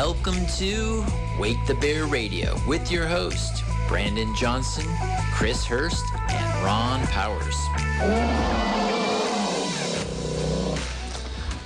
Welcome 0.00 0.46
to 0.58 1.04
Wake 1.40 1.58
the 1.66 1.74
Bear 1.74 2.06
Radio 2.06 2.56
with 2.68 2.88
your 2.88 3.04
host, 3.04 3.64
Brandon 3.88 4.32
Johnson, 4.36 4.86
Chris 5.32 5.64
Hurst, 5.64 6.04
and 6.28 6.64
Ron 6.64 7.04
Powers. 7.08 7.56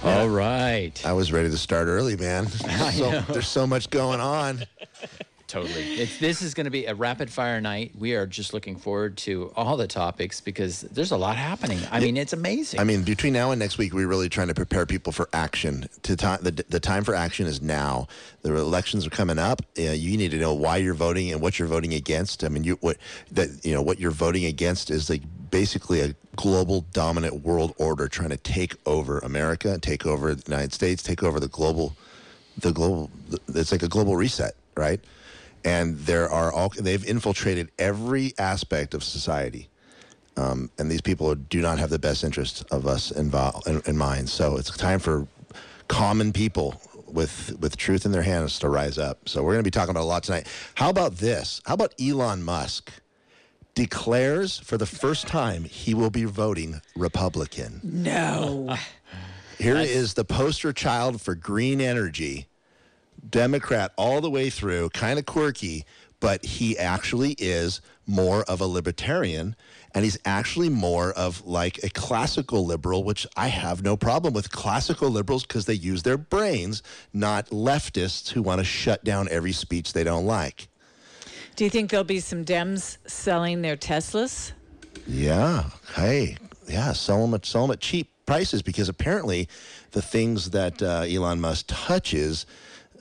All 0.03 0.31
right. 0.31 0.93
I 1.05 1.13
was 1.13 1.31
ready 1.31 1.51
to 1.51 1.59
start 1.59 1.89
early, 1.89 2.17
man. 2.17 2.47
So, 2.93 3.21
there's 3.29 3.49
so 3.49 3.67
much 3.67 3.91
going 3.91 4.21
on. 4.21 4.65
Totally. 5.53 5.83
It's, 6.01 6.19
this 6.19 6.41
is 6.41 6.55
going 6.55 6.65
to 6.65 6.71
be 6.71 6.87
a 6.87 6.95
rapid 6.95 7.29
fire 7.29 7.61
night. 7.61 7.93
We 7.99 8.15
are 8.15 8.27
just 8.27 8.55
looking 8.55 8.75
forward 8.75 9.19
to 9.19 9.53
all 9.55 9.77
the 9.77 9.87
topics 9.87 10.41
because 10.41 10.81
there's 10.81 11.11
a 11.11 11.17
lot 11.19 11.37
happening. 11.37 11.79
I 11.91 12.01
mean, 12.01 12.17
it's 12.17 12.33
amazing. 12.33 12.81
I 12.81 12.85
mean, 12.85 13.03
between 13.03 13.35
now 13.35 13.51
and 13.51 13.59
next 13.59 13.77
week, 13.77 13.93
we're 13.93 14.09
really 14.09 14.31
trying 14.31 14.49
to 14.49 14.55
prepare 14.55 14.87
people 14.87 15.13
for 15.13 15.29
action. 15.35 15.91
To 16.05 16.17
time, 16.17 16.39
the, 16.41 16.53
the 16.71 16.81
time 16.81 17.05
for 17.05 17.15
action 17.15 17.47
is 17.47 17.61
now. 17.61 18.09
The 18.41 18.57
elections 18.57 19.07
are 19.07 19.11
coming 19.11 19.39
up. 19.39 19.61
Uh, 19.79 19.91
you 19.91 20.17
need 20.17 20.31
to 20.31 20.39
know 20.39 20.55
why 20.55 20.79
you're 20.79 20.95
voting 20.95 21.31
and 21.31 21.43
what 21.43 21.59
you're 21.59 21.69
voting 21.69 21.93
against. 21.93 22.45
I 22.45 22.49
mean, 22.49 22.65
you 22.65 22.79
what 22.81 22.97
that 23.33 23.51
you 23.63 23.75
know 23.75 23.83
what 23.83 24.01
you're 24.01 24.11
voting 24.11 24.47
against 24.47 24.91
is 24.91 25.11
like 25.11 25.21
basically 25.51 26.01
a 26.01 26.15
global 26.35 26.87
dominant 26.95 27.45
world 27.45 27.75
order 27.77 28.09
trying 28.09 28.31
to 28.31 28.39
take 28.39 28.75
over 28.87 29.19
America, 29.19 29.79
take 29.79 30.07
over 30.07 30.35
the 30.35 30.51
United 30.51 30.73
States, 30.73 31.03
take 31.03 31.23
over 31.23 31.39
the 31.39 31.49
global, 31.49 31.95
the 32.57 32.73
global. 32.73 33.11
It's 33.49 33.71
like 33.71 33.83
a 33.83 33.89
global 33.89 34.17
reset, 34.17 34.55
right? 34.79 34.99
And 35.65 35.99
there 35.99 36.29
are 36.29 36.53
all 36.53 36.73
they've 36.79 37.05
infiltrated 37.05 37.71
every 37.79 38.33
aspect 38.39 38.95
of 38.95 39.05
society. 39.05 39.69
Um, 40.37 40.71
and 40.79 40.91
these 40.91 41.03
people 41.03 41.35
do 41.35 41.61
not 41.61 41.79
have 41.79 41.91
the 41.91 41.99
best 41.99 42.25
interest 42.25 42.65
of 42.71 42.87
us 42.87 43.11
involved 43.11 43.69
in, 43.69 43.83
in 43.87 43.97
mind. 43.99 44.31
So 44.31 44.57
it's 44.57 44.75
time 44.77 44.99
for 44.99 45.27
common 45.89 46.33
people 46.33 46.81
with 47.07 47.55
with 47.61 47.77
truth 47.77 48.07
in 48.07 48.13
their 48.13 48.23
hands 48.23 48.59
to 48.61 48.69
rise 48.69 48.99
up. 48.99 49.29
So 49.29 49.43
we're 49.43 49.53
going 49.53 49.65
to 49.65 49.67
be 49.67 49.71
talking 49.71 49.91
about 49.91 50.03
a 50.03 50.05
lot 50.05 50.23
tonight. 50.23 50.47
How 50.75 50.91
about 50.91 51.17
this? 51.17 51.61
How 51.67 51.75
about 51.75 51.95
elon 52.01 52.43
musk 52.43 52.91
declares 53.75 54.59
for 54.59 54.77
the 54.77 54.87
first 54.87 55.27
time 55.27 55.65
he 55.65 55.95
will 55.95 56.11
be 56.11 56.25
voting 56.25 56.81
republican? 56.97 57.81
No. 57.83 58.77
here 59.59 59.77
is 59.77 60.15
the 60.15 60.25
poster 60.25 60.73
child 60.73 61.21
for 61.21 61.35
green 61.35 61.81
energy 61.81 62.49
Democrat 63.29 63.93
all 63.97 64.21
the 64.21 64.31
way 64.31 64.51
through, 64.51 64.91
kind 64.91 65.19
of 65.19 65.27
quirky, 65.27 65.85
but 66.21 66.45
he 66.45 66.79
actually 66.79 67.33
is 67.39 67.81
more 68.07 68.43
of 68.45 68.61
a 68.61 68.67
libertarian 68.67 69.57
and 69.95 70.05
he's 70.05 70.19
actually 70.25 70.69
more 70.69 71.13
of 71.13 71.45
like 71.45 71.83
a 71.83 71.91
classical 71.91 72.65
liberal, 72.65 73.05
which 73.05 73.27
I 73.37 73.49
have 73.49 73.83
no 73.83 73.97
problem 73.97 74.33
with 74.33 74.51
classical 74.51 75.11
liberals 75.11 75.45
because 75.45 75.67
they 75.67 75.75
use 75.75 76.03
their 76.03 76.17
brains, 76.17 76.83
not 77.13 77.51
leftists 77.51 78.31
who 78.31 78.43
want 78.43 78.61
to 78.61 78.65
shut 78.65 79.05
down 79.05 79.29
every 79.31 79.53
speech 79.53 79.93
they 79.93 80.05
don't 80.05 80.27
like. 80.27 80.69
Do 81.57 81.65
you 81.65 81.71
think 81.71 81.91
there'll 81.91 82.05
be 82.05 82.21
some 82.21 82.45
Dems 82.45 82.97
selling 83.07 83.61
their 83.61 83.77
Teslas? 83.77 84.53
Yeah. 85.07 85.65
Hey, 85.95 86.37
yeah, 86.67 86.93
sell 86.93 87.21
them 87.21 87.35
at, 87.35 87.45
sell 87.45 87.63
them 87.63 87.73
at 87.73 87.81
cheap 87.81 88.09
prices 88.25 88.63
because 88.63 88.89
apparently 88.89 89.49
the 89.91 90.01
things 90.01 90.51
that 90.51 90.81
uh, 90.83 91.05
Elon 91.07 91.41
Musk 91.41 91.67
touches 91.69 92.47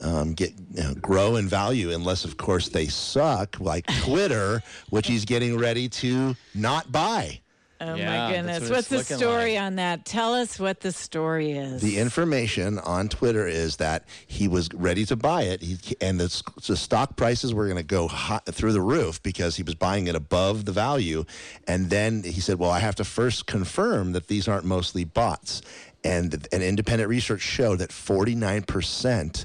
um, 0.02 0.34
get 0.34 0.52
you 0.74 0.82
know, 0.82 0.94
grow 0.94 1.36
in 1.36 1.48
value 1.48 1.90
unless, 1.92 2.24
of 2.24 2.36
course, 2.36 2.68
they 2.68 2.86
suck, 2.86 3.58
like 3.60 3.86
Twitter, 4.02 4.62
which 4.90 5.06
he's 5.06 5.24
getting 5.24 5.56
ready 5.58 5.88
to 5.88 6.36
not 6.54 6.90
buy. 6.92 7.40
Oh 7.84 7.96
Yeah, 7.96 8.28
my 8.28 8.32
goodness. 8.36 8.60
what 8.68 8.70
What's 8.76 8.88
the 8.88 9.02
story 9.02 9.54
like. 9.54 9.62
on 9.62 9.74
that? 9.76 10.04
Tell 10.04 10.34
us 10.34 10.60
what 10.60 10.80
the 10.80 10.92
story 10.92 11.50
is. 11.50 11.82
The 11.82 11.98
information 11.98 12.78
on 12.78 13.08
Twitter 13.08 13.44
is 13.48 13.78
that 13.78 14.04
he 14.28 14.46
was 14.46 14.68
ready 14.72 15.04
to 15.06 15.16
buy 15.16 15.42
it, 15.42 15.62
he, 15.62 15.78
and 16.00 16.20
the, 16.20 16.42
the 16.64 16.76
stock 16.76 17.16
prices 17.16 17.52
were 17.52 17.64
going 17.64 17.78
to 17.78 17.82
go 17.82 18.06
hot, 18.06 18.46
through 18.46 18.72
the 18.72 18.80
roof 18.80 19.20
because 19.24 19.56
he 19.56 19.64
was 19.64 19.74
buying 19.74 20.06
it 20.06 20.14
above 20.14 20.64
the 20.64 20.70
value. 20.72 21.24
And 21.66 21.90
then 21.90 22.22
he 22.22 22.40
said, 22.40 22.60
"Well, 22.60 22.70
I 22.70 22.78
have 22.78 22.94
to 22.96 23.04
first 23.04 23.46
confirm 23.46 24.12
that 24.12 24.28
these 24.28 24.46
aren't 24.46 24.64
mostly 24.64 25.02
bots." 25.04 25.60
And 26.04 26.46
an 26.52 26.62
independent 26.62 27.08
research 27.08 27.40
showed 27.40 27.80
that 27.80 27.90
49 27.92 28.62
percent 28.62 29.44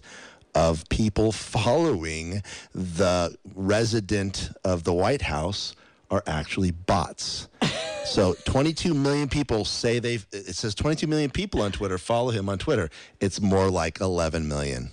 of 0.58 0.90
people 0.90 1.32
following 1.32 2.42
the 2.74 3.38
resident 3.54 4.50
of 4.64 4.84
the 4.86 4.94
White 4.94 5.22
House 5.22 5.76
are 6.10 6.24
actually 6.26 6.72
bots. 6.72 7.48
So 8.06 8.36
22 8.46 8.94
million 8.94 9.28
people 9.28 9.66
say 9.66 10.00
they've, 10.00 10.26
it 10.32 10.56
says 10.56 10.74
22 10.74 11.08
million 11.08 11.30
people 11.30 11.62
on 11.62 11.74
Twitter 11.74 11.98
follow 11.98 12.32
him 12.32 12.48
on 12.48 12.58
Twitter. 12.58 12.90
It's 13.20 13.42
more 13.42 13.70
like 13.70 14.00
11 14.00 14.48
million 14.48 14.92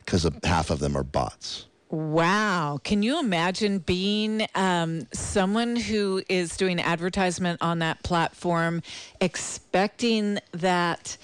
because 0.00 0.28
half 0.42 0.68
of 0.70 0.80
them 0.80 0.96
are 0.96 1.04
bots. 1.04 1.66
Wow. 1.90 2.80
Can 2.82 3.04
you 3.04 3.20
imagine 3.20 3.78
being 3.78 4.48
um, 4.56 5.06
someone 5.12 5.76
who 5.76 6.24
is 6.28 6.56
doing 6.56 6.80
advertisement 6.80 7.62
on 7.62 7.78
that 7.78 8.02
platform, 8.02 8.82
expecting 9.20 10.40
that 10.50 11.16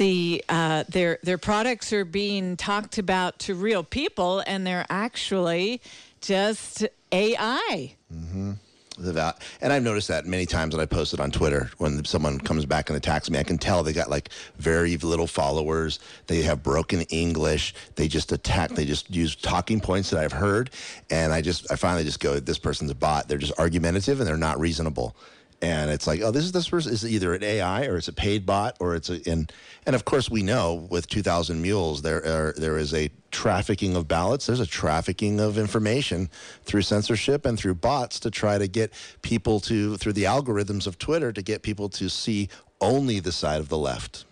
the 0.00 0.42
uh, 0.48 0.84
their 0.88 1.18
their 1.22 1.36
products 1.36 1.92
are 1.92 2.06
being 2.06 2.56
talked 2.56 2.96
about 2.96 3.38
to 3.40 3.54
real 3.54 3.84
people, 3.84 4.42
and 4.46 4.66
they're 4.66 4.86
actually 4.88 5.82
just 6.22 6.86
AI? 7.12 7.94
Val- 9.12 9.38
and 9.60 9.72
I've 9.74 9.82
noticed 9.82 10.08
that 10.08 10.26
many 10.26 10.46
times 10.46 10.74
when 10.74 10.82
I 10.82 10.86
posted 10.86 11.20
on 11.20 11.30
Twitter 11.30 11.70
when 11.76 12.02
someone 12.06 12.38
comes 12.38 12.64
back 12.64 12.88
and 12.88 12.96
attacks 12.96 13.28
me, 13.28 13.38
I 13.38 13.42
can 13.42 13.58
tell 13.58 13.82
they 13.82 13.92
got 13.92 14.08
like 14.08 14.30
very 14.56 14.96
little 14.96 15.26
followers. 15.26 16.00
They 16.28 16.42
have 16.42 16.62
broken 16.62 17.02
English. 17.02 17.74
They 17.96 18.08
just 18.08 18.32
attack. 18.32 18.70
They 18.70 18.86
just 18.86 19.10
use 19.14 19.36
talking 19.36 19.80
points 19.80 20.08
that 20.10 20.20
I've 20.20 20.32
heard, 20.32 20.70
and 21.10 21.30
I 21.30 21.42
just 21.42 21.70
I 21.70 21.76
finally 21.76 22.04
just 22.04 22.20
go, 22.20 22.40
this 22.40 22.58
person's 22.58 22.90
a 22.90 22.94
bot. 22.94 23.28
They're 23.28 23.36
just 23.36 23.58
argumentative 23.58 24.18
and 24.18 24.26
they're 24.26 24.38
not 24.38 24.58
reasonable. 24.58 25.14
And 25.62 25.90
it's 25.90 26.06
like, 26.06 26.22
oh, 26.22 26.30
this 26.30 26.44
is 26.44 26.52
this 26.52 26.70
person 26.70 26.92
is 26.92 27.04
either 27.04 27.34
an 27.34 27.44
AI 27.44 27.84
or 27.84 27.98
it's 27.98 28.08
a 28.08 28.14
paid 28.14 28.46
bot 28.46 28.76
or 28.80 28.94
it's 28.94 29.10
a 29.10 29.20
and 29.30 29.52
and 29.84 29.94
of 29.94 30.06
course 30.06 30.30
we 30.30 30.42
know 30.42 30.86
with 30.90 31.06
2,000 31.08 31.60
mules 31.60 32.00
there 32.00 32.24
are 32.24 32.54
there 32.56 32.78
is 32.78 32.94
a 32.94 33.10
trafficking 33.30 33.94
of 33.94 34.08
ballots. 34.08 34.46
There's 34.46 34.60
a 34.60 34.66
trafficking 34.66 35.38
of 35.38 35.58
information 35.58 36.30
through 36.64 36.82
censorship 36.82 37.44
and 37.44 37.58
through 37.58 37.74
bots 37.74 38.18
to 38.20 38.30
try 38.30 38.56
to 38.56 38.66
get 38.68 38.92
people 39.20 39.60
to 39.60 39.98
through 39.98 40.14
the 40.14 40.24
algorithms 40.24 40.86
of 40.86 40.98
Twitter 40.98 41.30
to 41.30 41.42
get 41.42 41.60
people 41.62 41.90
to 41.90 42.08
see 42.08 42.48
only 42.80 43.20
the 43.20 43.32
side 43.32 43.60
of 43.60 43.68
the 43.68 43.76
left 43.78 44.24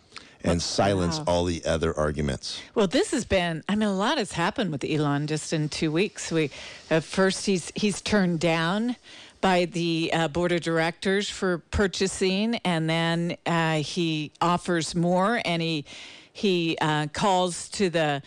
and 0.44 0.62
silence 0.62 1.18
Wow. 1.18 1.24
all 1.26 1.44
the 1.44 1.64
other 1.64 1.94
arguments. 1.98 2.60
Well, 2.74 2.86
this 2.86 3.10
has 3.10 3.24
been. 3.24 3.64
I 3.68 3.74
mean, 3.74 3.88
a 3.88 3.92
lot 3.92 4.18
has 4.18 4.32
happened 4.32 4.70
with 4.70 4.84
Elon 4.84 5.26
just 5.26 5.52
in 5.52 5.68
two 5.68 5.90
weeks. 5.92 6.30
We 6.30 6.50
at 6.90 7.04
first 7.04 7.44
he's 7.46 7.70
he's 7.74 8.00
turned 8.00 8.40
down 8.40 8.96
by 9.40 9.64
the 9.66 10.10
uh, 10.12 10.28
board 10.28 10.52
of 10.52 10.60
directors 10.60 11.28
for 11.28 11.58
purchasing, 11.70 12.56
and 12.64 12.88
then 12.88 13.36
uh, 13.46 13.76
he 13.76 14.32
offers 14.40 14.94
more, 14.94 15.40
and 15.44 15.62
he 15.62 15.84
he 16.32 16.76
uh, 16.80 17.06
calls 17.12 17.68
to 17.70 17.90
the 17.90 18.22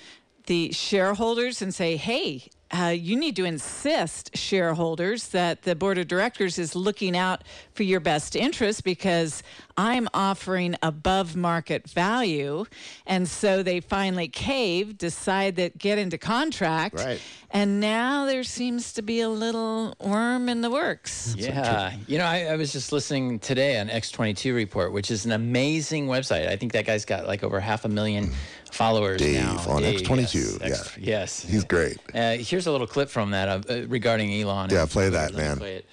the 0.47 0.71
shareholders 0.71 1.61
and 1.61 1.73
say, 1.73 1.97
"Hey." 1.97 2.49
Uh, 2.71 2.87
you 2.87 3.17
need 3.17 3.35
to 3.35 3.43
insist, 3.43 4.35
shareholders, 4.35 5.29
that 5.29 5.63
the 5.63 5.75
board 5.75 5.97
of 5.97 6.07
directors 6.07 6.57
is 6.57 6.75
looking 6.75 7.17
out 7.17 7.43
for 7.73 7.83
your 7.83 7.99
best 7.99 8.35
interest 8.35 8.83
because 8.83 9.43
I'm 9.75 10.07
offering 10.13 10.75
above 10.81 11.35
market 11.35 11.89
value. 11.89 12.65
And 13.05 13.27
so 13.27 13.61
they 13.61 13.81
finally 13.81 14.29
cave, 14.29 14.97
decide 14.97 15.57
that 15.57 15.77
get 15.77 15.97
into 15.97 16.17
contract. 16.17 16.95
Right. 16.95 17.19
And 17.49 17.81
now 17.81 18.25
there 18.25 18.43
seems 18.43 18.93
to 18.93 19.01
be 19.01 19.19
a 19.19 19.29
little 19.29 19.95
worm 19.99 20.47
in 20.47 20.61
the 20.61 20.69
works. 20.69 21.35
Yeah. 21.37 21.93
You 22.07 22.19
know, 22.19 22.25
I, 22.25 22.45
I 22.45 22.55
was 22.55 22.71
just 22.71 22.91
listening 22.93 23.39
today 23.39 23.79
on 23.79 23.89
X22 23.89 24.55
Report, 24.55 24.93
which 24.93 25.11
is 25.11 25.25
an 25.25 25.33
amazing 25.33 26.07
website. 26.07 26.47
I 26.47 26.55
think 26.55 26.71
that 26.71 26.85
guy's 26.85 27.03
got 27.03 27.27
like 27.27 27.43
over 27.43 27.59
half 27.59 27.83
a 27.83 27.89
million 27.89 28.31
followers 28.71 29.19
Dave 29.19 29.43
now. 29.43 29.57
on 29.67 29.81
Dave, 29.81 30.01
X22, 30.01 30.59
Yes, 30.61 30.81
X- 30.87 30.97
yes. 30.97 31.43
He's 31.43 31.63
great. 31.63 31.97
Uh, 32.13 32.33
here's 32.37 32.67
a 32.67 32.71
little 32.71 32.87
clip 32.87 33.09
from 33.09 33.31
that 33.31 33.47
uh, 33.49 33.61
uh, 33.73 33.87
regarding 33.87 34.33
Elon. 34.33 34.69
Yeah, 34.69 34.85
play 34.85 35.09
Twitter. 35.09 35.11
that, 35.11 35.33
Let 35.35 35.47
man. 35.47 35.57
play 35.57 35.75
it. 35.77 35.85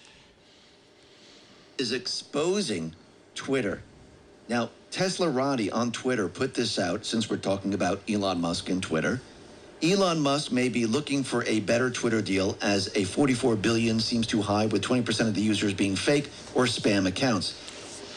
is 1.78 1.92
exposing 1.92 2.94
Twitter. 3.34 3.82
Now, 4.48 4.70
Teslarati 4.90 5.72
on 5.72 5.92
Twitter 5.92 6.28
put 6.28 6.54
this 6.54 6.78
out 6.78 7.04
since 7.04 7.28
we're 7.28 7.36
talking 7.36 7.74
about 7.74 8.00
Elon 8.08 8.40
Musk 8.40 8.68
and 8.70 8.82
Twitter. 8.82 9.20
Elon 9.82 10.18
Musk 10.20 10.50
may 10.50 10.68
be 10.68 10.86
looking 10.86 11.22
for 11.22 11.44
a 11.44 11.60
better 11.60 11.88
Twitter 11.90 12.20
deal 12.20 12.56
as 12.62 12.90
a 12.96 13.04
44 13.04 13.54
billion 13.56 14.00
seems 14.00 14.26
too 14.26 14.42
high 14.42 14.66
with 14.66 14.82
20% 14.82 15.28
of 15.28 15.34
the 15.34 15.40
users 15.40 15.72
being 15.74 15.94
fake 15.94 16.30
or 16.54 16.64
spam 16.64 17.06
accounts. 17.06 17.54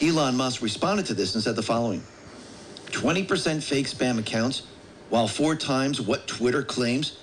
Elon 0.02 0.36
Musk 0.36 0.60
responded 0.62 1.06
to 1.06 1.14
this 1.14 1.34
and 1.34 1.44
said 1.44 1.54
the 1.54 1.62
following 1.62 2.02
20% 2.92 3.62
fake 3.62 3.86
spam 3.86 4.18
accounts, 4.18 4.62
while 5.10 5.26
four 5.26 5.56
times 5.56 6.00
what 6.00 6.26
Twitter 6.26 6.62
claims, 6.62 7.18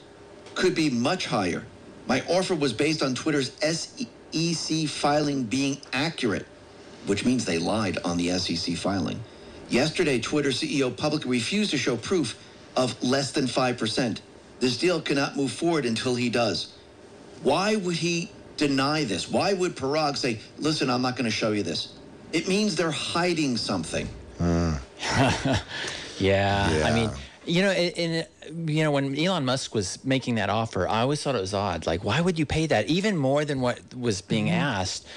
could 0.56 0.76
be 0.76 0.90
much 0.90 1.26
higher. 1.26 1.64
My 2.08 2.22
offer 2.28 2.56
was 2.56 2.74
based 2.74 3.02
on 3.02 3.16
Twitter's 3.16 3.52
SEC 3.62 4.88
filing 4.88 5.44
being 5.44 5.80
accurate, 5.94 6.46
which 7.06 7.24
means 7.24 7.46
they 7.46 7.60
lied 7.60 7.98
on 8.04 8.18
the 8.18 8.38
SEC 8.40 8.76
filing. 8.76 9.20
Yesterday, 9.70 10.20
Twitter 10.20 10.50
CEO 10.50 10.96
publicly 10.96 11.30
refused 11.30 11.72
to 11.72 11.78
show 11.78 11.96
proof 11.96 12.38
of 12.76 13.02
less 13.04 13.32
than 13.32 13.46
5%. 13.46 14.20
This 14.60 14.78
deal 14.78 15.00
cannot 15.00 15.38
move 15.38 15.52
forward 15.52 15.86
until 15.86 16.16
he 16.16 16.30
does. 16.30 16.74
Why 17.44 17.76
would 17.76 17.96
he 17.96 18.32
deny 18.58 19.04
this? 19.06 19.30
Why 19.30 19.54
would 19.54 19.76
Parag 19.76 20.18
say, 20.18 20.40
listen, 20.58 20.90
I'm 20.90 21.02
not 21.02 21.16
going 21.16 21.26
to 21.26 21.32
show 21.32 21.52
you 21.52 21.64
this? 21.64 21.94
It 22.34 22.48
means 22.48 22.76
they're 22.76 22.92
hiding 22.92 23.58
something. 23.58 24.08
Hmm. 24.38 24.69
Yeah. 25.00 25.60
Yeah. 26.20 26.84
I 26.86 26.94
mean, 26.94 27.10
you 27.46 27.62
know, 27.62 27.72
in 27.72 28.26
you 28.68 28.84
know 28.84 28.92
when 28.92 29.18
Elon 29.18 29.46
Musk 29.46 29.74
was 29.74 30.04
making 30.04 30.36
that 30.36 30.50
offer, 30.50 30.86
I 30.86 31.00
always 31.00 31.24
thought 31.24 31.36
it 31.36 31.40
was 31.42 31.54
odd. 31.54 31.88
Like, 31.88 32.04
why 32.04 32.20
would 32.20 32.38
you 32.38 32.46
pay 32.46 32.68
that 32.68 32.88
even 32.88 33.16
more 33.16 33.46
than 33.46 33.62
what 33.62 33.80
was 33.96 34.22
being 34.22 34.48
mm-hmm. 34.48 34.56
asked? 34.56 35.08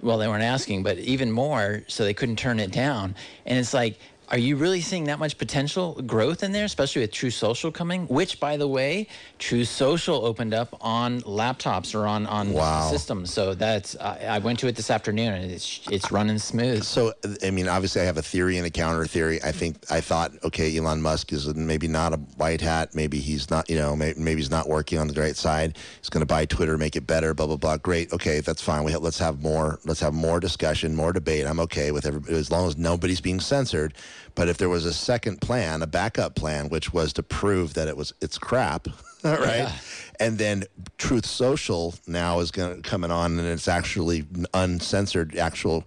Well, 0.00 0.18
they 0.18 0.28
weren't 0.28 0.44
asking, 0.44 0.82
but 0.84 0.98
even 0.98 1.32
more, 1.32 1.82
so 1.88 2.04
they 2.04 2.14
couldn't 2.14 2.36
turn 2.36 2.60
it 2.60 2.70
down. 2.70 3.16
And 3.46 3.58
it's 3.58 3.74
like, 3.74 3.98
are 4.30 4.38
you 4.38 4.56
really 4.56 4.80
seeing 4.80 5.04
that 5.04 5.18
much 5.18 5.36
potential 5.38 6.00
growth 6.06 6.42
in 6.42 6.52
there, 6.52 6.64
especially 6.64 7.02
with 7.02 7.12
Truth 7.12 7.34
Social 7.34 7.70
coming? 7.70 8.06
Which, 8.06 8.40
by 8.40 8.56
the 8.56 8.66
way, 8.66 9.06
Truth 9.38 9.68
Social 9.68 10.24
opened 10.24 10.54
up 10.54 10.76
on 10.80 11.20
laptops 11.22 11.94
or 11.94 12.06
on 12.06 12.26
on 12.26 12.52
Wow. 12.52 12.90
systems. 12.90 13.32
So 13.32 13.54
that's 13.54 13.96
I, 13.96 14.18
I 14.30 14.38
went 14.38 14.58
to 14.60 14.66
it 14.66 14.76
this 14.76 14.90
afternoon, 14.90 15.32
and 15.34 15.50
it's 15.50 15.80
it's 15.90 16.10
running 16.10 16.38
smooth. 16.38 16.84
So, 16.84 17.12
I 17.42 17.50
mean, 17.50 17.68
obviously, 17.68 18.00
I 18.00 18.04
have 18.04 18.16
a 18.16 18.22
theory 18.22 18.56
and 18.56 18.66
a 18.66 18.70
counter 18.70 19.06
theory. 19.06 19.42
I 19.42 19.52
think 19.52 19.76
I 19.90 20.00
thought, 20.00 20.32
okay, 20.44 20.76
Elon 20.76 21.02
Musk 21.02 21.32
is 21.32 21.54
maybe 21.54 21.88
not 21.88 22.12
a 22.12 22.16
white 22.16 22.60
hat. 22.60 22.94
Maybe 22.94 23.18
he's 23.18 23.50
not, 23.50 23.68
you 23.68 23.76
know, 23.76 23.94
maybe, 23.94 24.18
maybe 24.18 24.40
he's 24.40 24.50
not 24.50 24.68
working 24.68 24.98
on 24.98 25.08
the 25.08 25.20
right 25.20 25.36
side. 25.36 25.76
He's 26.00 26.08
going 26.08 26.22
to 26.22 26.26
buy 26.26 26.46
Twitter, 26.46 26.78
make 26.78 26.96
it 26.96 27.06
better, 27.06 27.34
blah 27.34 27.46
blah 27.46 27.56
blah. 27.56 27.76
Great, 27.76 28.12
okay, 28.12 28.40
that's 28.40 28.62
fine. 28.62 28.84
We 28.84 28.92
have, 28.92 29.02
let's 29.02 29.18
have 29.18 29.42
more. 29.42 29.80
Let's 29.84 30.00
have 30.00 30.14
more 30.14 30.40
discussion, 30.40 30.94
more 30.94 31.12
debate. 31.12 31.46
I'm 31.46 31.60
okay 31.60 31.90
with 31.92 32.06
everybody 32.06 32.34
as 32.36 32.50
long 32.50 32.66
as 32.66 32.76
nobody's 32.78 33.20
being 33.20 33.40
censored. 33.40 33.94
But 34.34 34.48
if 34.48 34.56
there 34.58 34.68
was 34.68 34.84
a 34.84 34.92
second 34.92 35.40
plan, 35.40 35.80
a 35.82 35.86
backup 35.86 36.34
plan, 36.34 36.68
which 36.68 36.92
was 36.92 37.12
to 37.14 37.22
prove 37.22 37.74
that 37.74 37.86
it 37.88 37.96
was 37.96 38.12
it's 38.20 38.36
crap, 38.38 38.88
right? 39.24 39.58
Yeah. 39.58 39.72
And 40.18 40.38
then 40.38 40.64
Truth 40.98 41.26
Social 41.26 41.94
now 42.06 42.40
is 42.40 42.50
going 42.50 42.82
to 42.82 42.88
coming 42.88 43.10
on, 43.10 43.38
and 43.38 43.46
it's 43.48 43.68
actually 43.68 44.26
uncensored, 44.52 45.36
actual 45.36 45.84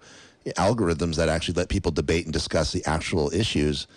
algorithms 0.56 1.16
that 1.16 1.28
actually 1.28 1.56
let 1.56 1.68
people 1.70 1.92
debate 1.92 2.24
and 2.26 2.32
discuss 2.34 2.72
the 2.72 2.86
actual 2.86 3.32
issues. 3.34 3.88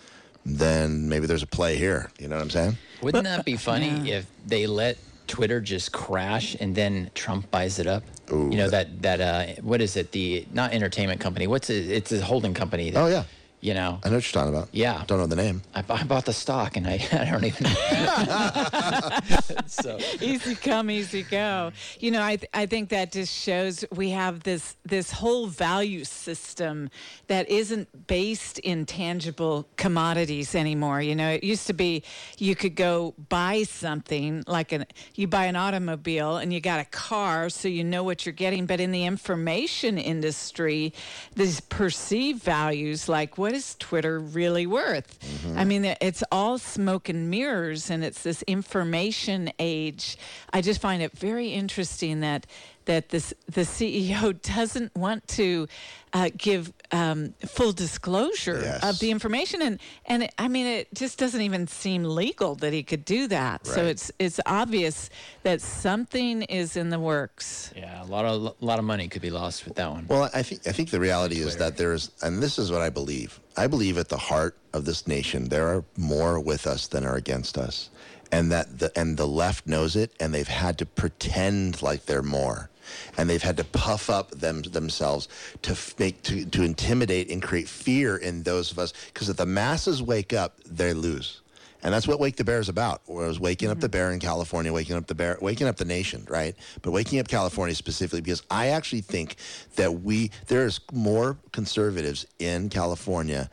Then 0.44 1.08
maybe 1.08 1.26
there's 1.26 1.42
a 1.42 1.46
play 1.46 1.76
here. 1.76 2.10
You 2.18 2.26
know 2.28 2.36
what 2.36 2.42
I'm 2.42 2.50
saying? 2.50 2.76
Wouldn't 3.02 3.24
that 3.24 3.44
be 3.44 3.56
funny 3.70 4.10
if 4.10 4.26
they 4.46 4.66
let 4.66 4.96
Twitter 5.26 5.60
just 5.60 5.92
crash 5.92 6.56
and 6.58 6.74
then 6.74 7.10
Trump 7.14 7.50
buys 7.50 7.78
it 7.78 7.86
up? 7.86 8.02
you 8.30 8.56
know 8.56 8.70
that 8.70 9.02
that 9.02 9.20
uh, 9.20 9.46
what 9.62 9.80
is 9.80 9.96
it? 9.96 10.12
The 10.12 10.46
not 10.52 10.72
entertainment 10.72 11.20
company. 11.20 11.46
What's 11.48 11.68
it? 11.68 11.88
It's 11.90 12.10
a 12.12 12.20
holding 12.24 12.54
company. 12.54 12.90
that- 12.90 13.00
Oh 13.00 13.06
yeah, 13.08 13.24
You 13.60 13.74
know, 13.74 14.00
I 14.02 14.08
know 14.08 14.16
what 14.16 14.24
you're 14.24 14.42
talking 14.42 14.54
about. 14.54 14.70
Yeah. 14.72 15.04
don't 15.06 15.18
know 15.18 15.26
the 15.26 15.36
name. 15.36 15.60
I, 15.74 15.84
I 15.88 16.04
bought 16.04 16.24
the 16.24 16.32
stock 16.32 16.78
and 16.78 16.86
I, 16.86 17.06
I 17.12 17.30
don't 17.30 17.44
even. 17.44 17.66
so 19.66 19.98
easy 20.20 20.54
come, 20.54 20.90
easy 20.90 21.22
go. 21.22 21.72
You 21.98 22.10
know, 22.10 22.22
I 22.22 22.36
th- 22.36 22.50
I 22.54 22.64
think 22.64 22.88
that 22.88 23.12
just 23.12 23.34
shows 23.34 23.84
we 23.92 24.10
have 24.10 24.44
this 24.44 24.76
this 24.84 25.10
whole 25.10 25.46
value 25.46 26.04
system 26.04 26.88
that 27.26 27.50
isn't 27.50 28.06
based 28.06 28.58
in 28.60 28.86
tangible 28.86 29.68
commodities 29.76 30.54
anymore. 30.54 31.02
You 31.02 31.14
know, 31.14 31.30
it 31.30 31.44
used 31.44 31.66
to 31.66 31.74
be 31.74 32.02
you 32.38 32.56
could 32.56 32.76
go 32.76 33.14
buy 33.28 33.64
something 33.64 34.42
like 34.46 34.72
an 34.72 34.86
you 35.16 35.26
buy 35.26 35.44
an 35.44 35.56
automobile 35.56 36.38
and 36.38 36.50
you 36.52 36.60
got 36.60 36.80
a 36.80 36.86
car, 36.86 37.50
so 37.50 37.68
you 37.68 37.84
know 37.84 38.04
what 38.04 38.24
you're 38.24 38.32
getting. 38.32 38.64
But 38.64 38.80
in 38.80 38.90
the 38.90 39.04
information 39.04 39.98
industry, 39.98 40.94
these 41.34 41.60
perceived 41.60 42.42
values, 42.42 43.06
like 43.06 43.36
what 43.36 43.49
is 43.54 43.76
Twitter 43.78 44.18
really 44.18 44.66
worth? 44.66 45.18
Mm-hmm. 45.20 45.58
I 45.58 45.64
mean, 45.64 45.84
it's 46.00 46.22
all 46.30 46.58
smoke 46.58 47.08
and 47.08 47.30
mirrors, 47.30 47.90
and 47.90 48.04
it's 48.04 48.22
this 48.22 48.42
information 48.42 49.52
age. 49.58 50.16
I 50.52 50.60
just 50.60 50.80
find 50.80 51.02
it 51.02 51.12
very 51.12 51.48
interesting 51.48 52.20
that 52.20 52.46
that 52.86 53.08
this 53.10 53.32
the 53.46 53.62
CEO 53.62 54.40
doesn't 54.56 54.94
want 54.96 55.26
to 55.28 55.66
uh, 56.12 56.28
give 56.36 56.72
um, 56.90 57.34
full 57.46 57.72
disclosure 57.72 58.60
Yes. 58.62 58.82
of 58.82 58.98
the 58.98 59.10
information, 59.10 59.62
and 59.62 59.78
and 60.06 60.24
it, 60.24 60.34
I 60.38 60.48
mean, 60.48 60.66
it 60.66 60.88
just 60.94 61.18
doesn't 61.18 61.40
even 61.40 61.66
seem 61.68 62.02
legal 62.04 62.54
that 62.56 62.72
he 62.72 62.82
could 62.82 63.04
do 63.04 63.28
that. 63.28 63.66
So 63.66 63.84
it's 63.84 64.10
it's 64.18 64.40
obvious 64.46 65.08
that 65.44 65.60
something 65.60 66.42
is 66.42 66.76
in 66.76 66.90
the 66.90 66.98
works. 66.98 67.72
yeah, 67.76 68.02
a 68.02 68.06
lot 68.06 68.24
of 68.24 68.56
a 68.60 68.64
lot 68.64 68.78
of 68.78 68.84
money 68.84 69.08
could 69.08 69.22
be 69.22 69.30
lost 69.30 69.64
with 69.66 69.74
that 69.76 69.90
one. 69.90 70.06
Well, 70.08 70.28
I 70.34 70.42
think 70.42 70.66
I 70.66 70.72
think 70.72 70.90
the 70.90 71.00
reality 71.00 71.36
is 71.40 71.56
that 71.56 71.76
there's, 71.76 72.10
and 72.22 72.42
this 72.42 72.58
is 72.58 72.70
what 72.72 72.80
I 72.80 72.90
believe. 72.90 73.38
I 73.56 73.66
believe 73.66 73.98
at 73.98 74.08
the 74.08 74.16
heart 74.16 74.56
of 74.72 74.84
this 74.84 75.06
nation 75.06 75.48
there 75.48 75.68
are 75.68 75.84
more 75.96 76.40
with 76.40 76.66
us 76.66 76.86
than 76.88 77.04
are 77.04 77.16
against 77.16 77.58
us, 77.58 77.90
and 78.32 78.52
that 78.52 78.78
the 78.78 78.98
and 78.98 79.16
the 79.16 79.26
left 79.26 79.66
knows 79.66 79.96
it, 79.96 80.12
and 80.20 80.32
they've 80.32 80.48
had 80.48 80.78
to 80.78 80.86
pretend 80.86 81.82
like 81.82 82.06
they're 82.06 82.22
more, 82.22 82.70
and 83.16 83.28
they've 83.28 83.42
had 83.42 83.56
to 83.56 83.64
puff 83.64 84.10
up 84.10 84.30
them 84.30 84.62
themselves 84.62 85.28
to 85.62 85.72
f- 85.72 85.94
make 85.98 86.22
to 86.24 86.44
to 86.44 86.62
intimidate 86.62 87.30
and 87.30 87.42
create 87.42 87.68
fear 87.68 88.16
in 88.16 88.42
those 88.42 88.70
of 88.72 88.78
us. 88.78 88.92
Because 89.12 89.28
if 89.28 89.36
the 89.36 89.46
masses 89.46 90.02
wake 90.02 90.32
up, 90.32 90.58
they 90.64 90.92
lose. 90.92 91.40
And 91.82 91.94
that's 91.94 92.06
what 92.06 92.20
Wake 92.20 92.36
the 92.36 92.44
Bear 92.44 92.60
is 92.60 92.68
about. 92.68 93.00
Was 93.08 93.40
waking 93.40 93.70
up 93.70 93.80
the 93.80 93.86
mm-hmm. 93.86 93.92
bear 93.92 94.12
in 94.12 94.20
California, 94.20 94.72
waking 94.72 94.96
up 94.96 95.06
the 95.06 95.14
bear, 95.14 95.38
waking 95.40 95.66
up 95.66 95.76
the 95.76 95.84
nation, 95.84 96.26
right? 96.28 96.54
But 96.82 96.90
waking 96.90 97.20
up 97.20 97.28
California 97.28 97.74
specifically 97.74 98.20
because 98.20 98.42
I 98.50 98.68
actually 98.68 99.00
think 99.00 99.36
that 99.76 100.02
we 100.02 100.30
there's 100.46 100.80
more 100.92 101.38
conservatives 101.52 102.26
in 102.38 102.68
California, 102.68 103.48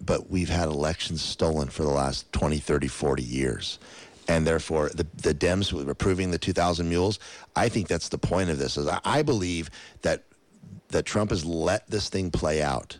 but 0.00 0.30
we've 0.30 0.48
had 0.48 0.68
elections 0.68 1.22
stolen 1.22 1.68
for 1.68 1.82
the 1.82 1.90
last 1.90 2.30
20, 2.32 2.58
30, 2.58 2.88
40 2.88 3.22
years. 3.22 3.78
And 4.30 4.46
therefore, 4.46 4.90
the, 4.90 5.04
the 5.16 5.34
Dems 5.34 5.72
were 5.72 5.90
approving 5.90 6.30
the 6.30 6.38
2,000 6.38 6.88
mules. 6.88 7.18
I 7.56 7.68
think 7.68 7.88
that's 7.88 8.10
the 8.10 8.16
point 8.16 8.48
of 8.48 8.58
this. 8.58 8.76
Is 8.76 8.86
I, 8.86 9.00
I 9.04 9.22
believe 9.22 9.70
that 10.02 10.22
that 10.90 11.04
Trump 11.04 11.30
has 11.30 11.44
let 11.44 11.88
this 11.90 12.08
thing 12.08 12.30
play 12.30 12.62
out 12.62 12.98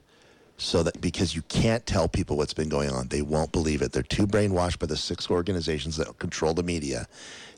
so 0.60 0.82
that 0.82 1.00
because 1.00 1.34
you 1.34 1.42
can't 1.42 1.84
tell 1.86 2.06
people 2.06 2.36
what's 2.36 2.52
been 2.54 2.68
going 2.68 2.90
on, 2.90 3.08
they 3.08 3.22
won't 3.22 3.50
believe 3.50 3.80
it. 3.82 3.92
They're 3.92 4.02
too 4.02 4.26
brainwashed 4.26 4.78
by 4.78 4.86
the 4.86 4.96
six 4.96 5.30
organizations 5.30 5.96
that 5.96 6.18
control 6.18 6.52
the 6.54 6.62
media. 6.62 7.08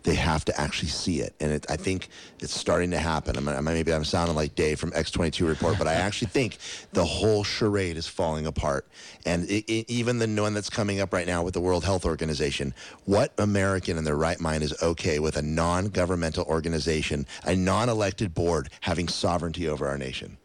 They 0.04 0.14
have 0.16 0.44
to 0.46 0.60
actually 0.60 0.88
see 0.88 1.20
it, 1.20 1.32
and 1.38 1.52
it, 1.52 1.66
I 1.68 1.76
think 1.76 2.08
it's 2.40 2.52
starting 2.58 2.90
to 2.90 2.98
happen. 2.98 3.36
I'm, 3.36 3.48
I'm, 3.48 3.64
maybe 3.64 3.92
I'm 3.92 4.04
sounding 4.04 4.34
like 4.34 4.56
Dave 4.56 4.80
from 4.80 4.90
X22 4.92 5.46
report, 5.46 5.78
but 5.78 5.86
I 5.86 5.94
actually 5.94 6.26
think 6.32 6.58
the 6.92 7.04
whole 7.04 7.44
charade 7.44 7.96
is 7.96 8.08
falling 8.08 8.46
apart. 8.46 8.86
And 9.26 9.48
it, 9.48 9.64
it, 9.72 9.88
even 9.88 10.18
the 10.18 10.26
one 10.42 10.54
that's 10.54 10.70
coming 10.70 11.00
up 11.00 11.12
right 11.12 11.26
now 11.26 11.44
with 11.44 11.54
the 11.54 11.60
World 11.60 11.84
Health 11.84 12.04
Organization, 12.04 12.74
what 13.04 13.32
American 13.38 13.96
in 13.96 14.02
their 14.02 14.16
right 14.16 14.40
mind 14.40 14.64
is 14.64 14.74
okay 14.82 15.20
with 15.20 15.36
a 15.36 15.42
non-governmental 15.42 16.46
organization, 16.46 17.24
a 17.44 17.54
non-elected 17.54 18.34
board 18.34 18.70
having 18.80 19.06
sovereignty 19.06 19.68
over 19.68 19.86
our 19.86 19.98
nation? 19.98 20.36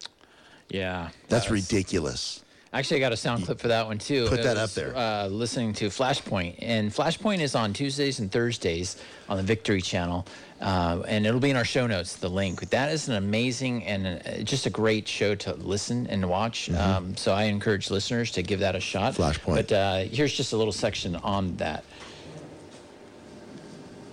yeah, 0.70 1.10
That's 1.30 1.46
that 1.46 1.52
was- 1.52 1.64
ridiculous. 1.64 2.44
Actually, 2.78 2.98
I 2.98 3.00
got 3.00 3.12
a 3.12 3.18
sound 3.18 3.44
clip 3.44 3.60
for 3.60 3.70
that 3.70 3.88
one 3.88 3.98
too. 3.98 4.28
Put 4.28 4.42
It 4.42 4.44
that 4.44 4.58
up 4.58 4.70
there. 4.72 4.96
Uh, 4.96 5.26
listening 5.30 5.74
to 5.74 5.88
Flashpoint, 5.88 6.58
and 6.60 6.92
Flashpoint 6.92 7.40
is 7.40 7.56
on 7.56 7.74
Tuesdays 7.74 8.20
and 8.20 8.32
Thursdays 8.32 9.02
on 9.28 9.38
the 9.38 9.42
Victory 9.42 9.82
Channel, 9.82 10.28
uh, 10.62 11.02
and 11.08 11.26
it'll 11.26 11.40
be 11.40 11.50
in 11.50 11.56
our 11.56 11.66
show 11.66 11.88
notes. 11.88 12.18
The 12.18 12.30
link. 12.30 12.70
That 12.70 12.92
is 12.92 13.10
an 13.10 13.16
amazing 13.16 13.84
and 13.86 14.06
uh 14.06 14.44
just 14.44 14.68
a 14.68 14.70
great 14.70 15.08
show 15.08 15.34
to 15.34 15.56
listen 15.56 16.06
and 16.06 16.30
watch. 16.30 16.70
Um, 16.70 17.18
so 17.18 17.34
I 17.34 17.46
encourage 17.46 17.90
listeners 17.90 18.32
to 18.34 18.44
give 18.44 18.60
that 18.60 18.76
a 18.76 18.80
shot. 18.80 19.16
Mm-hmm. 19.16 19.24
Flashpoint. 19.24 19.56
But 19.56 19.72
uh, 19.72 19.98
here's 20.04 20.34
just 20.34 20.54
a 20.54 20.58
little 20.58 20.72
section 20.72 21.16
on 21.16 21.56
that. 21.58 21.84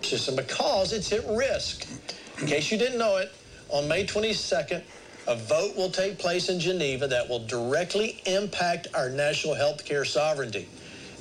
system 0.00 0.36
because 0.36 0.94
it's 0.94 1.12
at 1.12 1.26
risk. 1.28 1.86
In 2.40 2.46
case 2.46 2.72
you 2.72 2.78
didn't 2.78 2.98
know 2.98 3.18
it, 3.18 3.30
on 3.68 3.86
May 3.88 4.06
22nd, 4.06 4.82
a 5.26 5.36
vote 5.36 5.76
will 5.76 5.90
take 5.90 6.18
place 6.18 6.48
in 6.48 6.60
Geneva 6.60 7.08
that 7.08 7.28
will 7.28 7.46
directly 7.46 8.20
impact 8.26 8.88
our 8.94 9.08
national 9.08 9.54
health 9.54 9.84
care 9.84 10.04
sovereignty. 10.04 10.68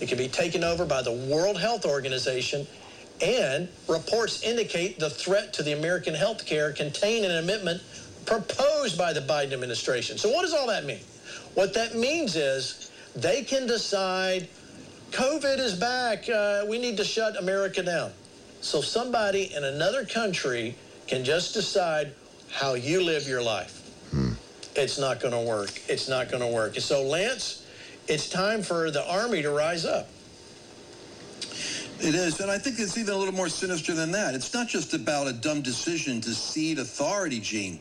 It 0.01 0.09
can 0.09 0.17
be 0.17 0.27
taken 0.27 0.63
over 0.63 0.85
by 0.85 1.01
the 1.01 1.11
World 1.11 1.57
Health 1.59 1.85
Organization, 1.85 2.67
and 3.21 3.69
reports 3.87 4.43
indicate 4.43 4.99
the 4.99 5.09
threat 5.09 5.53
to 5.53 5.63
the 5.63 5.71
American 5.71 6.13
health 6.13 6.45
care 6.45 6.73
contained 6.73 7.25
in 7.25 7.31
an 7.31 7.43
amendment 7.43 7.81
proposed 8.25 8.97
by 8.97 9.13
the 9.13 9.21
Biden 9.21 9.53
administration. 9.53 10.17
So, 10.17 10.29
what 10.29 10.41
does 10.41 10.53
all 10.53 10.67
that 10.67 10.85
mean? 10.85 11.01
What 11.53 11.73
that 11.75 11.95
means 11.95 12.35
is 12.35 12.91
they 13.15 13.43
can 13.43 13.67
decide 13.67 14.49
COVID 15.11 15.59
is 15.59 15.75
back. 15.75 16.27
Uh, 16.27 16.65
we 16.67 16.79
need 16.79 16.97
to 16.97 17.03
shut 17.03 17.37
America 17.37 17.83
down. 17.83 18.11
So 18.61 18.81
somebody 18.81 19.53
in 19.53 19.63
another 19.63 20.05
country 20.05 20.75
can 21.05 21.23
just 21.23 21.53
decide 21.53 22.13
how 22.49 22.73
you 22.73 23.03
live 23.03 23.27
your 23.27 23.43
life. 23.43 23.82
It's 24.75 24.99
not 24.99 25.19
going 25.19 25.33
to 25.33 25.39
work. 25.39 25.81
It's 25.87 26.09
not 26.09 26.29
going 26.29 26.41
to 26.41 26.47
work. 26.47 26.75
So, 26.79 27.03
Lance, 27.03 27.65
it's 28.07 28.29
time 28.29 28.63
for 28.63 28.91
the 28.91 29.07
Army 29.09 29.41
to 29.41 29.51
rise 29.51 29.85
up. 29.85 30.09
It 31.99 32.15
is, 32.15 32.39
and 32.41 32.51
I 32.51 32.57
think 32.57 32.79
it's 32.79 32.97
even 32.97 33.13
a 33.13 33.17
little 33.17 33.33
more 33.33 33.49
sinister 33.49 33.93
than 33.93 34.11
that. 34.11 34.33
It's 34.33 34.53
not 34.53 34.67
just 34.67 34.93
about 34.93 35.27
a 35.27 35.33
dumb 35.33 35.61
decision 35.61 36.19
to 36.21 36.33
cede 36.33 36.79
authority, 36.79 37.39
Gene. 37.39 37.79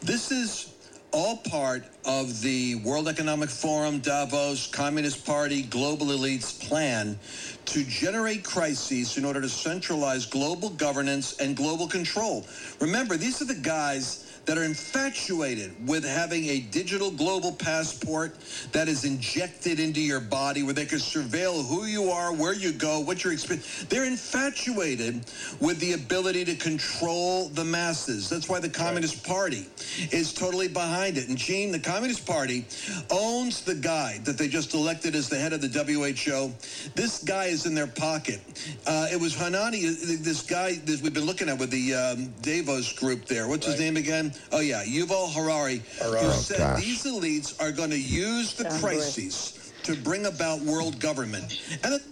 This 0.00 0.32
is 0.32 0.72
all 1.12 1.36
part 1.36 1.84
of 2.06 2.40
the 2.40 2.76
World 2.76 3.06
Economic 3.06 3.50
Forum, 3.50 3.98
Davos, 3.98 4.66
Communist 4.66 5.26
Party, 5.26 5.62
global 5.62 6.06
elites 6.06 6.58
plan 6.66 7.18
to 7.66 7.84
generate 7.84 8.42
crises 8.42 9.18
in 9.18 9.24
order 9.24 9.40
to 9.40 9.48
centralize 9.48 10.24
global 10.24 10.70
governance 10.70 11.36
and 11.38 11.54
global 11.54 11.86
control. 11.86 12.46
Remember, 12.80 13.18
these 13.18 13.42
are 13.42 13.44
the 13.44 13.54
guys 13.54 14.31
that 14.44 14.58
are 14.58 14.64
infatuated 14.64 15.72
with 15.86 16.04
having 16.04 16.46
a 16.46 16.60
digital 16.60 17.10
global 17.10 17.52
passport 17.52 18.36
that 18.72 18.88
is 18.88 19.04
injected 19.04 19.78
into 19.78 20.00
your 20.00 20.20
body 20.20 20.62
where 20.62 20.74
they 20.74 20.84
can 20.84 20.98
surveil 20.98 21.66
who 21.66 21.84
you 21.84 22.10
are, 22.10 22.32
where 22.34 22.54
you 22.54 22.72
go, 22.72 23.00
what 23.00 23.22
your 23.22 23.32
experience. 23.32 23.84
They're 23.88 24.04
infatuated 24.04 25.24
with 25.60 25.78
the 25.78 25.92
ability 25.92 26.44
to 26.46 26.56
control 26.56 27.48
the 27.50 27.64
masses. 27.64 28.28
That's 28.28 28.48
why 28.48 28.58
the 28.60 28.68
Communist 28.68 29.24
Party 29.24 29.66
is 30.10 30.32
totally 30.32 30.68
behind 30.68 31.18
it. 31.18 31.28
And 31.28 31.38
Gene, 31.38 31.70
the 31.70 31.78
Communist 31.78 32.26
Party 32.26 32.64
owns 33.10 33.62
the 33.62 33.74
guy 33.74 34.18
that 34.24 34.38
they 34.38 34.48
just 34.48 34.74
elected 34.74 35.14
as 35.14 35.28
the 35.28 35.38
head 35.38 35.52
of 35.52 35.60
the 35.60 35.68
WHO. 35.68 36.52
This 36.94 37.22
guy 37.22 37.46
is 37.46 37.66
in 37.66 37.74
their 37.74 37.86
pocket. 37.86 38.40
Uh, 38.86 39.08
it 39.12 39.20
was 39.20 39.34
Hanani, 39.36 39.82
this 39.82 40.42
guy 40.42 40.74
that 40.74 41.00
we've 41.00 41.14
been 41.14 41.26
looking 41.26 41.48
at 41.48 41.58
with 41.58 41.70
the 41.70 41.94
um, 41.94 42.32
Davos 42.42 42.92
group 42.92 43.26
there. 43.26 43.48
What's 43.48 43.66
his 43.66 43.78
name 43.78 43.96
again? 43.96 44.31
Oh, 44.52 44.60
yeah, 44.60 44.84
Yuval 44.84 45.32
Harari, 45.32 45.82
who 45.98 46.04
Harari. 46.04 46.32
said 46.32 46.58
gosh. 46.58 46.80
these 46.80 47.04
elites 47.04 47.60
are 47.62 47.72
going 47.72 47.90
to 47.90 47.98
use 47.98 48.54
the 48.54 48.64
Sound 48.64 48.82
crises 48.82 49.72
to 49.84 49.96
bring 49.96 50.26
about 50.26 50.60
world 50.60 50.98
government. 51.00 51.60
And 51.82 51.94
it- 51.94 52.02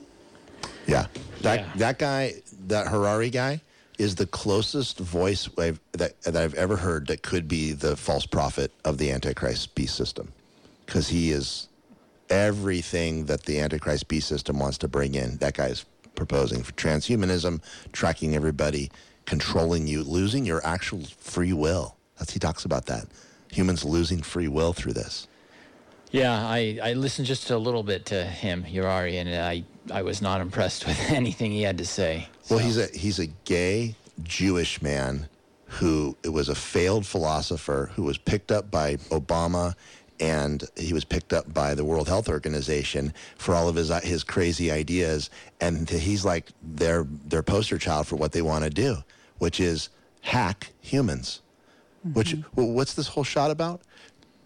Yeah, 0.86 1.06
that 1.42 1.60
Yeah. 1.60 1.72
that 1.76 1.98
guy, 1.98 2.34
that 2.66 2.88
Harari 2.88 3.30
guy, 3.30 3.60
is 3.98 4.14
the 4.14 4.26
closest 4.26 4.98
voice 4.98 5.48
I've, 5.58 5.78
that 5.92 6.20
that 6.22 6.36
I've 6.36 6.54
ever 6.54 6.76
heard 6.76 7.06
that 7.08 7.22
could 7.22 7.46
be 7.48 7.72
the 7.72 7.96
false 7.96 8.26
prophet 8.26 8.72
of 8.84 8.98
the 8.98 9.10
Antichrist 9.12 9.74
beast 9.74 9.94
system, 9.94 10.32
because 10.86 11.08
he 11.08 11.30
is 11.32 11.68
everything 12.30 13.26
that 13.26 13.42
the 13.42 13.60
Antichrist 13.60 14.08
beast 14.08 14.28
system 14.28 14.58
wants 14.58 14.78
to 14.78 14.88
bring 14.88 15.14
in. 15.14 15.36
That 15.38 15.54
guy 15.54 15.66
is 15.66 15.84
proposing 16.14 16.62
for 16.62 16.72
transhumanism, 16.72 17.60
tracking 17.92 18.34
everybody, 18.34 18.90
controlling 19.26 19.86
you, 19.86 20.02
losing 20.02 20.44
your 20.44 20.64
actual 20.66 21.02
free 21.18 21.52
will. 21.52 21.96
That's 22.20 22.32
he 22.32 22.38
talks 22.38 22.64
about 22.64 22.86
that. 22.86 23.06
Humans 23.50 23.84
losing 23.84 24.22
free 24.22 24.46
will 24.46 24.72
through 24.72 24.92
this. 24.92 25.26
Yeah, 26.12 26.32
I, 26.32 26.78
I 26.82 26.92
listened 26.92 27.26
just 27.26 27.50
a 27.50 27.58
little 27.58 27.82
bit 27.82 28.06
to 28.06 28.24
him, 28.24 28.64
Urari, 28.64 29.14
and 29.14 29.28
I, 29.28 29.64
I 29.92 30.02
was 30.02 30.20
not 30.20 30.40
impressed 30.40 30.86
with 30.86 30.98
anything 31.10 31.50
he 31.50 31.62
had 31.62 31.78
to 31.78 31.86
say. 31.86 32.28
Well, 32.48 32.58
he's 32.58 32.78
a 32.78 32.86
he's 32.88 33.18
a 33.18 33.26
gay 33.44 33.96
Jewish 34.22 34.82
man 34.82 35.28
who 35.66 36.16
was 36.24 36.48
a 36.48 36.54
failed 36.54 37.06
philosopher 37.06 37.90
who 37.94 38.02
was 38.02 38.18
picked 38.18 38.52
up 38.52 38.70
by 38.70 38.96
Obama 38.96 39.74
and 40.18 40.64
he 40.76 40.92
was 40.92 41.04
picked 41.04 41.32
up 41.32 41.54
by 41.54 41.74
the 41.74 41.84
World 41.84 42.08
Health 42.08 42.28
Organization 42.28 43.14
for 43.38 43.54
all 43.54 43.68
of 43.68 43.76
his 43.76 43.88
his 44.02 44.24
crazy 44.24 44.70
ideas 44.70 45.30
and 45.60 45.88
he's 45.88 46.24
like 46.24 46.50
their 46.60 47.06
their 47.24 47.42
poster 47.42 47.78
child 47.78 48.08
for 48.08 48.16
what 48.16 48.32
they 48.32 48.42
want 48.42 48.64
to 48.64 48.70
do, 48.70 48.96
which 49.38 49.60
is 49.60 49.88
hack 50.22 50.72
humans. 50.80 51.40
Which 52.02 52.34
mm-hmm. 52.34 52.60
well, 52.60 52.72
what's 52.72 52.94
this 52.94 53.08
whole 53.08 53.24
shot 53.24 53.50
about? 53.50 53.82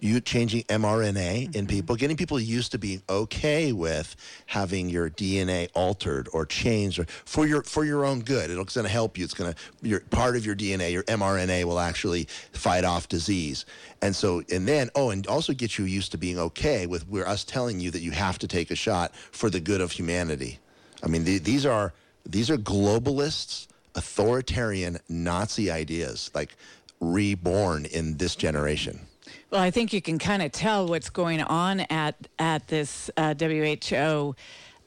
you 0.04 0.20
changing 0.20 0.62
mRNA 0.64 1.44
in 1.44 1.50
mm-hmm. 1.50 1.66
people, 1.66 1.96
getting 1.96 2.16
people 2.16 2.38
used 2.38 2.73
to 2.73 2.78
being 2.78 3.02
okay 3.08 3.73
with 3.73 4.14
having 4.44 4.90
your 4.90 5.08
DNA 5.08 5.68
altered 5.73 6.28
or 6.34 6.44
changed 6.44 6.99
or 6.99 7.06
for 7.25 7.46
your 7.46 7.62
for 7.62 7.87
your 7.87 8.04
own 8.04 8.20
good. 8.20 8.50
It's 8.50 8.75
going 8.75 8.84
to 8.84 8.92
help 8.92 9.16
you. 9.16 9.25
It's 9.25 9.32
going 9.32 9.54
to 9.54 9.58
your 9.80 10.00
part 10.00 10.37
of 10.37 10.44
your 10.44 10.54
DNA, 10.54 10.92
your 10.92 11.04
mRNA 11.04 11.64
will 11.64 11.80
actually 11.80 12.28
fight 12.52 12.84
off 12.84 13.08
disease. 13.08 13.64
And 14.02 14.14
so 14.14 14.42
and 14.52 14.68
then 14.68 14.90
oh, 14.94 15.08
and 15.08 15.26
also 15.26 15.54
get 15.54 15.78
you 15.78 15.87
used 15.87 16.12
to 16.12 16.18
being 16.18 16.38
okay 16.38 16.87
with 16.87 17.08
we're 17.08 17.26
us 17.26 17.42
telling 17.42 17.80
you 17.80 17.90
that 17.90 18.00
you 18.00 18.11
have 18.11 18.38
to 18.40 18.46
take 18.46 18.70
a 18.70 18.76
shot 18.76 19.16
for 19.16 19.49
the 19.49 19.61
good 19.61 19.80
of 19.80 19.92
humanity. 19.92 20.58
I 21.02 21.06
mean, 21.06 21.25
the, 21.25 21.38
these 21.38 21.64
are 21.64 21.94
these 22.26 22.50
are 22.50 22.58
globalists, 22.58 23.68
authoritarian 23.94 24.99
Nazi 25.08 25.70
ideas, 25.70 26.30
like 26.34 26.56
reborn 27.12 27.84
in 27.87 28.16
this 28.16 28.37
generation. 28.37 29.00
Well, 29.50 29.62
I 29.62 29.70
think 29.70 29.92
you 29.92 30.02
can 30.02 30.18
kind 30.18 30.42
of 30.42 30.52
tell 30.52 30.88
what's 30.88 31.11
going 31.11 31.40
on 31.42 31.80
at 31.80 32.16
at 32.38 32.68
this 32.68 33.11
uh, 33.16 33.34
WHO 33.34 34.34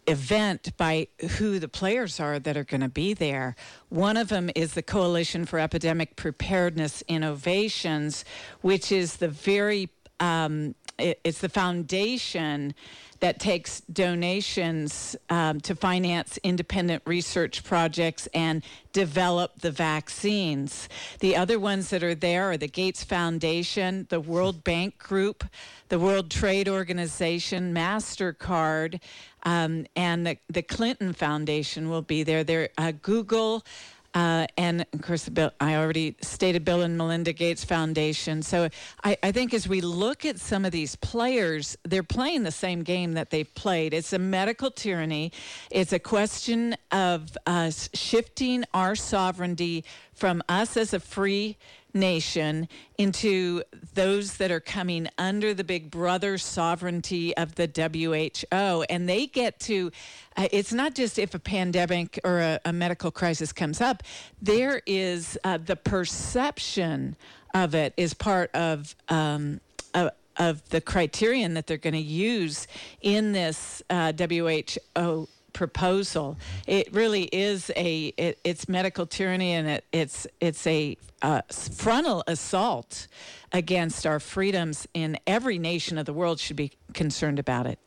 event 0.07 0.75
by 0.77 1.07
who 1.37 1.59
the 1.59 1.67
players 1.67 2.19
are 2.19 2.39
that 2.39 2.55
are 2.55 2.63
going 2.63 2.81
to 2.81 2.89
be 2.89 3.13
there. 3.13 3.55
One 3.89 4.15
of 4.17 4.29
them 4.29 4.49
is 4.55 4.73
the 4.73 4.81
Coalition 4.81 5.45
for 5.45 5.59
Epidemic 5.59 6.15
Preparedness 6.15 7.03
Innovations, 7.09 8.23
which 8.61 8.91
is 8.91 9.17
the 9.17 9.27
very 9.27 9.89
um, 10.19 10.75
it, 10.97 11.19
it's 11.23 11.39
the 11.39 11.49
foundation 11.49 12.73
that 13.19 13.39
takes 13.39 13.81
donations 13.81 15.15
um, 15.29 15.59
to 15.61 15.75
finance 15.75 16.37
independent 16.43 17.03
research 17.05 17.63
projects 17.63 18.27
and 18.33 18.63
develop 18.93 19.59
the 19.61 19.71
vaccines. 19.71 20.89
The 21.19 21.35
other 21.35 21.59
ones 21.59 21.89
that 21.89 22.03
are 22.03 22.15
there 22.15 22.51
are 22.51 22.57
the 22.57 22.67
Gates 22.67 23.03
Foundation, 23.03 24.07
the 24.09 24.19
World 24.19 24.63
Bank 24.63 24.97
Group, 24.97 25.43
the 25.89 25.99
World 25.99 26.29
Trade 26.29 26.67
Organization, 26.67 27.73
MasterCard, 27.73 28.99
um, 29.43 29.85
and 29.95 30.25
the, 30.25 30.37
the 30.49 30.61
Clinton 30.61 31.13
Foundation 31.13 31.89
will 31.89 32.01
be 32.01 32.23
there. 32.23 32.43
There, 32.43 32.69
uh, 32.77 32.91
Google. 33.01 33.63
Uh, 34.13 34.47
and 34.57 34.85
of 34.93 35.01
course, 35.01 35.29
Bill, 35.29 35.51
I 35.59 35.75
already 35.75 36.15
stated 36.21 36.65
Bill 36.65 36.81
and 36.81 36.97
Melinda 36.97 37.33
Gates 37.33 37.63
Foundation. 37.63 38.41
So 38.41 38.69
I, 39.03 39.17
I 39.21 39.31
think 39.31 39.53
as 39.53 39.67
we 39.67 39.81
look 39.81 40.25
at 40.25 40.39
some 40.39 40.65
of 40.65 40.71
these 40.71 40.95
players, 40.95 41.77
they're 41.83 42.03
playing 42.03 42.43
the 42.43 42.51
same 42.51 42.83
game 42.83 43.13
that 43.13 43.29
they've 43.29 43.53
played. 43.53 43.93
It's 43.93 44.13
a 44.13 44.19
medical 44.19 44.71
tyranny. 44.71 45.31
It's 45.69 45.93
a 45.93 45.99
question 45.99 46.75
of 46.91 47.37
shifting 47.93 48.63
our 48.73 48.95
sovereignty 48.95 49.85
from 50.13 50.41
us 50.49 50.77
as 50.77 50.93
a 50.93 50.99
free 50.99 51.57
nation 51.93 52.67
into 52.97 53.63
those 53.93 54.37
that 54.37 54.51
are 54.51 54.59
coming 54.59 55.07
under 55.17 55.53
the 55.53 55.63
big 55.63 55.89
brother 55.89 56.37
sovereignty 56.37 57.35
of 57.37 57.55
the 57.55 57.67
WHO. 58.51 58.83
And 58.89 59.07
they 59.07 59.27
get 59.27 59.59
to, 59.61 59.91
uh, 60.35 60.47
it's 60.51 60.73
not 60.73 60.95
just 60.95 61.17
if 61.19 61.33
a 61.33 61.39
pandemic 61.39 62.19
or 62.23 62.39
a, 62.39 62.59
a 62.65 62.73
medical 62.73 63.11
crisis 63.11 63.51
comes 63.51 63.81
up, 63.81 64.03
there 64.41 64.81
is 64.85 65.37
uh, 65.43 65.57
the 65.57 65.75
perception 65.75 67.15
of 67.53 67.75
it 67.75 67.93
is 67.97 68.13
part 68.13 68.53
of. 68.55 68.95
Um, 69.09 69.61
of 69.93 70.11
of 70.39 70.67
the 70.69 70.79
criterion 70.79 71.55
that 71.55 71.65
they're 71.65 71.77
going 71.77 71.93
to 71.93 71.99
use 71.99 72.67
in 73.01 73.31
this 73.31 73.81
uh, 73.89 74.13
WHO 74.13 75.27
proposal. 75.57 76.37
It 76.67 76.93
really 76.93 77.23
is 77.23 77.71
a 77.75 78.13
it, 78.15 78.39
it's 78.43 78.69
medical 78.69 79.07
tyranny 79.07 79.53
and 79.53 79.67
it, 79.67 79.85
it's 79.91 80.27
it's 80.39 80.67
a 80.67 80.95
uh, 81.23 81.41
frontal 81.51 82.23
assault 82.27 83.07
against 83.51 84.05
our 84.05 84.19
freedoms. 84.19 84.87
In 84.93 85.17
every 85.25 85.57
nation 85.57 85.97
of 85.97 86.05
the 86.05 86.13
world 86.13 86.39
should 86.39 86.57
be 86.57 86.73
concerned 86.93 87.39
about 87.39 87.65
it. 87.65 87.79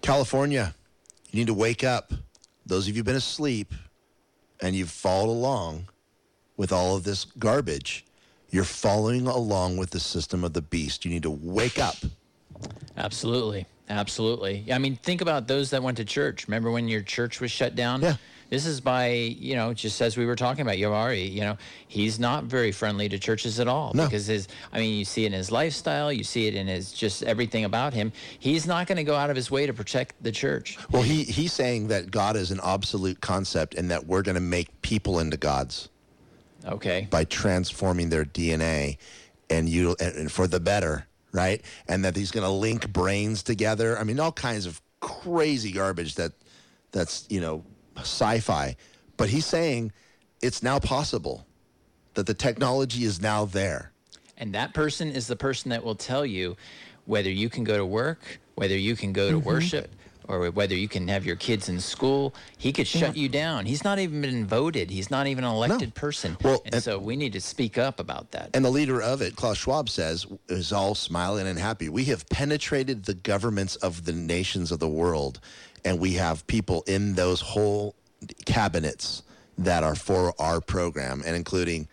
California, 0.00 0.76
you 1.32 1.40
need 1.40 1.48
to 1.48 1.54
wake 1.54 1.82
up. 1.82 2.12
Those 2.64 2.86
of 2.86 2.96
you 2.96 3.02
been 3.02 3.16
asleep 3.16 3.74
and 4.60 4.76
you've 4.76 4.90
followed 4.90 5.32
along 5.32 5.88
with 6.56 6.70
all 6.70 6.94
of 6.94 7.02
this 7.02 7.24
garbage, 7.24 8.04
you're 8.50 8.62
following 8.62 9.26
along 9.26 9.76
with 9.76 9.90
the 9.90 9.98
system 9.98 10.44
of 10.44 10.52
the 10.52 10.62
beast. 10.62 11.04
You 11.04 11.10
need 11.10 11.24
to 11.24 11.30
wake 11.30 11.80
up. 11.80 11.96
Absolutely. 12.96 13.66
Absolutely. 13.88 14.64
I 14.72 14.78
mean, 14.78 14.96
think 14.96 15.20
about 15.20 15.48
those 15.48 15.70
that 15.70 15.82
went 15.82 15.96
to 15.98 16.04
church. 16.04 16.46
Remember 16.48 16.70
when 16.70 16.88
your 16.88 17.02
church 17.02 17.40
was 17.40 17.50
shut 17.50 17.74
down? 17.74 18.00
Yeah. 18.02 18.16
This 18.48 18.66
is 18.66 18.82
by, 18.82 19.08
you 19.12 19.54
know, 19.56 19.72
just 19.72 20.00
as 20.02 20.18
we 20.18 20.26
were 20.26 20.36
talking 20.36 20.60
about 20.60 20.76
Yoari, 20.76 21.30
you 21.32 21.40
know, 21.40 21.56
he's 21.88 22.18
not 22.18 22.44
very 22.44 22.70
friendly 22.70 23.08
to 23.08 23.18
churches 23.18 23.58
at 23.58 23.66
all 23.66 23.92
No. 23.94 24.04
because 24.04 24.26
his, 24.26 24.46
I 24.74 24.78
mean, 24.78 24.98
you 24.98 25.06
see 25.06 25.24
it 25.24 25.28
in 25.28 25.32
his 25.32 25.50
lifestyle, 25.50 26.12
you 26.12 26.22
see 26.22 26.46
it 26.48 26.54
in 26.54 26.66
his 26.66 26.92
just 26.92 27.22
everything 27.22 27.64
about 27.64 27.94
him. 27.94 28.12
He's 28.38 28.66
not 28.66 28.86
going 28.86 28.96
to 28.96 29.04
go 29.04 29.14
out 29.14 29.30
of 29.30 29.36
his 29.36 29.50
way 29.50 29.64
to 29.66 29.72
protect 29.72 30.22
the 30.22 30.32
church. 30.32 30.76
Well, 30.90 31.00
he, 31.00 31.24
he's 31.24 31.54
saying 31.54 31.88
that 31.88 32.10
God 32.10 32.36
is 32.36 32.50
an 32.50 32.60
absolute 32.62 33.22
concept 33.22 33.74
and 33.74 33.90
that 33.90 34.06
we're 34.06 34.22
going 34.22 34.34
to 34.34 34.40
make 34.40 34.82
people 34.82 35.18
into 35.18 35.38
gods 35.38 35.88
Okay. 36.66 37.08
by 37.10 37.24
transforming 37.24 38.10
their 38.10 38.26
DNA 38.26 38.98
and 39.48 39.66
you 39.66 39.96
and 39.98 40.30
for 40.30 40.46
the 40.46 40.60
better, 40.60 41.06
right? 41.32 41.62
And 41.88 42.04
that 42.04 42.16
he's 42.16 42.30
going 42.30 42.46
to 42.46 42.52
link 42.52 42.92
brains 42.92 43.42
together. 43.42 43.98
I 43.98 44.04
mean, 44.04 44.20
all 44.20 44.32
kinds 44.32 44.66
of 44.66 44.80
crazy 45.00 45.72
garbage 45.72 46.14
that 46.14 46.32
that's 46.92 47.26
you 47.28 47.40
know 47.40 47.64
sci-fi. 47.98 48.76
But 49.16 49.28
he's 49.28 49.46
saying 49.46 49.92
it's 50.40 50.62
now 50.62 50.78
possible 50.78 51.46
that 52.14 52.26
the 52.26 52.34
technology 52.34 53.04
is 53.04 53.20
now 53.20 53.44
there. 53.44 53.92
And 54.36 54.54
that 54.54 54.74
person 54.74 55.10
is 55.10 55.26
the 55.26 55.36
person 55.36 55.70
that 55.70 55.84
will 55.84 55.94
tell 55.94 56.26
you 56.26 56.56
whether 57.04 57.30
you 57.30 57.48
can 57.48 57.64
go 57.64 57.76
to 57.76 57.86
work, 57.86 58.40
whether 58.54 58.76
you 58.76 58.96
can 58.96 59.12
go 59.12 59.30
to 59.30 59.36
mm-hmm. 59.36 59.46
worship, 59.46 59.94
or 60.28 60.50
whether 60.50 60.74
you 60.74 60.88
can 60.88 61.08
have 61.08 61.24
your 61.26 61.36
kids 61.36 61.68
in 61.68 61.80
school. 61.80 62.34
He 62.58 62.72
could 62.72 62.86
shut 62.86 63.16
you 63.16 63.28
down. 63.28 63.66
He's 63.66 63.84
not 63.84 63.98
even 63.98 64.20
been 64.22 64.46
voted. 64.46 64.90
He's 64.90 65.10
not 65.10 65.26
even 65.26 65.44
an 65.44 65.50
elected 65.52 65.94
person. 65.94 66.36
Well, 66.42 66.62
and, 66.64 66.74
and- 66.74 66.82
so 66.82 66.98
we 66.98 67.16
need 67.16 67.32
to 67.34 67.40
speak 67.40 67.78
up 67.78 68.00
about 68.00 68.30
that. 68.32 68.50
And 68.54 68.64
the 68.64 68.70
leader 68.70 69.00
of 69.02 69.22
it, 69.22 69.36
Klaus 69.36 69.58
Schwab, 69.58 69.88
says, 69.88 70.26
is 70.48 70.72
all 70.72 70.94
smiling 70.94 71.46
and 71.46 71.58
happy. 71.58 71.88
We 71.88 72.04
have 72.04 72.28
penetrated 72.28 73.04
the 73.04 73.14
governments 73.14 73.76
of 73.76 74.04
the 74.04 74.12
nations 74.12 74.72
of 74.72 74.78
the 74.78 74.88
world, 74.88 75.40
and 75.84 75.98
we 75.98 76.14
have 76.14 76.46
people 76.46 76.84
in 76.86 77.14
those 77.14 77.40
whole 77.40 77.94
cabinets 78.46 79.22
that 79.58 79.82
are 79.82 79.94
for 79.94 80.34
our 80.40 80.60
program, 80.60 81.22
and 81.26 81.36
including 81.36 81.88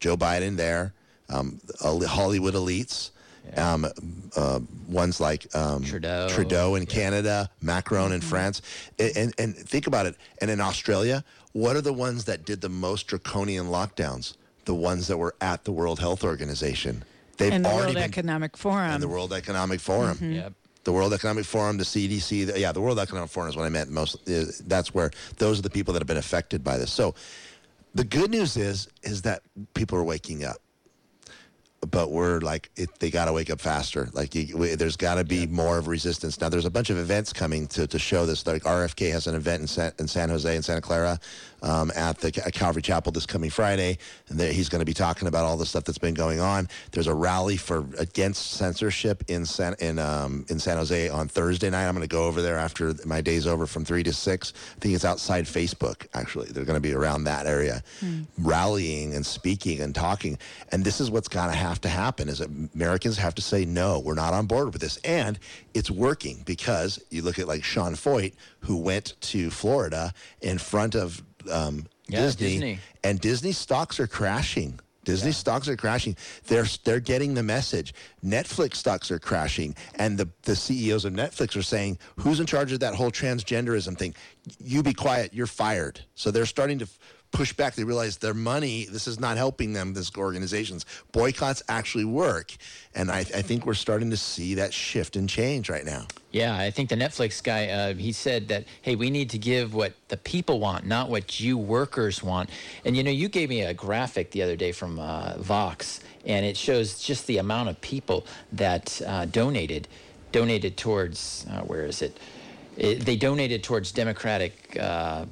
Joe 0.00 0.16
Biden 0.16 0.56
there, 0.56 0.94
um, 1.28 1.60
Hollywood 1.80 2.54
elites. 2.54 3.10
Um, 3.56 3.86
uh, 4.36 4.60
ones 4.88 5.20
like 5.20 5.46
um, 5.54 5.82
Trudeau. 5.84 6.28
Trudeau 6.28 6.74
in 6.74 6.86
Canada, 6.86 7.48
Macron 7.62 8.12
in 8.12 8.20
France, 8.20 8.62
and, 8.98 9.16
and 9.16 9.34
and 9.38 9.56
think 9.56 9.86
about 9.86 10.06
it. 10.06 10.16
And 10.40 10.50
in 10.50 10.60
Australia, 10.60 11.24
what 11.52 11.76
are 11.76 11.80
the 11.80 11.92
ones 11.92 12.24
that 12.26 12.44
did 12.44 12.60
the 12.60 12.68
most 12.68 13.06
draconian 13.06 13.66
lockdowns? 13.66 14.36
The 14.64 14.74
ones 14.74 15.06
that 15.08 15.16
were 15.16 15.34
at 15.40 15.64
the 15.64 15.72
World 15.72 16.00
Health 16.00 16.24
Organization. 16.24 17.04
They've 17.38 17.52
and 17.52 17.64
the 17.64 17.68
already 17.68 17.84
World 17.86 17.94
been 17.96 18.02
Economic 18.04 18.56
Forum. 18.56 18.90
and 18.90 19.02
the 19.02 19.08
World 19.08 19.32
Economic 19.32 19.80
Forum. 19.80 20.18
Yep. 20.20 20.52
The 20.84 20.92
World 20.92 21.12
Economic 21.12 21.44
Forum, 21.44 21.78
the 21.78 21.84
CDC, 21.84 22.46
the, 22.46 22.60
yeah, 22.60 22.70
the 22.72 22.80
World 22.80 22.98
Economic 23.00 23.28
Forum 23.30 23.48
is 23.50 23.56
what 23.56 23.64
I 23.66 23.68
meant 23.68 23.90
most. 23.90 24.28
uh, 24.28 24.44
That's 24.66 24.94
where 24.94 25.10
those 25.38 25.58
are 25.58 25.62
the 25.62 25.70
people 25.70 25.92
that 25.94 26.00
have 26.00 26.06
been 26.06 26.16
affected 26.16 26.62
by 26.62 26.78
this. 26.78 26.92
So, 26.92 27.14
the 27.94 28.04
good 28.04 28.30
news 28.30 28.56
is 28.56 28.88
is 29.02 29.22
that 29.22 29.42
people 29.74 29.98
are 29.98 30.04
waking 30.04 30.44
up, 30.44 30.58
but 31.90 32.10
we're 32.10 32.40
like 32.40 32.70
it, 32.76 32.88
they 32.98 33.10
got 33.10 33.26
to 33.26 33.32
wake 33.32 33.50
up 33.50 33.60
faster. 33.60 34.08
Like 34.12 34.34
you, 34.34 34.56
we, 34.56 34.74
there's 34.74 34.96
got 34.96 35.16
to 35.16 35.24
be 35.24 35.46
more 35.46 35.78
of 35.78 35.88
resistance. 35.88 36.40
Now, 36.40 36.48
there's 36.48 36.64
a 36.64 36.70
bunch 36.70 36.90
of 36.90 36.98
events 36.98 37.32
coming 37.32 37.66
to, 37.68 37.86
to 37.86 37.98
show 37.98 38.26
this. 38.26 38.46
Like 38.46 38.62
RFK 38.62 39.10
has 39.12 39.26
an 39.26 39.34
event 39.34 39.62
in 39.62 39.66
San, 39.66 39.92
in 39.98 40.08
San 40.08 40.28
Jose 40.28 40.54
and 40.54 40.64
Santa 40.64 40.80
Clara 40.80 41.18
um, 41.62 41.90
at 41.94 42.18
the 42.18 42.28
at 42.44 42.52
Calvary 42.52 42.82
Chapel 42.82 43.12
this 43.12 43.26
coming 43.26 43.50
Friday, 43.50 43.98
and 44.28 44.38
there, 44.38 44.52
he's 44.52 44.68
going 44.68 44.80
to 44.80 44.86
be 44.86 44.94
talking 44.94 45.28
about 45.28 45.44
all 45.44 45.56
the 45.56 45.66
stuff 45.66 45.84
that's 45.84 45.98
been 45.98 46.14
going 46.14 46.40
on. 46.40 46.68
There's 46.92 47.06
a 47.06 47.14
rally 47.14 47.56
for 47.56 47.84
against 47.98 48.52
censorship 48.52 49.24
in 49.28 49.46
San 49.46 49.74
in 49.78 49.98
um, 49.98 50.44
in 50.48 50.58
San 50.58 50.76
Jose 50.76 51.08
on 51.08 51.28
Thursday 51.28 51.70
night. 51.70 51.86
I'm 51.86 51.94
going 51.94 52.06
to 52.06 52.14
go 52.14 52.24
over 52.24 52.42
there 52.42 52.58
after 52.58 52.94
my 53.04 53.20
day's 53.20 53.46
over 53.46 53.66
from 53.66 53.84
three 53.84 54.02
to 54.02 54.12
six. 54.12 54.52
I 54.76 54.80
think 54.80 54.94
it's 54.94 55.04
outside 55.04 55.44
Facebook. 55.44 56.06
Actually, 56.14 56.46
they're 56.48 56.64
going 56.64 56.76
to 56.76 56.80
be 56.80 56.94
around 56.94 57.24
that 57.24 57.46
area, 57.46 57.82
rallying 58.38 59.14
and 59.14 59.24
speaking 59.24 59.80
and 59.80 59.94
talking. 59.94 60.38
And 60.72 60.84
this 60.84 61.00
is 61.00 61.10
what's 61.10 61.28
going 61.28 61.50
to 61.50 61.56
have 61.56 61.80
to 61.82 61.88
happen: 61.88 62.28
is 62.28 62.40
Americans 62.40 63.18
have 63.18 63.34
to 63.36 63.42
say 63.42 63.64
no, 63.64 64.00
we're 64.00 64.14
not 64.14 64.34
on 64.34 64.46
board 64.46 64.72
with 64.72 64.82
this, 64.82 64.98
and 64.98 65.38
it's 65.74 65.90
working 65.90 66.42
because 66.44 67.02
you 67.10 67.22
look 67.22 67.38
at 67.38 67.48
like 67.48 67.64
Sean 67.64 67.94
Feucht, 67.94 68.34
who 68.60 68.76
went 68.76 69.14
to 69.20 69.50
Florida 69.50 70.12
in 70.40 70.58
front 70.58 70.94
of 70.94 71.22
um, 71.50 71.86
Yeah, 72.08 72.20
Disney, 72.20 72.48
Disney. 72.52 72.78
and 73.04 73.20
Disney 73.20 73.52
stocks 73.52 73.98
are 74.00 74.06
crashing. 74.06 74.80
Disney 75.04 75.30
stocks 75.30 75.68
are 75.68 75.76
crashing. 75.76 76.16
They're 76.48 76.66
they're 76.82 76.98
getting 76.98 77.34
the 77.34 77.42
message. 77.44 77.94
Netflix 78.24 78.74
stocks 78.74 79.08
are 79.12 79.20
crashing, 79.20 79.76
and 79.94 80.18
the 80.18 80.28
the 80.42 80.56
CEOs 80.56 81.04
of 81.04 81.12
Netflix 81.12 81.54
are 81.56 81.62
saying, 81.62 81.98
"Who's 82.16 82.40
in 82.40 82.46
charge 82.46 82.72
of 82.72 82.80
that 82.80 82.94
whole 82.96 83.12
transgenderism 83.12 83.96
thing? 83.96 84.16
You 84.58 84.82
be 84.82 84.92
quiet. 84.92 85.32
You're 85.32 85.46
fired." 85.46 86.00
So 86.16 86.32
they're 86.32 86.44
starting 86.44 86.80
to 86.80 86.88
push 87.32 87.52
back. 87.52 87.74
They 87.74 87.84
realize 87.84 88.16
their 88.18 88.34
money. 88.34 88.86
This 88.90 89.06
is 89.06 89.20
not 89.20 89.36
helping 89.36 89.72
them. 89.72 89.94
This 89.94 90.10
organizations 90.16 90.86
boycotts 91.12 91.62
actually 91.68 92.04
work, 92.04 92.56
and 92.94 93.10
I, 93.10 93.18
I 93.18 93.42
think 93.42 93.66
we're 93.66 93.74
starting 93.74 94.10
to 94.10 94.16
see 94.16 94.54
that 94.54 94.72
shift 94.72 95.16
and 95.16 95.28
change 95.28 95.68
right 95.68 95.84
now. 95.84 96.06
Yeah, 96.30 96.56
I 96.56 96.70
think 96.70 96.90
the 96.90 96.96
Netflix 96.96 97.42
guy, 97.42 97.68
uh, 97.68 97.94
he 97.94 98.12
said 98.12 98.48
that, 98.48 98.64
hey, 98.82 98.94
we 98.94 99.08
need 99.10 99.30
to 99.30 99.38
give 99.38 99.74
what 99.74 99.94
the 100.08 100.18
people 100.18 100.60
want, 100.60 100.86
not 100.86 101.08
what 101.08 101.40
you 101.40 101.56
workers 101.56 102.22
want. 102.22 102.50
And 102.84 102.96
you 102.96 103.02
know, 103.02 103.10
you 103.10 103.28
gave 103.28 103.48
me 103.48 103.62
a 103.62 103.72
graphic 103.72 104.32
the 104.32 104.42
other 104.42 104.56
day 104.56 104.72
from 104.72 104.98
uh, 104.98 105.38
Vox, 105.38 106.00
and 106.26 106.44
it 106.44 106.56
shows 106.56 107.00
just 107.00 107.26
the 107.26 107.38
amount 107.38 107.68
of 107.70 107.80
people 107.80 108.26
that 108.52 109.00
uh, 109.06 109.24
donated, 109.26 109.88
donated 110.32 110.76
towards, 110.76 111.46
uh, 111.50 111.60
where 111.60 111.86
is 111.86 112.02
it? 112.02 112.18
it? 112.76 113.06
They 113.06 113.16
donated 113.16 113.62
towards 113.62 113.92
democratic 113.92 114.76
uh, 114.78 115.24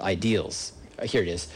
ideals. 0.00 0.72
Uh, 0.98 1.06
Here 1.06 1.22
it 1.22 1.28
is. 1.28 1.46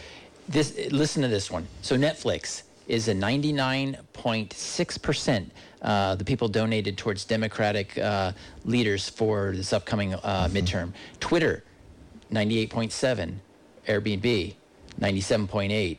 This 0.48 0.79
listen 0.90 1.22
to 1.22 1.29
this 1.29 1.51
one. 1.51 1.66
So 1.83 1.96
Netflix 1.96 2.62
is 2.87 3.09
a 3.09 3.14
99.6% 3.14 5.51
uh, 5.83 6.14
the 6.16 6.24
people 6.24 6.48
donated 6.48 6.96
towards 6.96 7.24
Democratic 7.24 7.96
uh, 7.98 8.33
leaders 8.64 9.09
for 9.09 9.53
this 9.55 9.72
upcoming 9.72 10.14
uh, 10.14 10.48
midterm. 10.51 10.92
Twitter, 11.20 11.62
98.7. 12.33 13.35
Airbnb, 13.87 14.55
97.8. 15.01 15.98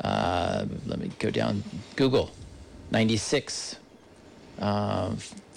Uh, 0.00 0.66
let 0.86 0.98
me 0.98 1.10
go 1.18 1.30
down. 1.30 1.62
Google, 1.96 2.30
96. 2.90 3.76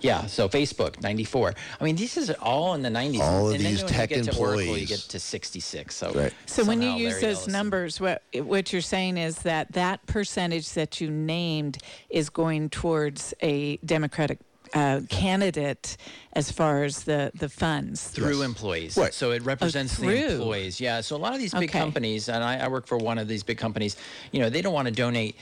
Yeah, 0.02 0.26
so 0.26 0.50
Facebook, 0.50 1.02
94. 1.02 1.54
I 1.80 1.84
mean, 1.84 1.96
this 1.96 2.18
is 2.18 2.30
all 2.32 2.74
in 2.74 2.82
the 2.82 2.90
90s. 2.90 3.20
All 3.20 3.50
of 3.50 3.56
and 3.56 3.64
these 3.64 3.84
when 3.84 3.92
tech 3.94 4.10
you 4.10 4.18
get 4.24 4.32
to 4.34 4.38
Oracle, 4.40 4.56
you 4.64 4.70
employees. 4.70 4.90
get 4.90 5.00
to 5.00 5.20
66. 5.20 5.96
So, 5.96 6.12
Right. 6.12 6.34
So 6.46 6.64
when 6.66 6.82
you 6.82 6.90
use 6.92 7.12
Larry 7.14 7.22
those 7.22 7.36
Ellison- 7.38 7.52
numbers, 7.54 8.00
what 8.02 8.24
what 8.36 8.74
you're 8.74 8.82
saying 8.82 9.18
is 9.18 9.36
that 9.40 9.72
that 9.74 10.06
percentage 10.08 10.72
that 10.74 11.00
you 11.02 11.10
named 11.10 11.78
is 12.10 12.30
going 12.30 12.70
towards 12.70 13.34
a 13.42 13.78
Democratic 13.78 14.40
uh, 14.74 15.02
candidate 15.10 15.98
as 16.34 16.50
far 16.50 16.84
as 16.86 17.04
the 17.04 17.30
the 17.36 17.50
funds. 17.50 18.08
through 18.08 18.42
employees. 18.42 18.96
Right. 18.98 19.14
So 19.14 19.32
it 19.32 19.44
represents 19.44 19.98
the 19.98 20.32
employees. 20.34 20.80
Yeah. 20.80 21.02
So 21.02 21.16
a 21.16 21.18
lot 21.18 21.34
of 21.34 21.40
these 21.40 21.54
big 21.54 21.70
Okay. 21.70 21.80
companies, 21.80 22.30
and 22.30 22.42
I, 22.44 22.58
I 22.58 22.68
work 22.70 22.88
for 22.88 22.98
one 22.98 23.18
of 23.18 23.28
these 23.28 23.44
big 23.44 23.58
companies, 23.58 23.98
you 24.32 24.40
know, 24.40 24.50
they 24.50 24.62
don't 24.62 24.74
want 24.74 24.88
to 24.88 24.94
donate 24.94 25.36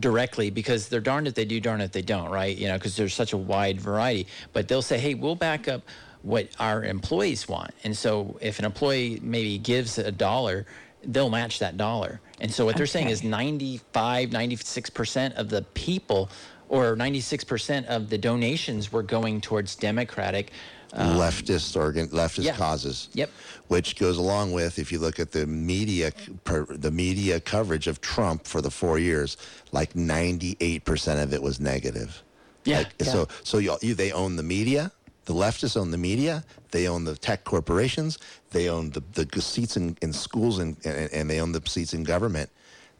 directly 0.00 0.50
because 0.50 0.88
they're 0.88 1.00
darned 1.00 1.26
if 1.28 1.34
they 1.34 1.44
do, 1.44 1.60
darned 1.60 1.82
if 1.82 1.92
they 1.92 2.02
don't, 2.02 2.30
right? 2.30 2.56
You 2.56 2.68
know, 2.68 2.74
because 2.74 2.96
there's 2.96 3.14
such 3.14 3.32
a 3.32 3.36
wide 3.36 3.80
variety. 3.80 4.26
But 4.52 4.68
they'll 4.68 4.82
say, 4.82 4.98
hey, 4.98 5.14
we'll 5.14 5.34
back 5.34 5.68
up 5.68 5.82
what 6.22 6.48
our 6.58 6.84
employees 6.84 7.48
want. 7.48 7.72
And 7.84 7.96
so 7.96 8.36
if 8.40 8.58
an 8.58 8.64
employee 8.64 9.20
maybe 9.22 9.58
gives 9.58 9.98
a 9.98 10.12
dollar, 10.12 10.66
they'll 11.04 11.30
match 11.30 11.58
that 11.60 11.76
dollar. 11.76 12.20
And 12.40 12.52
so 12.52 12.64
what 12.64 12.76
they're 12.76 12.86
saying 12.86 13.08
is 13.08 13.22
95, 13.22 14.30
96% 14.30 15.34
of 15.34 15.48
the 15.48 15.62
people 15.74 16.30
or 16.68 16.96
96% 16.96 17.86
of 17.86 18.10
the 18.10 18.18
donations 18.18 18.92
were 18.92 19.02
going 19.02 19.40
towards 19.40 19.74
Democratic 19.74 20.52
leftist 20.94 21.76
organ, 21.76 22.08
leftist 22.08 22.38
Um, 22.40 22.44
yeah. 22.46 22.56
causes. 22.56 23.08
Yep. 23.14 23.30
Which 23.68 23.96
goes 23.96 24.16
along 24.16 24.52
with 24.52 24.78
if 24.78 24.90
you 24.90 24.98
look 24.98 25.20
at 25.20 25.30
the 25.32 25.46
media, 25.46 26.12
per, 26.44 26.64
the 26.64 26.90
media 26.90 27.40
coverage 27.40 27.86
of 27.86 28.00
Trump 28.00 28.46
for 28.46 28.60
the 28.62 28.70
four 28.70 28.98
years, 28.98 29.36
like 29.72 29.94
ninety 29.94 30.56
eight 30.60 30.84
percent 30.84 31.20
of 31.20 31.32
it 31.34 31.42
was 31.42 31.60
negative. 31.60 32.22
Yeah, 32.64 32.78
Like, 32.78 32.88
yeah. 33.00 33.12
So 33.12 33.28
so 33.44 33.58
you, 33.58 33.76
you 33.82 33.94
they 33.94 34.12
own 34.12 34.36
the 34.36 34.42
media. 34.42 34.90
The 35.26 35.34
leftists 35.34 35.76
own 35.76 35.90
the 35.90 35.98
media. 35.98 36.42
They 36.70 36.88
own 36.88 37.04
the 37.04 37.14
tech 37.14 37.44
corporations. 37.44 38.18
They 38.50 38.70
own 38.70 38.90
the, 38.90 39.02
the 39.12 39.42
seats 39.42 39.76
in, 39.76 39.96
in 40.00 40.12
schools 40.12 40.58
and, 40.58 40.76
and 40.84 41.12
and 41.12 41.28
they 41.30 41.40
own 41.40 41.52
the 41.52 41.62
seats 41.66 41.92
in 41.92 42.02
government. 42.04 42.48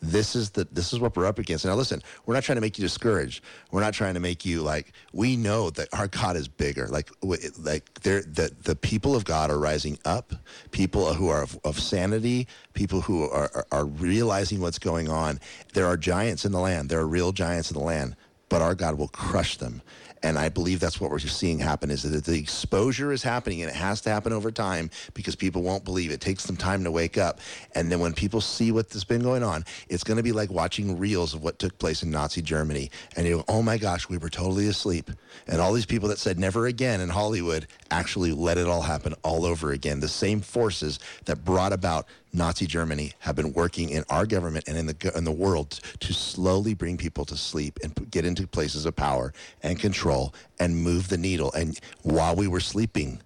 This 0.01 0.37
is 0.37 0.51
the 0.51 0.67
this 0.71 0.93
is 0.93 1.01
what 1.01 1.17
we're 1.17 1.27
up 1.27 1.39
against. 1.39 1.65
Now 1.65 1.75
listen, 1.75 2.03
we're 2.27 2.35
not 2.35 2.45
trying 2.45 2.57
to 2.57 2.61
make 2.61 2.79
you 2.79 2.83
discouraged. 2.83 3.43
We're 3.71 3.81
not 3.81 3.95
trying 3.95 4.15
to 4.15 4.21
make 4.21 4.45
you 4.45 4.63
like 4.63 4.93
we 5.13 5.37
know 5.37 5.71
that 5.71 5.89
our 5.93 6.09
God 6.09 6.37
is 6.37 6.49
bigger. 6.49 6.87
Like 6.89 7.11
like 7.59 7.93
they're 8.03 8.23
the 8.23 8.53
the 8.63 8.77
people 8.77 9.17
of 9.17 9.25
God 9.25 9.51
are 9.51 9.59
rising 9.59 9.99
up. 10.05 10.35
People 10.71 11.15
who 11.15 11.29
are 11.29 11.43
of, 11.43 11.59
of 11.65 11.79
sanity. 11.81 12.47
People 12.75 13.01
who 13.03 13.29
are, 13.29 13.51
are 13.55 13.67
are 13.73 13.87
realizing 13.87 14.61
what's 14.61 14.79
going 14.79 15.09
on. 15.09 15.41
There 15.75 15.87
are 15.87 15.97
giants 15.97 16.45
in 16.45 16.53
the 16.53 16.61
land. 16.61 16.91
There 16.91 17.01
are 17.01 17.09
real 17.09 17.33
giants 17.33 17.71
in 17.71 17.77
the 17.77 17.85
land. 17.85 18.17
But 18.49 18.63
our 18.63 18.75
God 18.75 18.97
will 18.97 19.09
crush 19.09 19.59
them. 19.59 19.83
And 20.23 20.39
I 20.39 20.49
believe 20.49 20.81
that's 20.81 21.01
what 21.01 21.11
we're 21.11 21.19
seeing 21.19 21.59
happen 21.59 21.91
is 21.91 22.03
that 22.03 22.25
the 22.25 22.39
exposure 22.39 23.13
is 23.13 23.23
happening 23.23 23.63
and 23.63 23.71
it 23.71 23.77
has 23.77 24.01
to 24.03 24.11
happen 24.11 24.33
over 24.33 24.51
time 24.51 24.91
because 25.15 25.37
people 25.37 25.63
won't 25.63 25.85
believe 25.85 26.11
it. 26.11 26.21
takes 26.21 26.45
some 26.45 26.57
time 26.57 26.85
to 26.85 26.91
wake 26.91 27.19
up. 27.19 27.41
And 27.75 27.91
then 27.91 28.01
when 28.01 28.13
people 28.13 28.41
see 28.41 28.73
what 28.73 28.93
has 28.93 29.05
been 29.05 29.23
going 29.23 29.43
on, 29.43 29.65
it's 29.89 30.05
going 30.05 30.17
to 30.17 30.23
be 30.23 30.33
like 30.33 30.51
watching 30.51 30.99
reels 30.99 31.35
of 31.35 31.43
what 31.43 31.59
took 31.59 31.79
place 31.79 32.03
in 32.03 32.11
Nazi 32.11 32.43
Germany. 32.43 32.91
And 33.17 33.27
you 33.27 33.37
go, 33.39 33.45
oh 33.49 33.63
my 33.63 33.79
gosh, 33.79 34.09
we 34.09 34.19
were 34.19 34.31
totally 34.31 34.69
asleep. 34.69 35.11
And 35.47 35.61
all 35.61 35.73
these 35.73 35.87
people 35.87 36.09
that 36.09 36.19
said 36.19 36.39
never 36.39 36.67
again 36.67 37.01
in 37.01 37.09
Hollywood 37.09 37.67
actually 37.91 38.33
let 38.33 38.59
it 38.59 38.67
all 38.67 38.83
happen 38.83 39.15
all 39.23 39.45
over 39.45 39.73
again. 39.73 40.01
The 40.01 40.09
same 40.09 40.41
forces 40.41 40.99
that 41.25 41.45
brought 41.45 41.73
about 41.73 42.07
Nazi 42.33 42.67
Germany 42.67 43.13
have 43.21 43.37
been 43.37 43.53
working 43.53 43.91
in 43.91 44.05
our 44.11 44.27
government 44.27 44.65
and 44.69 44.77
in 44.77 44.87
the 44.87 45.13
in 45.17 45.25
the 45.25 45.33
world 45.33 45.81
to 46.01 46.13
slowly 46.13 46.75
bring 46.75 46.97
people 46.97 47.25
to 47.25 47.37
sleep 47.37 47.79
and 47.83 48.11
get 48.11 48.25
into 48.25 48.47
places 48.47 48.87
of 48.87 48.95
power 48.95 49.33
and 49.63 49.79
control 49.79 50.35
and 50.61 50.77
move 50.77 51.09
the 51.09 51.19
needle. 51.19 51.53
And 51.53 51.79
while 52.03 52.37
we 52.37 52.47
were 52.47 52.61
sleeping, 52.61 53.23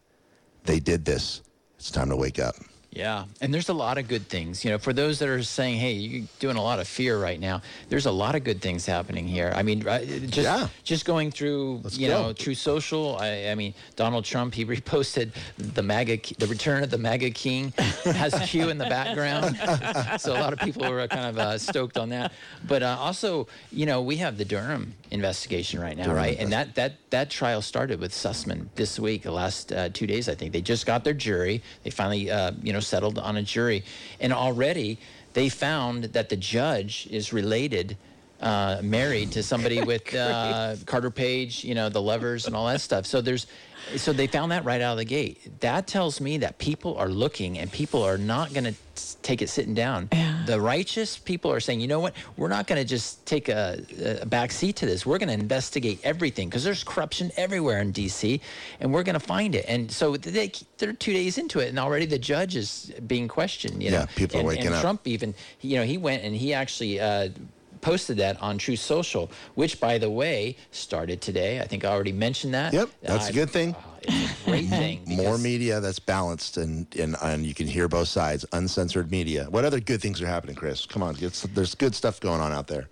they 0.65 0.79
did 0.79 1.05
this. 1.05 1.43
It's 1.77 1.91
time 1.91 2.11
to 2.11 2.17
wake 2.17 2.39
up. 2.39 2.55
Yeah, 2.95 3.25
and 3.41 3.55
there's 3.55 3.71
a 3.71 3.75
lot 3.75 3.97
of 3.97 4.07
good 4.07 4.29
things. 4.29 4.65
You 4.67 4.71
know, 4.71 4.77
for 4.79 4.93
those 4.93 5.19
that 5.21 5.29
are 5.31 5.43
saying, 5.43 5.79
"Hey, 5.81 5.93
you're 5.95 6.27
doing 6.41 6.57
a 6.57 6.63
lot 6.63 6.79
of 6.79 6.87
fear 6.87 7.19
right 7.19 7.41
now," 7.41 7.63
there's 7.89 8.05
a 8.05 8.11
lot 8.13 8.35
of 8.35 8.45
good 8.45 8.61
things 8.61 8.85
happening 8.85 9.27
here. 9.27 9.51
I 9.57 9.63
mean, 9.63 9.81
just 10.29 10.37
Yeah. 10.45 10.69
just 10.85 11.07
going 11.07 11.31
through, 11.31 11.81
Let's 11.85 11.97
you 11.97 12.09
go. 12.09 12.23
know, 12.23 12.33
Truth 12.35 12.59
Social. 12.59 13.17
I, 13.19 13.49
I 13.49 13.55
mean, 13.55 13.73
Donald 13.97 14.27
Trump 14.27 14.53
he 14.53 14.67
reposted 14.77 15.31
the 15.57 15.83
MAGA, 15.83 16.19
the 16.39 16.47
return 16.47 16.83
of 16.83 16.91
the 16.91 16.99
MAGA 16.99 17.31
King, 17.31 17.73
has 18.05 18.35
Q 18.51 18.69
in 18.69 18.77
the 18.77 18.85
background. 18.91 19.57
so 20.21 20.35
a 20.35 20.39
lot 20.41 20.53
of 20.53 20.59
people 20.59 20.87
were 20.91 21.09
kind 21.09 21.25
of 21.27 21.39
uh, 21.39 21.57
stoked 21.57 21.97
on 21.97 22.11
that. 22.11 22.33
But 22.69 22.83
uh, 22.83 22.97
also, 23.01 23.49
you 23.71 23.87
know, 23.87 24.03
we 24.03 24.17
have 24.19 24.37
the 24.37 24.45
Durham 24.45 24.93
investigation 25.11 25.81
right 25.81 25.97
now, 25.97 26.05
Durham 26.05 26.17
right? 26.19 26.39
And 26.39 26.53
that 26.53 26.75
that 26.75 26.93
that 27.09 27.31
trial 27.31 27.63
started 27.63 28.01
with 28.01 28.13
Sussmann 28.13 28.67
this 28.75 29.01
week, 29.01 29.23
the 29.23 29.31
last 29.33 29.73
uh, 29.73 29.89
two 29.89 30.07
days, 30.07 30.29
I 30.29 30.35
think. 30.35 30.53
They 30.53 30.61
just 30.61 30.85
got 30.85 31.05
their 31.05 31.15
jury. 31.15 31.63
They 31.85 31.91
finally, 31.91 32.31
uh, 32.31 32.53
you 32.63 32.73
know, 32.75 32.81
settled 32.83 33.19
on 33.19 33.37
a 33.37 33.43
jury, 33.43 33.85
and 34.21 34.33
already 34.33 34.99
they 35.33 35.49
found 35.49 36.05
that 36.05 36.29
the 36.29 36.37
judge 36.37 37.07
is 37.11 37.33
related. 37.33 37.97
Uh, 38.43 38.81
married 38.83 39.31
to 39.33 39.43
somebody 39.43 39.81
with 39.83 40.13
uh, 40.15 40.75
Carter 40.85 41.11
Page, 41.11 41.63
you 41.65 41.75
know, 41.77 41.89
the 41.89 42.03
lovers 42.03 42.47
and 42.49 42.57
all 42.57 42.67
that 42.67 42.81
stuff. 42.81 43.07
So 43.07 43.21
there's, 43.21 43.47
so 43.97 44.13
they 44.13 44.27
found 44.27 44.51
that 44.51 44.65
right 44.65 44.81
out 44.81 44.93
of 44.93 44.99
the 44.99 45.05
gate. 45.05 45.61
That 45.61 45.87
tells 45.87 46.21
me 46.21 46.39
that 46.39 46.59
people 46.59 46.97
are 46.97 47.09
looking 47.09 47.59
and 47.59 47.71
people 47.71 48.03
are 48.03 48.19
not 48.19 48.53
going 48.53 48.65
to 48.65 48.75
take 49.23 49.43
it 49.43 49.49
sitting 49.49 49.75
down. 49.75 50.09
The 50.47 50.61
righteous 50.61 51.17
people 51.19 51.53
are 51.53 51.61
saying, 51.61 51.81
you 51.81 51.87
know 51.87 52.01
what, 52.01 52.15
we're 52.37 52.49
not 52.49 52.67
going 52.67 52.81
to 52.81 52.87
just 52.87 53.25
take 53.27 53.49
a, 53.49 53.81
a 54.23 54.27
back 54.27 54.51
seat 54.51 54.75
to 54.77 54.87
this. 54.87 55.07
We're 55.07 55.19
going 55.19 55.29
to 55.29 55.35
investigate 55.35 56.01
everything 56.03 56.49
because 56.49 56.65
there's 56.65 56.83
corruption 56.83 57.31
everywhere 57.37 57.81
in 57.81 57.93
D.C. 57.93 58.41
and 58.81 58.93
we're 58.93 59.05
going 59.05 59.15
to 59.15 59.21
find 59.21 59.55
it. 59.55 59.65
And 59.69 59.91
so 59.91 60.17
they, 60.17 60.51
they're 60.79 60.93
two 60.93 61.13
days 61.13 61.39
into 61.39 61.61
it 61.61 61.69
and 61.69 61.79
already 61.79 62.07
the 62.07 62.19
judge 62.19 62.57
is 62.57 62.93
being 63.07 63.29
questioned. 63.29 63.83
You 63.83 63.91
Yeah, 63.91 64.01
know? 64.01 64.07
people 64.17 64.41
are 64.41 64.45
waking 64.45 64.67
and 64.67 64.75
up. 64.75 64.81
Trump 64.81 65.07
even, 65.07 65.33
you 65.61 65.77
know, 65.77 65.85
he 65.85 65.97
went 65.97 66.25
and 66.25 66.35
he 66.35 66.53
actually. 66.55 66.99
Uh, 66.99 67.29
Posted 67.83 68.17
that 68.19 68.41
on 68.41 68.59
Truth 68.59 68.79
Social, 68.79 69.29
which, 69.57 69.81
by 69.81 69.99
the 69.99 70.09
way, 70.09 70.57
started 70.71 71.21
today. 71.21 71.61
I 71.61 71.67
think 71.67 71.85
I 71.85 71.91
already 71.91 72.13
mentioned 72.13 72.55
that. 72.55 72.73
Yep, 72.73 72.89
that's 73.03 73.29
a 73.29 73.33
good 73.33 73.51
thing. 73.51 73.75
uh, 73.75 73.81
it's 74.03 74.41
a 74.47 74.51
great 74.51 74.69
thing. 74.69 75.03
More 75.07 75.37
media 75.37 75.81
that's 75.81 75.99
balanced 75.99 76.59
and, 76.59 76.87
and 76.97 77.17
and 77.23 77.45
you 77.45 77.55
can 77.55 77.67
hear 77.67 77.89
both 77.89 78.07
sides. 78.07 78.45
Uncensored 78.53 79.11
media. 79.11 79.47
What 79.51 79.65
other 79.65 79.81
good 79.81 80.01
things 80.01 80.23
are 80.23 80.27
happening, 80.27 80.55
Chris? 80.55 80.87
Come 80.87 81.03
on, 81.03 81.17
it's, 81.21 81.43
there's 81.43 81.75
good 81.75 81.95
stuff 81.95 82.21
going 82.21 82.41
on 82.41 82.53
out 82.53 82.69
there. 82.69 82.89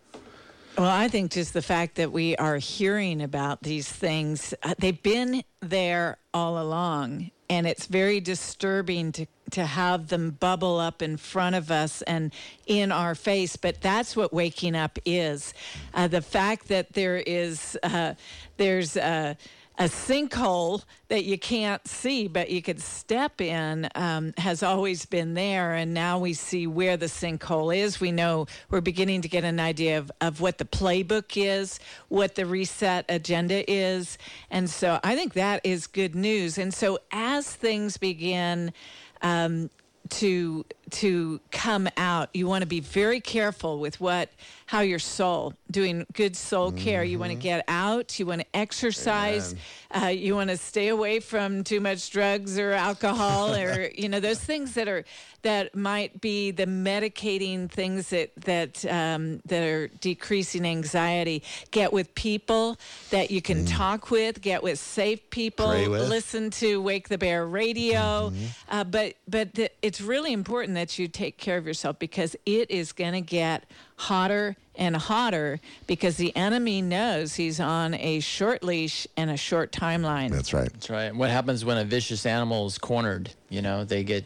Well, 0.76 0.90
I 0.90 1.06
think 1.06 1.30
just 1.30 1.52
the 1.52 1.62
fact 1.62 1.94
that 1.96 2.10
we 2.10 2.34
are 2.36 2.56
hearing 2.56 3.22
about 3.22 3.62
these 3.62 3.88
things, 3.88 4.54
uh, 4.64 4.74
they've 4.78 5.00
been 5.02 5.44
there 5.60 6.18
all 6.34 6.60
along. 6.60 7.30
And 7.50 7.66
it's 7.66 7.86
very 7.86 8.20
disturbing 8.20 9.12
to, 9.12 9.26
to 9.50 9.66
have 9.66 10.08
them 10.08 10.30
bubble 10.30 10.78
up 10.78 11.02
in 11.02 11.18
front 11.18 11.56
of 11.56 11.70
us 11.70 12.00
and 12.02 12.32
in 12.66 12.92
our 12.92 13.14
face. 13.14 13.56
But 13.56 13.82
that's 13.82 14.16
what 14.16 14.32
waking 14.32 14.76
up 14.76 14.98
is. 15.04 15.52
Uh, 15.92 16.06
the 16.08 16.22
fact 16.22 16.68
that 16.68 16.92
there 16.94 17.16
is, 17.18 17.76
uh, 17.82 18.14
there's, 18.56 18.96
uh, 18.96 19.34
a 19.80 19.84
sinkhole 19.84 20.84
that 21.08 21.24
you 21.24 21.38
can't 21.38 21.88
see, 21.88 22.28
but 22.28 22.50
you 22.50 22.60
could 22.60 22.78
step 22.78 23.40
in, 23.40 23.88
um, 23.94 24.34
has 24.36 24.62
always 24.62 25.06
been 25.06 25.32
there. 25.32 25.72
And 25.72 25.94
now 25.94 26.18
we 26.18 26.34
see 26.34 26.66
where 26.66 26.98
the 26.98 27.06
sinkhole 27.06 27.74
is. 27.74 27.98
We 27.98 28.12
know 28.12 28.46
we're 28.68 28.82
beginning 28.82 29.22
to 29.22 29.28
get 29.28 29.42
an 29.42 29.58
idea 29.58 29.96
of, 29.96 30.12
of 30.20 30.42
what 30.42 30.58
the 30.58 30.66
playbook 30.66 31.32
is, 31.34 31.80
what 32.08 32.34
the 32.34 32.44
reset 32.44 33.06
agenda 33.08 33.68
is. 33.72 34.18
And 34.50 34.68
so 34.68 35.00
I 35.02 35.16
think 35.16 35.32
that 35.32 35.62
is 35.64 35.86
good 35.86 36.14
news. 36.14 36.58
And 36.58 36.74
so 36.74 36.98
as 37.10 37.50
things 37.50 37.96
begin, 37.96 38.74
um, 39.22 39.70
to 40.10 40.64
to 40.90 41.40
come 41.52 41.88
out. 41.96 42.30
You 42.34 42.46
want 42.46 42.62
to 42.62 42.66
be 42.66 42.80
very 42.80 43.20
careful 43.20 43.78
with 43.78 44.00
what 44.00 44.30
how 44.66 44.80
your 44.80 44.98
soul 44.98 45.54
doing 45.70 46.06
good 46.12 46.36
soul 46.36 46.72
care. 46.72 47.02
You 47.04 47.18
want 47.18 47.32
to 47.32 47.38
get 47.38 47.64
out. 47.68 48.18
You 48.18 48.26
want 48.26 48.42
to 48.42 48.46
exercise 48.56 49.54
uh, 49.92 50.06
you 50.06 50.36
want 50.36 50.50
to 50.50 50.56
stay 50.56 50.88
away 50.88 51.18
from 51.18 51.64
too 51.64 51.80
much 51.80 52.10
drugs 52.10 52.58
or 52.58 52.72
alcohol 52.72 53.54
or 53.56 53.90
you 53.94 54.08
know 54.08 54.20
those 54.20 54.38
things 54.38 54.74
that 54.74 54.88
are 54.88 55.04
that 55.42 55.74
might 55.74 56.20
be 56.20 56.50
the 56.50 56.66
medicating 56.66 57.70
things 57.70 58.10
that 58.10 58.30
that 58.36 58.84
um, 58.86 59.40
that 59.46 59.62
are 59.62 59.88
decreasing 59.88 60.66
anxiety. 60.66 61.42
Get 61.70 61.92
with 61.92 62.14
people 62.14 62.78
that 63.10 63.30
you 63.30 63.40
can 63.40 63.64
talk 63.64 64.10
with. 64.10 64.40
Get 64.40 64.62
with 64.62 64.78
safe 64.78 65.28
people. 65.30 65.68
With. 65.68 66.08
listen 66.08 66.50
to 66.50 66.80
wake 66.82 67.08
the 67.08 67.18
bear 67.18 67.46
radio. 67.46 68.32
Uh, 68.68 68.84
but 68.84 69.14
but 69.26 69.54
the, 69.54 69.70
it's 69.82 69.99
really 70.02 70.32
important 70.32 70.74
that 70.74 70.98
you 70.98 71.08
take 71.08 71.36
care 71.38 71.56
of 71.56 71.66
yourself 71.66 71.98
because 71.98 72.36
it 72.46 72.70
is 72.70 72.92
going 72.92 73.12
to 73.12 73.20
get 73.20 73.64
hotter 73.96 74.56
and 74.74 74.96
hotter 74.96 75.60
because 75.86 76.16
the 76.16 76.34
enemy 76.36 76.80
knows 76.80 77.34
he's 77.34 77.60
on 77.60 77.94
a 77.94 78.20
short 78.20 78.62
leash 78.62 79.06
and 79.16 79.30
a 79.30 79.36
short 79.36 79.72
timeline. 79.72 80.30
That's 80.30 80.52
right. 80.54 80.72
That's 80.72 80.90
right. 80.90 81.14
What 81.14 81.30
happens 81.30 81.64
when 81.64 81.76
a 81.76 81.84
vicious 81.84 82.24
animal 82.26 82.66
is 82.66 82.78
cornered? 82.78 83.30
You 83.48 83.62
know, 83.62 83.84
they 83.84 84.04
get 84.04 84.24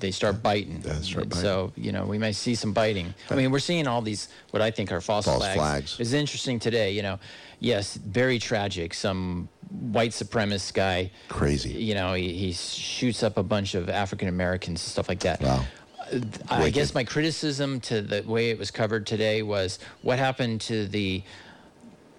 they 0.00 0.10
start 0.10 0.42
biting. 0.42 0.80
That's 0.80 1.14
right. 1.14 1.28
biting. 1.28 1.42
So 1.42 1.72
you 1.76 1.92
know, 1.92 2.04
we 2.04 2.18
may 2.18 2.32
see 2.32 2.54
some 2.54 2.72
biting. 2.72 3.14
I 3.30 3.34
mean, 3.34 3.50
we're 3.50 3.58
seeing 3.58 3.86
all 3.86 4.02
these 4.02 4.28
what 4.50 4.62
I 4.62 4.70
think 4.70 4.92
are 4.92 5.00
false, 5.00 5.24
False 5.24 5.38
flags. 5.38 5.56
flags. 5.56 5.96
It's 6.00 6.12
interesting 6.12 6.58
today. 6.58 6.90
You 6.92 7.02
know, 7.02 7.18
yes, 7.60 7.94
very 7.96 8.38
tragic. 8.38 8.94
Some 8.94 9.48
white 9.70 10.12
supremacist 10.12 10.74
guy. 10.74 11.10
Crazy. 11.28 11.70
You 11.70 11.94
know, 11.94 12.14
he, 12.14 12.32
he 12.32 12.52
shoots 12.52 13.22
up 13.22 13.36
a 13.36 13.42
bunch 13.42 13.74
of 13.74 13.88
African 13.88 14.28
Americans 14.28 14.80
and 14.82 14.90
stuff 14.90 15.08
like 15.08 15.20
that. 15.20 15.40
Wow. 15.40 15.64
I 16.48 16.58
Wicked. 16.60 16.74
guess 16.74 16.94
my 16.94 17.02
criticism 17.02 17.80
to 17.80 18.00
the 18.00 18.22
way 18.22 18.50
it 18.50 18.58
was 18.58 18.70
covered 18.70 19.06
today 19.06 19.42
was 19.42 19.80
what 20.02 20.18
happened 20.18 20.60
to 20.62 20.86
the 20.86 21.22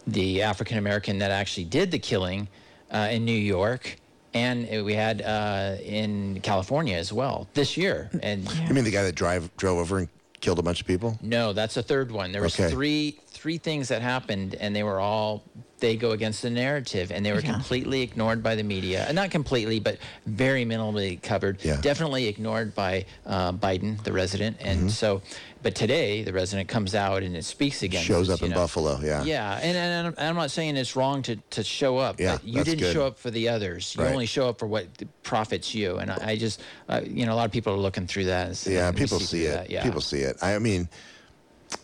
the 0.06 0.42
African 0.42 0.78
American 0.78 1.20
that 1.20 1.32
actually 1.32 1.66
did 1.66 1.92
the 1.92 2.00
killing 2.00 2.48
uh, 2.92 3.10
in 3.12 3.26
New 3.26 3.32
York, 3.32 3.98
and 4.34 4.68
we 4.86 4.94
had 4.94 5.22
uh, 5.22 5.76
in 5.84 6.40
California 6.42 6.96
as 6.96 7.12
well 7.12 7.48
this 7.54 7.76
year. 7.78 8.10
And 8.22 8.50
You 8.68 8.74
mean 8.74 8.84
the 8.84 8.92
guy 8.92 9.04
that 9.04 9.16
drive 9.16 9.56
drove 9.58 9.78
over 9.80 10.00
and 10.00 10.08
killed 10.42 10.60
a 10.60 10.64
bunch 10.64 10.82
of 10.82 10.88
people? 10.88 11.18
no, 11.22 11.52
that's 11.54 11.78
a 11.78 11.84
third 11.84 12.12
one. 12.12 12.32
There 12.32 12.42
was 12.42 12.60
Okay. 12.60 12.70
three 12.70 13.20
three 13.28 13.58
things 13.58 13.88
that 13.90 14.02
happened, 14.02 14.56
and 14.56 14.76
they 14.76 14.84
were 14.84 15.00
all 15.00 15.44
they 15.80 15.96
go 15.96 16.12
against 16.12 16.42
the 16.42 16.50
narrative, 16.50 17.12
and 17.12 17.26
they 17.26 17.32
were 17.32 17.40
Yeah. 17.40 17.52
completely 17.54 18.02
ignored 18.02 18.42
by 18.42 18.56
the 18.56 18.64
media. 18.64 19.08
Uh, 19.08 19.12
Not 19.12 19.30
completely, 19.32 19.80
but 19.80 19.98
very 20.26 20.66
minimally 20.66 21.22
covered. 21.22 21.64
Yeah. 21.64 21.80
Definitely 21.82 22.28
ignored 22.28 22.74
by 22.74 23.06
uh, 23.26 23.52
Biden, 23.52 24.04
the 24.04 24.12
resident, 24.14 24.58
and 24.60 24.92
so. 24.92 25.22
But 25.64 25.74
today, 25.76 26.22
the 26.24 26.32
resident 26.34 26.70
comes 26.70 26.94
out 26.94 27.24
and 27.24 27.36
it 27.36 27.44
speaks 27.44 27.82
against. 27.82 28.06
Shows 28.08 28.30
up 28.30 28.42
in 28.44 28.52
know. 28.52 28.56
Buffalo. 28.58 29.00
Yeah. 29.02 29.24
Yeah, 29.24 29.60
and, 29.62 29.76
and 29.76 30.08
I'm- 30.08 30.30
I'm 30.30 30.36
not 30.36 30.52
saying 30.52 30.78
it's 30.78 30.96
wrong 30.96 31.24
to, 31.24 31.36
to 31.50 31.64
show 31.64 31.98
up, 31.98 32.20
Yeah, 32.20 32.34
but 32.38 32.46
you 32.48 32.64
didn't 32.64 32.80
good. 32.80 32.94
show 32.94 33.06
up 33.08 33.18
for 33.18 33.32
the 33.32 33.50
others. 33.50 33.96
You 33.98 34.04
Right. 34.04 34.14
only 34.14 34.28
show 34.28 34.48
up 34.50 34.60
for 34.60 34.68
what 34.68 34.86
profits 35.24 35.74
you. 35.74 35.98
And 35.98 36.12
I, 36.12 36.18
I 36.32 36.36
just, 36.38 36.62
uh, 36.88 37.02
you 37.04 37.26
know, 37.26 37.34
a 37.34 37.36
lot 37.36 37.46
of 37.48 37.52
people 37.52 37.74
are 37.74 37.78
looking 37.78 38.06
through 38.08 38.26
that. 38.26 38.48
and- 38.66 38.74
Yeah, 38.76 38.88
and 38.90 38.96
people 38.98 39.20
see 39.20 39.42
through 39.44 39.50
it. 39.50 39.54
that, 39.56 39.70
Yeah. 39.72 39.84
People 39.84 40.00
see 40.02 40.20
it. 40.20 40.38
I 40.44 40.58
mean, 40.60 40.88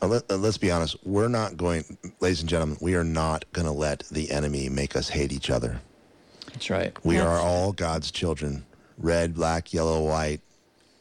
let, 0.01 0.31
uh, 0.31 0.37
let's 0.37 0.57
be 0.57 0.71
honest. 0.71 0.95
We're 1.03 1.27
not 1.27 1.57
going, 1.57 1.97
ladies 2.19 2.41
and 2.41 2.49
gentlemen, 2.49 2.77
we 2.81 2.95
are 2.95 3.03
not 3.03 3.45
going 3.53 3.65
to 3.65 3.71
let 3.71 4.03
the 4.11 4.31
enemy 4.31 4.69
make 4.69 4.95
us 4.95 5.09
hate 5.09 5.31
each 5.31 5.49
other. 5.49 5.79
That's 6.47 6.69
right. 6.69 6.93
We 7.05 7.17
are 7.17 7.25
That's- 7.25 7.43
all 7.43 7.71
God's 7.73 8.11
children 8.11 8.65
red, 8.97 9.33
black, 9.33 9.73
yellow, 9.73 10.03
white, 10.03 10.41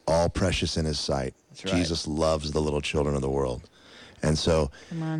all 0.07 0.27
precious 0.27 0.77
in 0.77 0.85
his 0.85 0.99
sight. 0.99 1.33
That's 1.49 1.65
right. 1.65 1.75
Jesus 1.75 2.07
loves 2.07 2.51
the 2.51 2.59
little 2.59 2.81
children 2.81 3.15
of 3.15 3.21
the 3.21 3.29
world. 3.29 3.69
And 4.23 4.37
so 4.37 4.71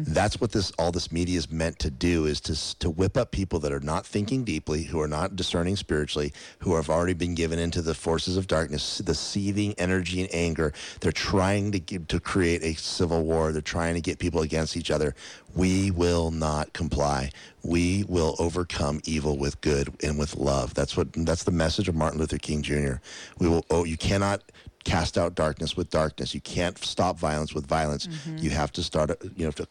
that's 0.08 0.40
what 0.40 0.54
this 0.54 0.72
all 0.80 0.92
this 0.92 1.12
media 1.12 1.38
is 1.38 1.52
meant 1.52 1.78
to 1.80 1.92
do 1.92 2.26
is 2.26 2.40
to 2.42 2.80
to 2.80 2.90
whip 2.90 3.18
up 3.18 3.32
people 3.32 3.60
that 3.60 3.72
are 3.74 3.82
not 3.82 4.06
thinking 4.06 4.46
deeply, 4.46 4.84
who 4.84 5.02
are 5.02 5.08
not 5.10 5.36
discerning 5.36 5.76
spiritually, 5.76 6.32
who 6.60 6.76
have 6.76 6.90
already 6.90 7.14
been 7.14 7.36
given 7.36 7.60
into 7.60 7.82
the 7.82 7.94
forces 7.94 8.38
of 8.38 8.48
darkness, 8.48 9.00
the 9.00 9.14
seething 9.14 9.74
energy 9.78 10.22
and 10.22 10.34
anger. 10.34 10.74
They're 11.02 11.12
trying 11.12 11.72
to 11.74 11.80
give, 11.80 12.08
to 12.08 12.20
create 12.20 12.64
a 12.64 12.74
civil 12.76 13.24
war. 13.24 13.52
They're 13.52 13.62
trying 13.62 13.96
to 13.96 14.02
get 14.02 14.20
people 14.20 14.42
against 14.42 14.78
each 14.78 14.90
other. 14.90 15.16
We 15.54 15.92
will 15.92 16.32
not 16.32 16.74
comply. 16.74 17.32
We 17.62 18.06
will 18.08 18.36
overcome 18.40 19.02
evil 19.06 19.38
with 19.38 19.60
good 19.62 19.94
and 20.02 20.18
with 20.18 20.36
love. 20.36 20.74
That's 20.74 20.96
what 20.98 21.10
that's 21.14 21.44
the 21.44 21.52
message 21.52 21.88
of 21.90 21.96
Martin 21.96 22.20
Luther 22.20 22.38
King 22.38 22.62
Jr. 22.62 22.96
We 23.38 23.50
will 23.50 23.66
oh 23.70 23.84
you 23.84 23.98
cannot 23.98 24.44
cast 24.84 25.18
out 25.18 25.36
darkness 25.36 25.76
with 25.78 25.90
darkness. 25.90 26.34
You 26.34 26.42
can't 26.42 26.78
stop 26.78 27.18
violence 27.18 27.54
with 27.54 27.66
violence. 27.66 28.08
You 28.38 28.50
have 28.52 28.72
to 28.74 28.84
start, 28.84 29.12
uh, 29.12 29.16
you 29.36 29.46
know, 29.46 29.52
to, 29.52 29.66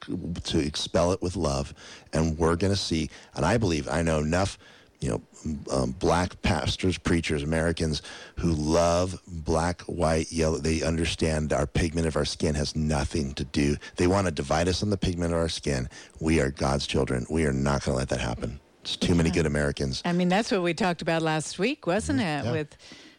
to 0.45 0.59
expel 0.59 1.13
it 1.13 1.23
with 1.23 1.37
love. 1.37 1.75
And 2.13 2.39
we're 2.39 2.57
going 2.57 2.73
to 2.73 2.79
see, 2.79 3.11
and 3.35 3.45
I 3.45 3.57
believe, 3.59 3.89
I 3.89 4.03
know 4.03 4.19
enough, 4.19 4.59
you 5.01 5.11
know, 5.11 5.23
um, 5.73 5.91
black 5.93 6.41
pastors, 6.43 6.97
preachers, 6.97 7.43
Americans 7.43 8.03
who 8.37 8.53
love 8.53 9.21
black, 9.27 9.83
white, 9.83 10.31
yellow. 10.31 10.59
They 10.59 10.83
understand 10.83 11.53
our 11.53 11.67
pigment 11.67 12.07
of 12.07 12.17
our 12.17 12.25
skin 12.25 12.55
has 12.55 12.77
nothing 12.77 13.35
to 13.35 13.45
do. 13.45 13.77
They 13.97 14.07
want 14.07 14.27
to 14.29 14.31
divide 14.33 14.69
us 14.69 14.83
on 14.83 14.91
the 14.91 14.97
pigment 14.97 15.33
of 15.33 15.39
our 15.39 15.49
skin. 15.49 15.89
We 16.21 16.41
are 16.41 16.51
God's 16.51 16.87
children. 16.87 17.27
We 17.29 17.47
are 17.47 17.53
not 17.53 17.85
going 17.85 17.95
to 17.95 17.99
let 17.99 18.11
that 18.11 18.21
happen. 18.21 18.61
It's 18.83 18.97
too 18.97 19.15
many 19.15 19.31
good 19.31 19.47
Americans. 19.47 20.03
I 20.05 20.13
mean, 20.13 20.29
that's 20.29 20.51
what 20.51 20.63
we 20.63 20.75
talked 20.75 21.03
about 21.03 21.23
last 21.23 21.59
week, 21.59 21.87
wasn't 21.87 22.21
it? 22.21 22.25
Mm-hmm. 22.25 22.47
Yeah. 22.47 22.53
With 22.53 22.77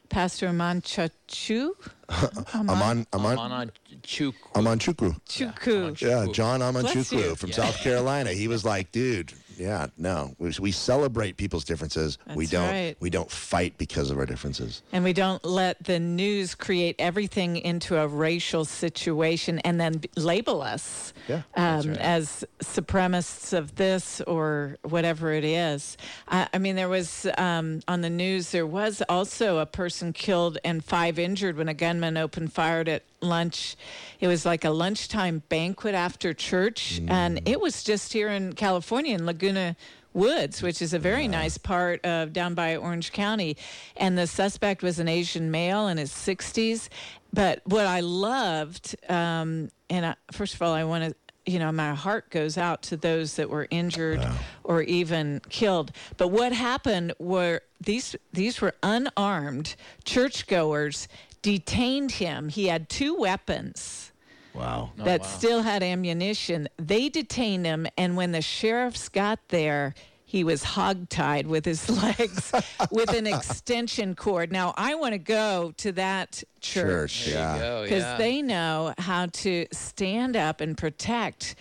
Pastor 0.09 0.49
Manchachu. 0.49 1.71
Aman 2.53 3.07
Aman 3.13 3.37
Amana 3.37 3.71
Chuk. 4.03 4.35
Aman 4.55 4.79
Chukwu. 4.79 5.19
Chuku. 5.27 5.99
Yeah, 6.01 6.27
John 6.31 6.59
Bless 6.59 7.11
you. 7.11 7.17
Amanchukwu 7.17 7.37
from 7.37 7.51
South 7.51 7.77
Carolina. 7.77 8.31
He 8.31 8.47
was 8.47 8.63
like, 8.65 8.91
dude, 8.91 9.33
yeah, 9.57 9.87
no, 9.97 10.33
we, 10.39 10.51
we 10.59 10.71
celebrate 10.71 11.37
people's 11.37 11.63
differences. 11.63 12.17
we 12.35 12.45
don't 12.45 12.69
right. 12.69 12.97
we 12.99 13.09
don't 13.09 13.29
fight 13.29 13.77
because 13.77 14.11
of 14.11 14.17
our 14.17 14.25
differences. 14.25 14.81
And 14.91 15.03
we 15.03 15.13
don't 15.13 15.43
let 15.45 15.83
the 15.83 15.99
news 15.99 16.55
create 16.55 16.95
everything 16.99 17.57
into 17.57 17.97
a 17.97 18.07
racial 18.07 18.65
situation 18.65 19.59
and 19.59 19.79
then 19.79 19.97
b- 19.99 20.09
label 20.15 20.61
us 20.61 21.13
Yeah, 21.27 21.41
um, 21.55 21.91
as 21.95 22.43
supremacists 22.59 23.57
of 23.57 23.75
this 23.75 24.21
or 24.21 24.77
whatever 24.83 25.31
it 25.33 25.43
is. 25.43 25.97
I, 26.27 26.47
I 26.53 26.57
mean, 26.57 26.75
there 26.75 26.89
was 26.89 27.27
um, 27.37 27.81
on 27.87 28.01
the 28.01 28.09
news, 28.09 28.51
there 28.51 28.67
was 28.67 29.01
also 29.09 29.59
a 29.59 29.65
person 29.65 30.13
killed 30.13 30.57
and 30.63 30.83
five 30.83 31.19
injured 31.19 31.57
when 31.57 31.69
a 31.69 31.73
gunman 31.73 32.17
opened 32.17 32.53
fire 32.53 32.83
at 32.87 33.03
lunch. 33.23 33.75
It 34.19 34.27
was 34.27 34.45
like 34.45 34.65
a 34.65 34.69
lunchtime 34.69 35.41
banquet 35.49 35.95
after 35.95 36.33
church. 36.33 37.01
And 37.07 37.41
it 37.47 37.59
was 37.59 37.83
just 37.83 38.13
here 38.13 38.29
in 38.29 38.53
California 38.53 39.15
in 39.15 39.25
Laguna. 39.25 39.75
Woods, 40.15 40.61
which 40.61 40.79
is 40.79 40.93
a 40.93 40.99
very 40.99 41.27
nice 41.27 41.57
part 41.57 42.05
of 42.05 42.33
down 42.33 42.53
by 42.53 42.75
Orange 42.75 43.11
County. 43.11 43.57
And 43.97 44.15
the 44.15 44.27
suspect 44.27 44.83
was 44.83 44.99
an 44.99 45.07
Asian 45.07 45.49
male 45.49 45.87
in 45.87 45.97
his 45.97 46.11
60s. 46.11 46.87
But 47.33 47.61
what 47.65 47.87
I 47.87 48.01
loved, 48.01 48.95
um, 49.09 49.71
and 49.89 50.05
I, 50.05 50.15
first 50.31 50.53
of 50.53 50.61
all, 50.61 50.71
I 50.71 50.83
want 50.83 51.03
to, 51.05 51.51
you 51.51 51.57
know, 51.57 51.71
my 51.71 51.95
heart 51.95 52.29
goes 52.29 52.59
out 52.59 52.83
to 52.83 52.95
those 52.95 53.37
that 53.37 53.49
were 53.49 53.67
injured 53.71 54.21
or 54.63 54.83
even 54.83 55.41
killed. 55.49 55.91
But 56.17 56.27
what 56.27 56.53
happened 56.53 57.13
were 57.17 57.61
these 57.81 58.15
these 58.31 58.61
were 58.61 58.75
unarmed 58.83 59.75
churchgoers 60.05 61.07
detained 61.43 62.13
him. 62.13 62.49
He 62.49 62.65
had 62.67 62.89
two 62.89 63.13
weapons 63.15 64.11
Wow. 64.55 64.91
that 64.97 65.25
still 65.25 65.61
had 65.61 65.83
ammunition. 65.83 66.67
They 66.77 67.09
detained 67.09 67.65
him, 67.65 67.85
and 67.97 68.15
when 68.17 68.31
the 68.31 68.41
sheriffs 68.41 69.09
got 69.09 69.39
there, 69.49 69.93
he 70.25 70.43
was 70.43 70.63
hogtied 70.63 71.45
with 71.45 71.63
his 71.65 71.87
legs 72.03 72.51
with 72.91 73.11
an 73.13 73.27
extension 73.27 74.15
cord. 74.15 74.51
Now, 74.51 74.73
I 74.77 74.95
want 74.95 75.13
to 75.13 75.19
go 75.19 75.73
to 75.77 75.91
that 75.93 76.43
church 76.59 77.23
Church, 77.23 77.27
yeah. 77.29 77.59
Oh, 77.63 77.83
because 77.83 78.01
yeah. 78.03 78.17
they 78.17 78.41
know 78.41 78.93
how 78.97 79.27
to 79.27 79.67
stand 79.71 80.35
up 80.35 80.59
and 80.61 80.75
protect 80.77 81.55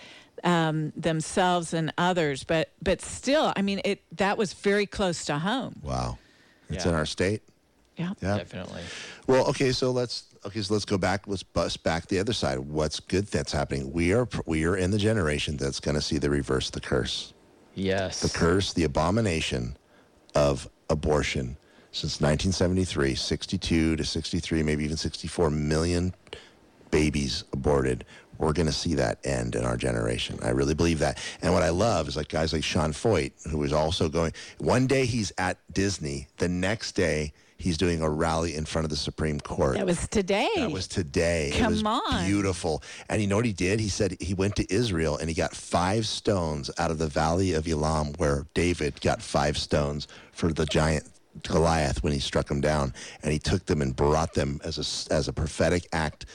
um, 0.44 0.92
themselves 0.96 1.72
and 1.74 1.92
others. 1.98 2.44
But 2.44 2.72
but 2.82 3.00
still, 3.02 3.52
I 3.56 3.62
mean, 3.62 3.80
it 3.84 4.02
that 4.16 4.36
was 4.38 4.52
very 4.54 4.86
close 4.86 5.24
to 5.26 5.38
home. 5.38 5.80
Wow. 5.82 6.18
It's 6.70 6.84
Yeah. 6.84 6.92
in 6.92 6.96
our 6.96 7.06
state. 7.06 7.42
Yeah. 8.02 8.12
Yeah. 8.20 8.38
Definitely. 8.38 8.82
Well, 9.26 9.46
okay, 9.48 9.72
so 9.72 9.90
let's 9.90 10.24
okay, 10.44 10.62
so 10.62 10.74
let's 10.74 10.84
go 10.84 10.98
back. 10.98 11.26
Let's 11.26 11.42
bust 11.42 11.82
back 11.82 12.06
the 12.06 12.18
other 12.18 12.32
side. 12.32 12.58
What's 12.58 13.00
good 13.00 13.26
that's 13.26 13.52
happening? 13.52 13.92
We 13.92 14.12
are 14.12 14.28
we 14.46 14.64
are 14.64 14.76
in 14.76 14.90
the 14.90 14.98
generation 14.98 15.56
that's 15.56 15.80
going 15.80 15.94
to 15.94 16.02
see 16.02 16.18
the 16.18 16.30
reverse 16.30 16.66
of 16.66 16.72
the 16.72 16.80
curse. 16.80 17.32
Yes. 17.74 18.20
The 18.20 18.28
curse, 18.28 18.72
the 18.72 18.84
abomination 18.84 19.76
of 20.34 20.68
abortion 20.90 21.56
since 21.92 22.20
1973, 22.20 23.14
62 23.14 23.96
to 23.96 24.04
63, 24.04 24.62
maybe 24.62 24.84
even 24.84 24.96
64 24.96 25.50
million 25.50 26.14
babies 26.90 27.44
aborted. 27.52 28.04
We're 28.38 28.54
going 28.54 28.66
to 28.66 28.72
see 28.72 28.94
that 28.94 29.18
end 29.24 29.54
in 29.54 29.64
our 29.64 29.76
generation. 29.76 30.38
I 30.42 30.50
really 30.50 30.74
believe 30.74 30.98
that. 31.00 31.18
And 31.42 31.52
what 31.52 31.62
I 31.62 31.68
love 31.68 32.08
is 32.08 32.16
like 32.16 32.28
guys 32.28 32.52
like 32.52 32.64
Sean 32.64 32.92
Feucht, 32.92 33.48
who 33.48 33.62
is 33.62 33.72
also 33.72 34.08
going. 34.08 34.32
One 34.58 34.86
day 34.86 35.04
he's 35.04 35.32
at 35.38 35.58
Disney. 35.72 36.28
The 36.38 36.48
next 36.48 36.92
day 36.92 37.34
he's 37.62 37.78
doing 37.78 38.02
a 38.02 38.10
rally 38.10 38.54
in 38.56 38.64
front 38.64 38.84
of 38.84 38.90
the 38.90 38.96
Supreme 38.96 39.38
Court. 39.40 39.76
That 39.76 39.86
was 39.86 40.06
today. 40.08 40.48
That 40.56 40.70
was 40.70 40.86
today. 40.88 41.50
it 41.54 41.58
Come 41.58 41.72
was 41.72 41.84
on. 41.84 42.26
beautiful. 42.26 42.82
And 43.08 43.22
you 43.22 43.28
know 43.28 43.36
what 43.36 43.44
he 43.44 43.52
did? 43.52 43.80
He 43.80 43.88
said 43.88 44.16
he 44.20 44.34
went 44.34 44.56
to 44.56 44.66
Israel 44.72 45.16
and 45.16 45.28
he 45.28 45.34
got 45.34 45.54
five 45.54 46.06
stones 46.06 46.70
out 46.78 46.90
of 46.90 46.98
the 46.98 47.06
valley 47.06 47.52
of 47.54 47.66
Elam, 47.68 48.12
where 48.18 48.46
David 48.54 49.00
got 49.00 49.22
five 49.22 49.56
stones 49.56 50.08
for 50.32 50.52
the 50.52 50.66
giant 50.66 51.08
Goliath 51.44 52.02
when 52.02 52.12
he 52.12 52.18
struck 52.18 52.50
him 52.50 52.60
down. 52.60 52.92
And 53.22 53.32
he 53.32 53.38
took 53.38 53.64
them 53.66 53.80
and 53.80 53.94
brought 53.96 54.34
them 54.34 54.60
as 54.64 54.76
a 54.78 55.14
as 55.14 55.28
a 55.28 55.32
prophetic 55.32 55.86
act 55.92 56.26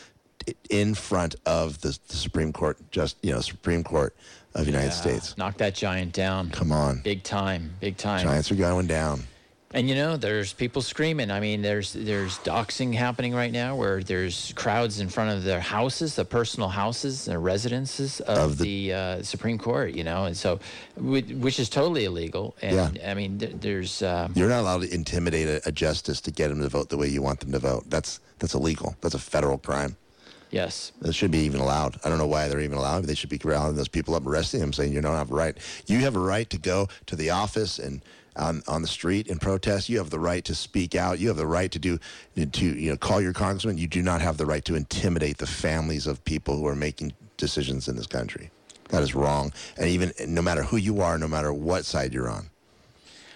in 0.70 0.94
front 0.96 1.36
of 1.46 1.82
the, 1.82 1.98
the 2.08 2.16
Supreme 2.16 2.54
Court, 2.54 2.78
just 2.90 3.18
you 3.22 3.34
know, 3.34 3.42
Supreme 3.42 3.84
Court 3.84 4.16
of 4.56 4.62
the 4.66 4.72
United 4.72 4.88
Yeah. 4.88 5.02
States. 5.02 5.38
Knock 5.38 5.58
that 5.58 5.76
giant 5.76 6.14
down. 6.14 6.50
Come 6.52 6.72
on, 6.72 7.02
Big 7.04 7.22
time. 7.24 7.74
Big 7.82 7.98
time. 7.98 8.24
giants 8.24 8.50
are 8.52 8.56
going 8.56 8.88
down. 8.88 9.24
And 9.74 9.90
you 9.90 9.96
know, 9.96 10.16
there's 10.16 10.54
people 10.54 10.82
screaming. 10.82 11.30
I 11.30 11.42
mean, 11.42 11.62
there's 11.62 11.92
there's 11.92 12.40
doxing 12.40 12.94
happening 12.94 13.36
right 13.36 13.52
now, 13.52 13.76
where 13.76 14.02
there's 14.02 14.54
crowds 14.56 15.02
in 15.02 15.10
front 15.10 15.32
of 15.32 15.44
their 15.44 15.60
houses, 15.60 16.16
the 16.16 16.24
personal 16.24 16.70
houses, 16.70 17.26
the 17.26 17.38
residences 17.38 18.22
of, 18.22 18.38
Of 18.38 18.58
the, 18.60 18.94
uh, 18.94 19.24
Supreme 19.24 19.58
Court. 19.58 19.94
You 19.94 20.06
know, 20.06 20.24
and 20.24 20.38
so, 20.38 20.62
which 20.96 21.60
is 21.60 21.68
totally 21.68 22.06
illegal. 22.06 22.56
And 22.62 22.96
Yeah. 22.96 23.12
I 23.12 23.14
mean, 23.14 23.40
there's 23.60 24.02
uh, 24.02 24.30
You're 24.36 24.48
not 24.48 24.62
allowed 24.62 24.84
to 24.84 24.94
intimidate 24.94 25.50
a, 25.50 25.68
a 25.68 25.72
justice 25.72 26.22
to 26.22 26.32
get 26.32 26.50
him 26.50 26.62
to 26.62 26.70
vote 26.70 26.88
the 26.88 26.98
way 26.98 27.10
you 27.10 27.22
want 27.22 27.42
them 27.42 27.52
to 27.52 27.60
vote. 27.60 27.84
That's 27.90 28.22
that's 28.40 28.54
illegal. 28.54 28.96
That's 29.02 29.16
a 29.16 29.20
federal 29.20 29.58
crime. 29.58 29.98
yes, 30.50 30.94
That 31.02 31.12
should 31.12 31.32
be 31.32 31.40
even 31.40 31.60
allowed. 31.60 32.00
I 32.06 32.10
don't 32.10 32.20
know 32.20 32.28
why 32.28 32.48
they're 32.48 32.62
even 32.62 32.78
allowed. 32.78 33.04
They 33.04 33.16
should 33.16 33.30
be 33.30 33.40
rounding 33.44 33.76
those 33.76 33.90
people 33.90 34.16
up, 34.16 34.26
arresting 34.26 34.62
them, 34.62 34.72
saying 34.72 34.94
you 34.94 35.02
don't 35.02 35.16
have 35.18 35.30
a 35.32 35.36
right. 35.36 35.58
You 35.88 36.00
have 36.00 36.16
a 36.16 36.20
right 36.20 36.50
to 36.52 36.58
go 36.58 36.88
to 37.08 37.18
the 37.18 37.32
office 37.32 37.80
and 37.80 38.02
on, 38.38 38.64
on 38.68 38.82
the 38.82 38.88
street 38.88 39.30
and 39.30 39.42
protest. 39.42 39.90
You 39.90 39.98
have 39.98 40.10
the 40.10 40.20
right 40.20 40.44
to 40.46 40.56
speak 40.56 40.96
out. 40.96 41.20
You 41.20 41.28
have 41.28 41.38
the 41.38 41.48
right 41.48 41.72
to 41.72 41.80
do 41.80 42.00
to 42.36 42.66
you 42.66 42.92
know 42.92 42.98
call 42.98 43.22
your 43.22 43.34
congressman. 43.34 43.78
You 43.78 43.88
do 43.88 44.02
not 44.02 44.22
have 44.22 44.38
the 44.38 44.46
right 44.46 44.64
to 44.66 44.76
intimidate 44.76 45.38
the 45.38 45.48
families 45.48 46.08
of 46.08 46.24
people 46.26 46.58
who 46.58 46.68
are 46.68 46.76
making 46.76 47.14
decisions 47.38 47.88
in 47.88 47.96
this 47.96 48.08
country. 48.08 48.50
That 48.90 49.04
is 49.04 49.14
wrong. 49.14 49.52
And 49.78 49.88
even 49.88 50.14
no 50.28 50.42
matter 50.42 50.64
who 50.64 50.78
you 50.78 51.02
are, 51.02 51.18
no 51.18 51.28
matter 51.28 51.52
what 51.52 51.86
side 51.86 52.14
you're 52.14 52.30
on. 52.30 52.50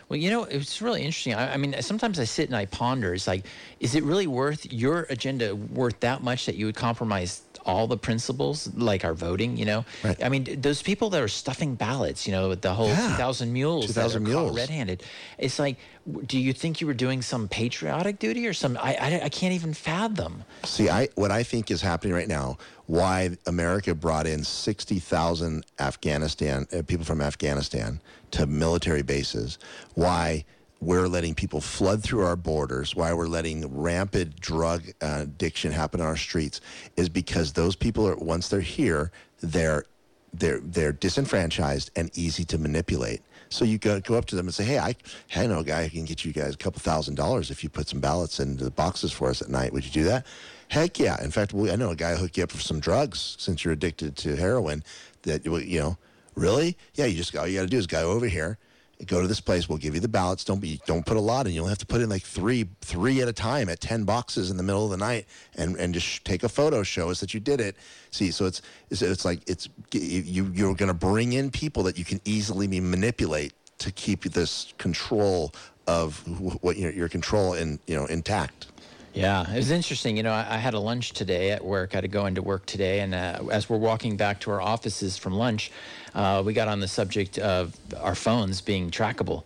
Well, 0.07 0.19
you 0.19 0.29
know, 0.29 0.43
it's 0.43 0.81
really 0.81 1.03
interesting. 1.03 1.33
I, 1.35 1.53
I 1.53 1.57
mean, 1.57 1.73
sometimes 1.81 2.19
I 2.19 2.25
sit 2.25 2.47
and 2.49 2.55
I 2.55 2.65
ponder. 2.65 3.13
It's 3.13 3.27
like, 3.27 3.45
is 3.79 3.95
it 3.95 4.03
really 4.03 4.27
worth 4.27 4.71
your 4.71 5.07
agenda 5.09 5.55
worth 5.55 5.97
that 6.01 6.21
much 6.21 6.45
that 6.47 6.55
you 6.55 6.65
would 6.65 6.75
compromise 6.75 7.43
all 7.65 7.87
the 7.87 7.97
principles, 7.97 8.69
like 8.75 9.03
our 9.05 9.13
voting? 9.13 9.57
You 9.57 9.65
know, 9.65 9.85
Right. 10.03 10.23
I 10.23 10.29
mean, 10.29 10.59
those 10.61 10.81
people 10.81 11.09
that 11.11 11.21
are 11.21 11.27
stuffing 11.27 11.75
ballots, 11.75 12.25
you 12.27 12.33
know, 12.33 12.49
with 12.49 12.61
the 12.61 12.73
whole 12.73 12.87
Yeah. 12.87 13.09
2,000 13.17 13.53
mules, 13.53 13.87
2,000 13.87 14.23
that 14.23 14.29
are 14.29 14.33
caught 14.33 14.43
mules. 14.43 14.57
red-handed. 14.57 15.03
It's 15.37 15.59
like, 15.59 15.77
do 16.25 16.39
you 16.39 16.53
think 16.53 16.81
you 16.81 16.87
were 16.87 16.95
doing 16.95 17.21
some 17.21 17.47
patriotic 17.47 18.17
duty 18.19 18.47
or 18.47 18.53
some? 18.53 18.77
I, 18.81 18.95
I, 18.99 19.21
I 19.25 19.29
can't 19.29 19.53
even 19.53 19.73
fathom. 19.73 20.43
See, 20.63 20.89
I 20.89 21.09
what 21.15 21.29
I 21.31 21.43
think 21.43 21.69
is 21.69 21.81
happening 21.81 22.13
right 22.13 22.27
now, 22.27 22.57
why 22.87 23.37
America 23.45 23.93
brought 23.93 24.25
in 24.27 24.43
60,000 24.43 25.63
Afghanistan 25.79 26.67
uh, 26.73 26.81
people 26.81 27.05
from 27.05 27.21
Afghanistan 27.21 28.01
to 28.31 28.45
military 28.45 29.03
bases, 29.03 29.59
why 29.93 30.43
we're 30.81 31.07
letting 31.07 31.35
people 31.35 31.61
flood 31.61 32.03
through 32.03 32.25
our 32.25 32.35
borders, 32.35 32.95
why 32.95 33.13
we're 33.13 33.27
letting 33.27 33.79
rampant 33.79 34.39
drug 34.41 34.83
uh, 35.01 35.19
addiction 35.21 35.71
happen 35.71 36.01
on 36.01 36.07
our 36.07 36.17
streets 36.17 36.59
is 36.97 37.07
because 37.07 37.53
those 37.53 37.75
people 37.75 38.07
are 38.07 38.15
once 38.15 38.49
they're 38.49 38.59
here, 38.59 39.11
they're 39.41 39.85
they're 40.33 40.59
they're 40.59 40.91
disenfranchised 40.91 41.91
and 41.95 42.09
easy 42.17 42.43
to 42.45 42.57
manipulate. 42.57 43.21
So 43.49 43.63
you 43.65 43.77
go 43.77 43.99
go 43.99 44.15
up 44.15 44.25
to 44.27 44.35
them 44.35 44.47
and 44.47 44.55
say, 44.55 44.63
"Hey, 44.63 44.79
I, 44.79 44.95
I 45.35 45.45
know 45.45 45.59
a 45.59 45.63
guy 45.63 45.83
who 45.83 45.89
can 45.89 46.05
get 46.05 46.25
you 46.25 46.33
guys 46.33 46.55
a 46.55 46.57
couple 46.57 46.79
thousand 46.79 47.15
dollars 47.15 47.51
if 47.51 47.63
you 47.63 47.69
put 47.69 47.87
some 47.87 47.99
ballots 47.99 48.39
into 48.39 48.63
the 48.63 48.71
boxes 48.71 49.11
for 49.11 49.29
us 49.29 49.41
at 49.41 49.49
night. 49.49 49.73
Would 49.73 49.85
you 49.85 49.91
do 49.91 50.03
that?" 50.05 50.25
Heck 50.69 50.99
yeah! 50.99 51.21
In 51.21 51.31
fact, 51.31 51.53
we, 51.53 51.69
I 51.69 51.75
know 51.75 51.89
a 51.91 51.95
guy 51.95 52.11
who 52.11 52.21
hook 52.21 52.37
you 52.37 52.43
up 52.45 52.51
for 52.51 52.61
some 52.61 52.79
drugs 52.79 53.35
since 53.37 53.63
you're 53.63 53.73
addicted 53.73 54.15
to 54.17 54.35
heroin. 54.35 54.83
That 55.23 55.45
you 55.45 55.79
know, 55.79 55.97
really? 56.33 56.77
Yeah, 56.95 57.05
you 57.05 57.17
just 57.17 57.35
all 57.35 57.45
you 57.45 57.57
got 57.57 57.63
to 57.63 57.67
do 57.67 57.77
is 57.77 57.87
go 57.87 58.09
over 58.11 58.25
here, 58.25 58.57
go 59.05 59.21
to 59.21 59.27
this 59.27 59.41
place. 59.41 59.67
We'll 59.67 59.77
give 59.77 59.93
you 59.93 59.99
the 59.99 60.07
ballots. 60.07 60.43
Don't 60.43 60.59
be 60.59 60.81
don't 60.85 61.05
put 61.05 61.17
a 61.17 61.21
lot 61.21 61.47
in. 61.47 61.53
You'll 61.53 61.67
have 61.67 61.77
to 61.79 61.85
put 61.85 62.01
in 62.01 62.09
like 62.09 62.23
three 62.23 62.67
three 62.81 63.21
at 63.21 63.27
a 63.27 63.33
time 63.33 63.69
at 63.69 63.79
ten 63.79 64.03
boxes 64.03 64.51
in 64.51 64.57
the 64.57 64.63
middle 64.63 64.85
of 64.85 64.91
the 64.91 64.97
night, 64.97 65.25
and 65.55 65.75
and 65.77 65.93
just 65.93 66.23
take 66.25 66.43
a 66.43 66.49
photo, 66.49 66.83
show 66.83 67.09
us 67.09 67.19
that 67.19 67.33
you 67.33 67.39
did 67.39 67.59
it. 67.59 67.75
See, 68.11 68.31
so 68.31 68.45
it's 68.45 68.61
it's, 68.89 69.01
it's 69.01 69.25
like 69.25 69.41
it's 69.47 69.69
you 69.91 70.51
you're 70.53 70.75
going 70.75 70.87
to 70.87 70.93
bring 70.93 71.33
in 71.33 71.51
people 71.51 71.83
that 71.83 71.97
you 71.97 72.05
can 72.05 72.21
easily 72.25 72.67
manipulate 72.67 73.53
to 73.79 73.91
keep 73.91 74.23
this 74.23 74.73
control 74.77 75.53
of 75.87 76.19
wh- 76.19 76.63
what 76.63 76.77
your 76.77 76.91
your 76.91 77.09
control 77.09 77.53
in 77.53 77.79
you 77.87 77.95
know 77.95 78.05
intact. 78.05 78.67
Yeah, 79.13 79.51
it 79.51 79.57
was 79.57 79.71
interesting. 79.71 80.15
You 80.15 80.23
know, 80.23 80.31
I, 80.31 80.55
I 80.55 80.57
had 80.57 80.73
a 80.73 80.79
lunch 80.79 81.11
today 81.11 81.51
at 81.51 81.63
work. 81.65 81.89
I 81.93 81.97
had 81.97 82.01
to 82.03 82.07
go 82.07 82.27
into 82.27 82.41
work 82.41 82.65
today, 82.65 83.01
and 83.01 83.13
uh, 83.13 83.43
as 83.51 83.69
we're 83.69 83.77
walking 83.77 84.15
back 84.15 84.39
to 84.41 84.51
our 84.51 84.61
offices 84.61 85.17
from 85.17 85.33
lunch, 85.33 85.69
Uh, 86.13 86.43
we 86.45 86.53
got 86.53 86.67
on 86.67 86.79
the 86.79 86.87
subject 86.87 87.37
of 87.37 87.75
our 87.99 88.15
phones 88.15 88.61
being 88.61 88.91
trackable. 88.91 89.43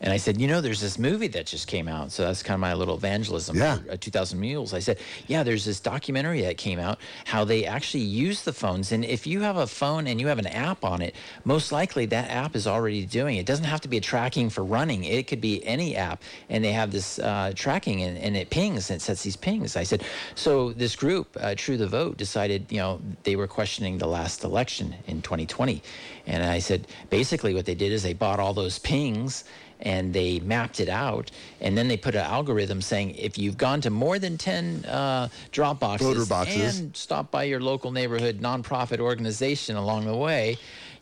And 0.00 0.12
I 0.12 0.16
said, 0.16 0.40
you 0.40 0.46
know, 0.46 0.60
there's 0.60 0.80
this 0.80 0.96
movie 0.98 1.26
that 1.28 1.46
just 1.46 1.66
came 1.66 1.88
out. 1.88 2.12
So 2.12 2.24
that's 2.24 2.42
kind 2.42 2.54
of 2.54 2.60
my 2.60 2.72
little 2.74 2.94
evangelism 2.94 3.56
Yeah. 3.56 3.78
for 3.78 3.92
uh, 3.92 3.96
2000 3.98 4.38
Mules. 4.38 4.72
I 4.72 4.78
said, 4.78 4.98
yeah, 5.26 5.42
there's 5.42 5.64
this 5.64 5.80
documentary 5.80 6.40
that 6.42 6.56
came 6.56 6.78
out 6.78 6.98
how 7.24 7.44
they 7.44 7.64
actually 7.66 8.04
use 8.04 8.42
the 8.42 8.52
phones. 8.52 8.92
And 8.92 9.04
if 9.04 9.26
you 9.26 9.40
have 9.40 9.56
a 9.56 9.66
phone 9.66 10.06
and 10.06 10.20
you 10.20 10.28
have 10.28 10.38
an 10.38 10.46
app 10.46 10.84
on 10.84 11.02
it, 11.02 11.16
most 11.44 11.72
likely 11.72 12.06
that 12.06 12.30
app 12.30 12.54
is 12.54 12.68
already 12.68 13.04
doing 13.06 13.36
it. 13.36 13.40
It 13.40 13.46
doesn't 13.46 13.64
have 13.64 13.80
to 13.80 13.88
be 13.88 13.96
a 13.96 14.00
tracking 14.00 14.50
for 14.50 14.62
running. 14.64 15.02
It 15.02 15.26
could 15.26 15.40
be 15.40 15.64
any 15.66 15.96
app. 15.96 16.22
And 16.48 16.62
they 16.62 16.72
have 16.72 16.92
this 16.92 17.18
uh, 17.18 17.52
tracking 17.56 18.02
and, 18.02 18.16
and 18.18 18.36
it 18.36 18.50
pings 18.50 18.90
and 18.90 18.98
it 18.98 19.02
sets 19.02 19.24
these 19.24 19.36
pings. 19.36 19.74
I 19.76 19.82
said, 19.82 20.04
so 20.36 20.72
this 20.72 20.94
group, 20.94 21.36
uh, 21.40 21.54
True 21.56 21.76
the 21.76 21.88
Vote, 21.88 22.16
decided, 22.16 22.66
you 22.70 22.78
know, 22.78 23.00
they 23.24 23.34
were 23.34 23.48
questioning 23.48 23.98
the 23.98 24.06
last 24.06 24.44
election 24.44 24.94
in 25.08 25.22
2020. 25.22 25.82
And 26.28 26.44
I 26.44 26.60
said, 26.60 26.86
basically 27.10 27.52
what 27.52 27.64
they 27.66 27.74
did 27.74 27.90
is 27.90 28.04
they 28.04 28.12
bought 28.14 28.38
all 28.38 28.54
those 28.54 28.78
pings 28.78 29.42
and 29.80 30.12
they 30.12 30.40
mapped 30.40 30.80
it 30.80 30.88
out 30.88 31.30
and 31.60 31.76
then 31.76 31.88
they 31.88 31.96
put 31.96 32.14
an 32.14 32.22
algorithm 32.24 32.80
saying 32.82 33.14
if 33.14 33.38
you've 33.38 33.56
gone 33.56 33.80
to 33.80 33.90
more 33.90 34.18
than 34.18 34.36
10 34.36 34.84
uh, 34.86 35.28
drop 35.52 35.80
boxes, 35.80 36.28
boxes. 36.28 36.80
and 36.80 36.96
stopped 36.96 37.30
by 37.30 37.44
your 37.44 37.60
local 37.60 37.90
neighborhood 37.92 38.40
nonprofit 38.40 38.98
organization 38.98 39.76
along 39.76 40.04
the 40.06 40.16
way 40.16 40.56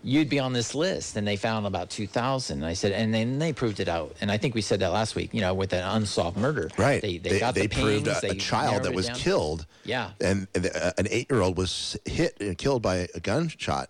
you'd 0.04 0.28
be 0.28 0.38
on 0.38 0.52
this 0.52 0.74
list 0.74 1.16
and 1.16 1.26
they 1.26 1.36
found 1.36 1.66
about 1.66 1.88
2000 1.90 2.62
i 2.64 2.72
said 2.74 2.92
and 2.92 3.12
then 3.14 3.38
they 3.38 3.52
proved 3.52 3.80
it 3.80 3.88
out 3.88 4.14
and 4.20 4.30
i 4.30 4.36
think 4.36 4.54
we 4.54 4.60
said 4.60 4.78
that 4.80 4.92
last 4.92 5.14
week 5.14 5.32
you 5.32 5.40
know 5.40 5.54
with 5.54 5.72
an 5.72 5.82
unsolved 5.82 6.36
murder 6.36 6.70
Right. 6.76 7.00
they, 7.00 7.18
they, 7.18 7.40
got 7.40 7.54
the 7.54 7.68
proved 7.68 8.04
pings, 8.04 8.22
a, 8.24 8.30
a 8.30 8.34
child 8.34 8.82
that 8.82 8.94
was 8.94 9.06
down. 9.06 9.16
killed. 9.16 9.66
Yeah. 9.84 10.10
And, 10.20 10.46
and 10.54 10.66
uh, 10.66 10.92
an 10.98 11.06
eight 11.10 11.30
year 11.30 11.40
old 11.40 11.56
was 11.56 11.96
hit 12.04 12.36
and 12.40 12.56
killed 12.58 12.82
by 12.82 13.08
a 13.14 13.20
gunshot. 13.20 13.88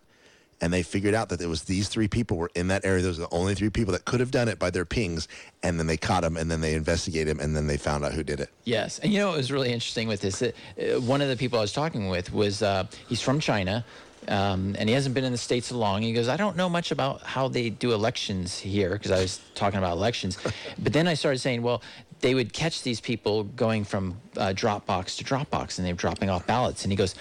And 0.61 0.73
they 0.73 0.83
figured 0.83 1.15
out 1.15 1.29
that 1.29 1.41
it 1.41 1.49
was 1.49 1.65
these 1.65 1.89
three 1.89 2.09
people 2.09 2.39
were 2.39 2.51
in 2.55 2.69
that 2.69 2.85
area. 2.85 3.03
Those 3.03 3.19
are 3.19 3.23
the 3.23 3.35
only 3.35 3.55
three 3.55 3.69
people 3.69 3.93
that 3.93 4.07
could 4.07 4.21
have 4.21 4.31
done 4.31 4.49
it 4.49 4.59
by 4.59 4.71
their 4.71 4.87
pings. 4.87 5.29
And 5.63 5.79
then 5.79 5.87
they 5.87 5.99
caught 5.99 6.25
him 6.25 6.37
and 6.37 6.51
then 6.51 6.61
they 6.61 6.75
investigated 6.75 7.29
him 7.29 7.41
and 7.41 7.55
then 7.55 7.67
they 7.67 7.77
found 7.77 8.05
out 8.05 8.13
who 8.13 8.23
did 8.23 8.41
it. 8.41 8.51
Yes, 8.65 8.99
and 8.99 9.13
you 9.13 9.19
know 9.19 9.33
it 9.35 9.37
was 9.37 9.53
really 9.53 9.73
interesting 9.73 10.09
with 10.09 10.21
this? 10.21 10.43
Uh, 10.43 10.53
one 11.01 11.21
of 11.21 11.29
the 11.29 11.37
people 11.37 11.59
I 11.59 11.63
was 11.63 11.73
talking 11.73 12.09
with 12.09 12.33
was 12.33 12.63
uh, 12.63 12.87
he's 13.09 13.21
from 13.21 13.39
China, 13.39 13.85
um, 14.29 14.75
and 14.79 14.89
he 14.89 14.95
hasn't 14.95 15.15
been 15.15 15.25
in 15.25 15.33
the 15.33 15.39
states 15.39 15.69
so 15.69 15.77
long. 15.77 16.03
He 16.03 16.13
goes, 16.13 16.29
I 16.29 16.37
don't 16.37 16.57
know 16.57 16.69
much 16.69 16.91
about 16.91 17.23
how 17.23 17.49
they 17.49 17.71
do 17.71 17.93
elections 17.93 18.59
here 18.59 18.93
because 18.93 19.11
I 19.11 19.21
was 19.21 19.41
talking 19.55 19.79
about 19.79 19.93
elections, 19.93 20.39
but 20.79 20.93
then 20.93 21.07
I 21.07 21.15
started 21.15 21.39
saying, 21.39 21.63
well, 21.63 21.83
they 22.21 22.35
would 22.35 22.53
catch 22.53 22.83
these 22.83 23.01
people 23.01 23.45
going 23.45 23.85
from 23.85 24.17
uh, 24.37 24.49
Dropbox 24.49 25.19
to 25.19 25.25
Dropbox, 25.25 25.79
and 25.79 25.87
they 25.87 25.93
were 25.93 25.99
dropping 25.99 26.31
off 26.31 26.47
ballots, 26.47 26.85
and 26.85 26.93
he 26.93 26.97
goes. 26.97 27.15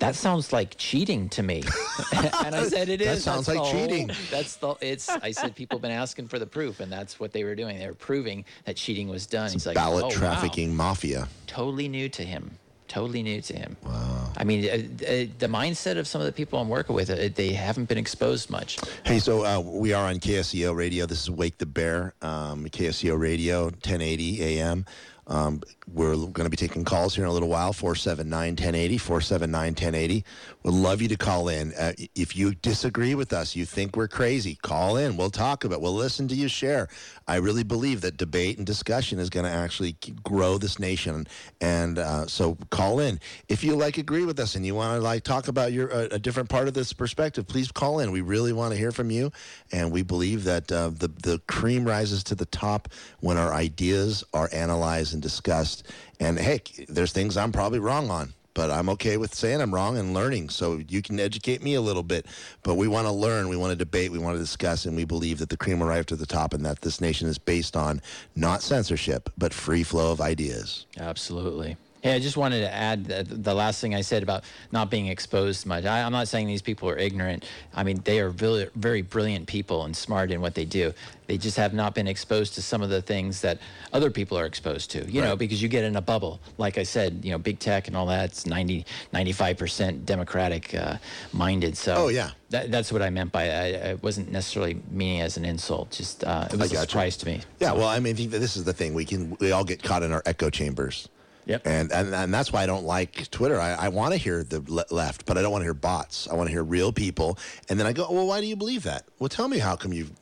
That 0.00 0.16
sounds 0.16 0.52
like 0.52 0.76
cheating 0.78 1.28
to 1.30 1.42
me, 1.42 1.62
and 2.12 2.54
I 2.54 2.64
said 2.64 2.88
it 2.88 3.00
is. 3.00 3.06
That 3.06 3.12
That's 3.12 3.22
sounds 3.22 3.46
the 3.46 3.54
like 3.54 3.62
whole- 3.62 3.72
cheating. 3.72 4.10
That's 4.30 4.56
the. 4.56 4.74
It's. 4.80 5.08
I 5.08 5.30
said 5.30 5.54
people 5.54 5.76
have 5.76 5.82
been 5.82 5.90
asking 5.90 6.28
for 6.28 6.38
the 6.38 6.46
proof, 6.46 6.80
and 6.80 6.90
that's 6.90 7.20
what 7.20 7.32
they 7.32 7.44
were 7.44 7.54
doing. 7.54 7.78
They 7.78 7.86
were 7.86 7.94
proving 7.94 8.44
that 8.64 8.76
cheating 8.76 9.08
was 9.08 9.26
done. 9.26 9.50
He's 9.52 9.66
like 9.66 9.74
Ballot 9.76 10.04
"Oh, 10.04 10.08
wow." 10.08 10.12
trafficking 10.14 10.74
mafia. 10.74 11.28
totally 11.46 11.86
new 11.88 12.08
to 12.08 12.24
him. 12.24 12.50
Totally 12.88 13.22
new 13.22 13.40
to 13.42 13.54
him. 13.54 13.76
Wow. 13.84 14.32
I 14.36 14.42
mean, 14.42 14.64
uh, 14.64 14.72
uh, 14.74 15.26
the 15.38 15.46
mindset 15.46 15.96
of 15.96 16.08
some 16.08 16.20
of 16.20 16.26
the 16.26 16.32
people 16.32 16.58
I'm 16.58 16.68
working 16.68 16.96
with, 16.96 17.08
uh, 17.08 17.28
they 17.34 17.52
haven't 17.52 17.88
been 17.88 17.98
exposed 17.98 18.50
much. 18.50 18.80
Hey, 19.04 19.20
so 19.20 19.44
uh, 19.44 19.60
we 19.60 19.92
are 19.92 20.08
on 20.08 20.16
KSCO 20.16 20.74
radio. 20.74 21.06
This 21.06 21.20
is 21.22 21.30
Wake 21.30 21.58
the 21.58 21.66
Bear, 21.66 22.14
um, 22.20 22.64
KSCO 22.64 23.16
radio, 23.16 23.64
1080 23.64 24.42
AM. 24.42 24.86
Um, 25.28 25.62
we're 25.92 26.14
going 26.14 26.44
to 26.44 26.50
be 26.50 26.56
taking 26.56 26.84
calls 26.84 27.14
here 27.14 27.24
in 27.24 27.30
a 27.30 27.32
little 27.32 27.48
while, 27.48 27.72
479 27.72 28.52
1080, 28.52 28.98
479 28.98 29.68
1080. 29.72 30.24
We'd 30.62 30.70
love 30.70 31.02
you 31.02 31.08
to 31.08 31.16
call 31.16 31.48
in. 31.48 31.72
Uh, 31.74 31.92
if 32.14 32.36
you 32.36 32.54
disagree 32.54 33.14
with 33.14 33.32
us, 33.32 33.56
you 33.56 33.64
think 33.64 33.96
we're 33.96 34.08
crazy, 34.08 34.56
call 34.62 34.96
in. 34.96 35.16
We'll 35.16 35.30
talk 35.30 35.64
about 35.64 35.76
it. 35.76 35.80
We'll 35.80 35.94
listen 35.94 36.28
to 36.28 36.34
you 36.34 36.48
share. 36.48 36.88
I 37.26 37.36
really 37.36 37.62
believe 37.62 38.00
that 38.02 38.16
debate 38.16 38.58
and 38.58 38.66
discussion 38.66 39.18
is 39.18 39.30
going 39.30 39.44
to 39.46 39.50
actually 39.50 39.96
grow 40.22 40.58
this 40.58 40.78
nation. 40.78 41.26
And 41.60 41.98
uh, 41.98 42.26
so 42.26 42.56
call 42.70 43.00
in. 43.00 43.20
If 43.48 43.64
you 43.64 43.76
like 43.76 43.98
agree 43.98 44.24
with 44.24 44.38
us 44.40 44.54
and 44.56 44.66
you 44.66 44.74
want 44.74 44.98
to 44.98 45.02
like 45.02 45.22
talk 45.22 45.48
about 45.48 45.72
your 45.72 45.92
uh, 45.92 46.08
a 46.10 46.18
different 46.18 46.48
part 46.48 46.68
of 46.68 46.74
this 46.74 46.92
perspective, 46.92 47.46
please 47.46 47.70
call 47.70 48.00
in. 48.00 48.10
We 48.10 48.20
really 48.20 48.52
want 48.52 48.72
to 48.72 48.78
hear 48.78 48.92
from 48.92 49.10
you. 49.10 49.30
And 49.72 49.92
we 49.92 50.02
believe 50.02 50.44
that 50.44 50.70
uh, 50.70 50.90
the, 50.90 51.08
the 51.22 51.40
cream 51.46 51.84
rises 51.84 52.24
to 52.24 52.34
the 52.34 52.46
top 52.46 52.88
when 53.20 53.36
our 53.36 53.52
ideas 53.52 54.24
are 54.34 54.48
analyzed 54.52 55.14
and 55.14 55.22
discussed. 55.22 55.79
And 56.18 56.38
hey, 56.38 56.62
there's 56.88 57.12
things 57.12 57.36
I'm 57.36 57.52
probably 57.52 57.78
wrong 57.78 58.10
on 58.10 58.34
but 58.54 58.70
I'm 58.70 58.88
okay 58.90 59.16
with 59.16 59.34
saying 59.34 59.60
I'm 59.60 59.74
wrong 59.74 59.96
and 59.96 60.12
learning. 60.14 60.48
So 60.48 60.80
you 60.88 61.02
can 61.02 61.20
educate 61.20 61.62
me 61.62 61.74
a 61.74 61.80
little 61.80 62.02
bit. 62.02 62.26
But 62.62 62.74
we 62.74 62.88
want 62.88 63.06
to 63.06 63.12
learn, 63.12 63.48
we 63.48 63.56
want 63.56 63.70
to 63.70 63.76
debate, 63.76 64.10
we 64.10 64.18
want 64.18 64.34
to 64.34 64.38
discuss, 64.38 64.84
and 64.86 64.96
we 64.96 65.04
believe 65.04 65.38
that 65.38 65.48
the 65.48 65.56
cream 65.56 65.82
rise 65.82 66.06
to 66.06 66.16
the 66.16 66.26
top 66.26 66.52
and 66.52 66.64
that 66.64 66.80
this 66.80 67.00
nation 67.00 67.28
is 67.28 67.38
based 67.38 67.76
on 67.76 68.02
not 68.36 68.62
censorship, 68.62 69.30
but 69.38 69.54
free 69.54 69.82
flow 69.82 70.12
of 70.12 70.20
ideas. 70.20 70.86
Absolutely. 70.98 71.76
Hey, 72.02 72.14
I 72.14 72.18
just 72.18 72.38
wanted 72.38 72.60
to 72.60 72.72
add 72.72 73.04
the, 73.04 73.22
the 73.24 73.52
last 73.52 73.78
thing 73.82 73.94
I 73.94 74.00
said 74.00 74.22
about 74.22 74.44
not 74.72 74.90
being 74.90 75.08
exposed 75.08 75.66
much. 75.66 75.84
I, 75.84 76.00
I'm 76.02 76.12
not 76.12 76.28
saying 76.28 76.46
these 76.46 76.62
people 76.62 76.88
are 76.88 76.96
ignorant. 76.96 77.44
I 77.74 77.82
mean, 77.82 78.00
they 78.04 78.20
are 78.20 78.30
very, 78.30 78.70
very 78.74 79.02
brilliant 79.02 79.46
people 79.46 79.84
and 79.84 79.94
smart 79.94 80.30
in 80.30 80.40
what 80.40 80.54
they 80.54 80.64
do. 80.64 80.94
They 81.26 81.36
just 81.36 81.58
have 81.58 81.74
not 81.74 81.94
been 81.94 82.08
exposed 82.08 82.54
to 82.54 82.62
some 82.62 82.80
of 82.80 82.88
the 82.88 83.02
things 83.02 83.42
that 83.42 83.58
other 83.92 84.10
people 84.10 84.38
are 84.38 84.46
exposed 84.46 84.90
to, 84.92 85.08
you 85.10 85.20
know, 85.20 85.36
because 85.36 85.60
you 85.60 85.68
get 85.68 85.84
in 85.84 85.96
a 85.96 86.00
bubble. 86.00 86.40
Like 86.56 86.78
I 86.78 86.84
said, 86.84 87.20
you 87.22 87.32
know, 87.32 87.38
big 87.38 87.58
tech 87.58 87.86
and 87.86 87.94
all 87.94 88.06
that's 88.06 88.46
90, 88.46 88.86
95% 89.12 90.06
Democratic 90.06 90.74
uh, 90.74 90.96
minded. 91.34 91.76
So 91.76 91.94
Oh, 91.96 92.08
yeah. 92.08 92.30
that, 92.48 92.70
that's 92.70 92.90
what 92.90 93.02
I 93.02 93.10
meant 93.10 93.30
by 93.30 93.44
it. 93.44 93.84
I, 93.84 93.90
I 93.90 93.94
wasn't 93.96 94.32
necessarily 94.32 94.80
meaning 94.90 95.20
as 95.20 95.36
an 95.36 95.44
insult. 95.44 95.90
Just 95.90 96.24
uh, 96.24 96.48
it 96.50 96.58
was 96.58 96.72
a 96.72 96.76
surprise 96.76 97.18
to 97.18 97.26
me. 97.26 97.42
Yeah, 97.60 97.72
well, 97.72 97.88
I 97.88 98.00
mean, 98.00 98.14
I 98.14 98.16
think 98.16 98.30
that 98.30 98.38
this 98.38 98.56
is 98.56 98.64
the 98.64 98.72
thing. 98.72 98.94
We 98.94 99.04
can 99.04 99.36
we 99.38 99.52
all 99.52 99.64
get 99.64 99.82
caught 99.82 100.02
in 100.02 100.12
our 100.12 100.22
echo 100.24 100.48
chambers. 100.48 101.08
Yep. 101.50 101.66
And 101.66 101.90
and, 101.90 102.14
and 102.14 102.32
that's 102.32 102.52
why 102.52 102.62
I 102.62 102.66
don't 102.66 102.84
like 102.84 103.28
Twitter. 103.32 103.60
I, 103.60 103.72
I 103.72 103.88
want 103.88 104.12
to 104.12 104.18
hear 104.18 104.44
the 104.44 104.62
le- 104.68 104.84
left, 104.92 105.26
but 105.26 105.36
I 105.36 105.42
don't 105.42 105.50
want 105.50 105.62
to 105.62 105.66
hear 105.66 105.74
bots. 105.74 106.28
I 106.28 106.34
want 106.34 106.46
to 106.46 106.52
hear 106.52 106.62
real 106.62 106.92
people. 106.92 107.38
And 107.68 107.78
then 107.78 107.88
I 107.88 107.92
go, 107.92 108.06
well, 108.08 108.26
why 108.26 108.40
do 108.40 108.46
you 108.46 108.54
believe 108.54 108.84
that? 108.84 109.04
Well, 109.18 109.28
tell 109.28 109.48
me 109.48 109.58
how 109.58 109.74
come 109.74 109.92
you've 109.92 110.12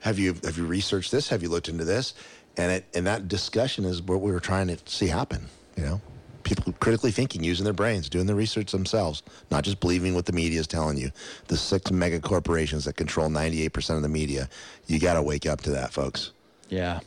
have 0.00 0.20
you 0.20 0.36
have 0.44 0.56
you 0.56 0.66
researched 0.66 1.10
this? 1.10 1.28
Have 1.30 1.42
you 1.42 1.48
looked 1.48 1.68
into 1.68 1.84
this? 1.84 2.14
And 2.56 2.70
it 2.70 2.84
and 2.94 3.04
that 3.08 3.26
discussion 3.26 3.84
is 3.84 4.00
what 4.00 4.20
we 4.20 4.30
were 4.30 4.38
trying 4.38 4.68
to 4.68 4.78
see 4.84 5.08
happen. 5.08 5.48
You 5.76 5.82
know, 5.84 6.00
people 6.44 6.72
critically 6.74 7.10
thinking, 7.10 7.42
using 7.42 7.64
their 7.64 7.74
brains, 7.74 8.08
doing 8.08 8.26
the 8.26 8.36
research 8.36 8.70
themselves, 8.70 9.24
not 9.50 9.64
just 9.64 9.80
believing 9.80 10.14
what 10.14 10.26
the 10.26 10.32
media 10.32 10.60
is 10.60 10.68
telling 10.68 10.96
you. 10.96 11.10
The 11.48 11.56
six 11.56 11.90
mega 11.90 12.20
corporations 12.20 12.84
that 12.84 12.94
control 12.94 13.28
ninety 13.30 13.64
eight 13.64 13.72
percent 13.72 13.96
of 13.96 14.04
the 14.04 14.08
media. 14.08 14.48
You 14.86 15.00
got 15.00 15.14
to 15.14 15.22
wake 15.22 15.44
up 15.44 15.60
to 15.62 15.70
that, 15.70 15.92
folks. 15.92 16.30
Yeah. 16.68 17.00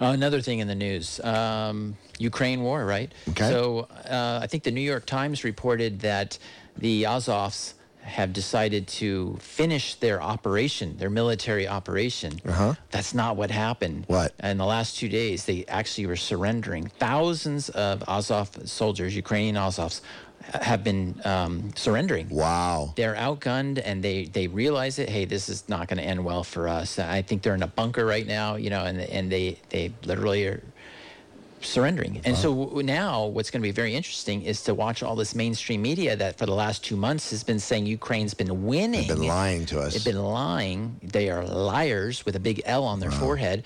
Uh, 0.00 0.12
another 0.12 0.40
thing 0.40 0.60
in 0.60 0.68
the 0.68 0.74
news 0.74 1.20
um, 1.20 1.96
Ukraine 2.18 2.62
war, 2.62 2.84
right? 2.84 3.12
Okay. 3.30 3.48
So 3.50 3.88
uh, 4.08 4.40
I 4.42 4.46
think 4.46 4.62
the 4.62 4.70
New 4.70 4.80
York 4.80 5.06
Times 5.06 5.44
reported 5.44 6.00
that 6.00 6.38
the 6.78 7.04
Azovs 7.04 7.74
have 8.02 8.32
decided 8.32 8.88
to 8.88 9.36
finish 9.40 9.94
their 9.96 10.22
operation, 10.22 10.96
their 10.96 11.10
military 11.10 11.68
operation. 11.68 12.40
Uh-huh. 12.46 12.74
That's 12.90 13.12
not 13.12 13.36
what 13.36 13.50
happened. 13.50 14.04
What? 14.06 14.32
In 14.42 14.56
the 14.56 14.64
last 14.64 14.96
two 14.96 15.08
days, 15.08 15.44
they 15.44 15.66
actually 15.68 16.06
were 16.06 16.16
surrendering. 16.16 16.88
Thousands 16.98 17.68
of 17.68 18.02
Azov 18.08 18.50
soldiers, 18.68 19.14
Ukrainian 19.14 19.56
Azovs, 19.56 20.00
have 20.62 20.82
been 20.82 21.20
um, 21.24 21.70
surrendering 21.76 22.28
Wow. 22.30 22.92
they're 22.96 23.14
outgunned 23.14 23.80
and 23.84 24.02
they 24.02 24.24
they 24.24 24.46
realize 24.48 24.98
it 24.98 25.08
hey 25.08 25.24
this 25.24 25.48
is 25.48 25.68
not 25.68 25.86
going 25.88 25.98
to 25.98 26.04
end 26.04 26.24
well 26.24 26.42
for 26.44 26.66
us 26.68 26.98
i 26.98 27.22
think 27.22 27.42
they're 27.42 27.54
in 27.54 27.62
a 27.62 27.66
bunker 27.68 28.04
right 28.06 28.26
now 28.26 28.56
you 28.56 28.70
know 28.70 28.84
and 28.84 29.00
and 29.00 29.30
they 29.30 29.58
they 29.68 29.92
literally 30.04 30.46
are 30.46 30.62
surrendering 31.62 32.22
and 32.24 32.34
so 32.38 32.80
now 32.82 33.26
what's 33.26 33.50
going 33.50 33.60
to 33.60 33.68
be 33.68 33.70
very 33.70 33.94
interesting 33.94 34.40
is 34.42 34.62
to 34.62 34.72
watch 34.74 35.02
all 35.02 35.14
this 35.14 35.34
mainstream 35.34 35.82
media 35.82 36.16
that 36.16 36.38
for 36.38 36.46
the 36.46 36.54
last 36.54 36.82
two 36.82 36.96
months 36.96 37.30
has 37.30 37.44
been 37.44 37.60
saying 37.60 37.84
ukraine's 37.84 38.32
been 38.32 38.64
winning 38.66 39.06
They've 39.08 39.18
Been 39.18 39.26
lying 39.26 39.66
to 39.66 39.80
us. 39.80 39.92
They've 39.92 40.04
been 40.14 40.22
lying. 40.24 40.96
They 41.02 41.28
are 41.28 41.44
liars 41.44 42.24
with 42.24 42.34
a 42.36 42.40
big 42.40 42.62
L 42.64 42.84
on 42.84 42.98
their 42.98 43.10
forehead. 43.10 43.64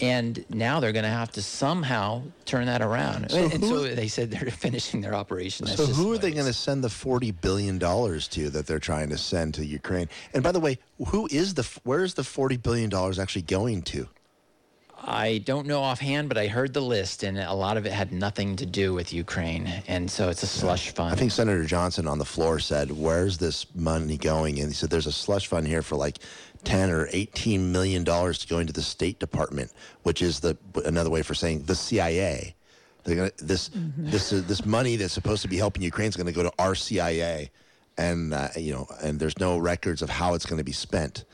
And 0.00 0.44
now 0.48 0.80
they're 0.80 0.92
going 0.92 1.04
to 1.04 1.10
have 1.10 1.30
to 1.32 1.42
somehow 1.42 2.22
turn 2.44 2.66
that 2.66 2.82
around. 2.82 3.30
So 3.30 3.36
and 3.36 3.52
and 3.52 3.64
so 3.64 3.82
they 3.82 4.08
said 4.08 4.30
they're 4.30 4.50
finishing 4.66 5.00
their 5.00 5.14
operation. 5.14 5.66
That's 5.66 5.76
So 5.76 5.86
who 5.86 6.12
are 6.12 6.18
they 6.18 6.30
going 6.30 6.46
to 6.46 6.52
send 6.52 6.82
the 6.82 6.90
forty 6.90 7.30
billion 7.30 7.78
dollars 7.78 8.28
to 8.28 8.50
that 8.50 8.66
they're 8.66 8.78
trying 8.78 9.10
to 9.10 9.18
send 9.18 9.54
to 9.54 9.64
Ukraine? 9.64 10.08
And 10.34 10.42
by 10.42 10.52
the 10.52 10.60
way, 10.60 10.78
who 11.08 11.28
is 11.30 11.54
the 11.54 11.68
where 11.84 12.02
is 12.02 12.14
the 12.14 12.24
forty 12.24 12.56
billion 12.56 12.90
dollars 12.90 13.18
actually 13.18 13.42
going 13.42 13.82
to? 13.82 14.08
I 15.02 15.38
don't 15.38 15.66
know 15.66 15.80
offhand, 15.80 16.28
but 16.28 16.36
I 16.36 16.46
heard 16.46 16.74
the 16.74 16.82
list, 16.82 17.22
and 17.22 17.38
a 17.38 17.54
lot 17.54 17.78
of 17.78 17.86
it 17.86 17.92
had 17.92 18.12
nothing 18.12 18.56
to 18.56 18.66
do 18.66 18.92
with 18.92 19.14
Ukraine, 19.14 19.66
and 19.88 20.10
so 20.10 20.28
it's 20.28 20.42
a 20.42 20.46
slush 20.46 20.90
fund. 20.90 21.12
I 21.12 21.16
think 21.16 21.32
Senator 21.32 21.64
Johnson 21.64 22.06
on 22.06 22.18
the 22.18 22.24
floor 22.24 22.58
said, 22.58 22.90
"Where's 22.90 23.38
this 23.38 23.64
money 23.74 24.18
going?" 24.18 24.58
And 24.58 24.68
he 24.68 24.74
said, 24.74 24.90
"There's 24.90 25.06
a 25.06 25.12
slush 25.12 25.46
fund 25.46 25.66
here 25.66 25.82
for 25.82 25.96
like 25.96 26.18
ten 26.64 26.90
or 26.90 27.08
eighteen 27.12 27.72
million 27.72 28.04
dollars 28.04 28.38
to 28.38 28.48
go 28.48 28.58
into 28.58 28.72
the 28.72 28.82
State 28.82 29.18
Department, 29.18 29.72
which 30.02 30.22
is 30.22 30.40
the 30.40 30.56
another 30.84 31.10
way 31.10 31.22
for 31.22 31.34
saying 31.34 31.64
the 31.64 31.74
CIA." 31.74 32.54
They're 33.04 33.16
gonna 33.16 33.30
this 33.38 33.70
this 33.96 34.32
uh, 34.32 34.42
this 34.46 34.64
money 34.66 34.96
that's 34.96 35.14
supposed 35.14 35.42
to 35.42 35.48
be 35.48 35.56
helping 35.56 35.82
Ukraine 35.82 36.08
is 36.08 36.16
going 36.16 36.26
to 36.26 36.32
go 36.32 36.42
to 36.42 36.52
our 36.58 36.74
CIA, 36.74 37.50
and 37.96 38.34
uh, 38.34 38.48
you 38.56 38.72
know, 38.72 38.86
and 39.02 39.18
there's 39.18 39.38
no 39.38 39.58
records 39.58 40.02
of 40.02 40.10
how 40.10 40.34
it's 40.34 40.46
going 40.46 40.58
to 40.58 40.64
be 40.64 40.72
spent. 40.72 41.24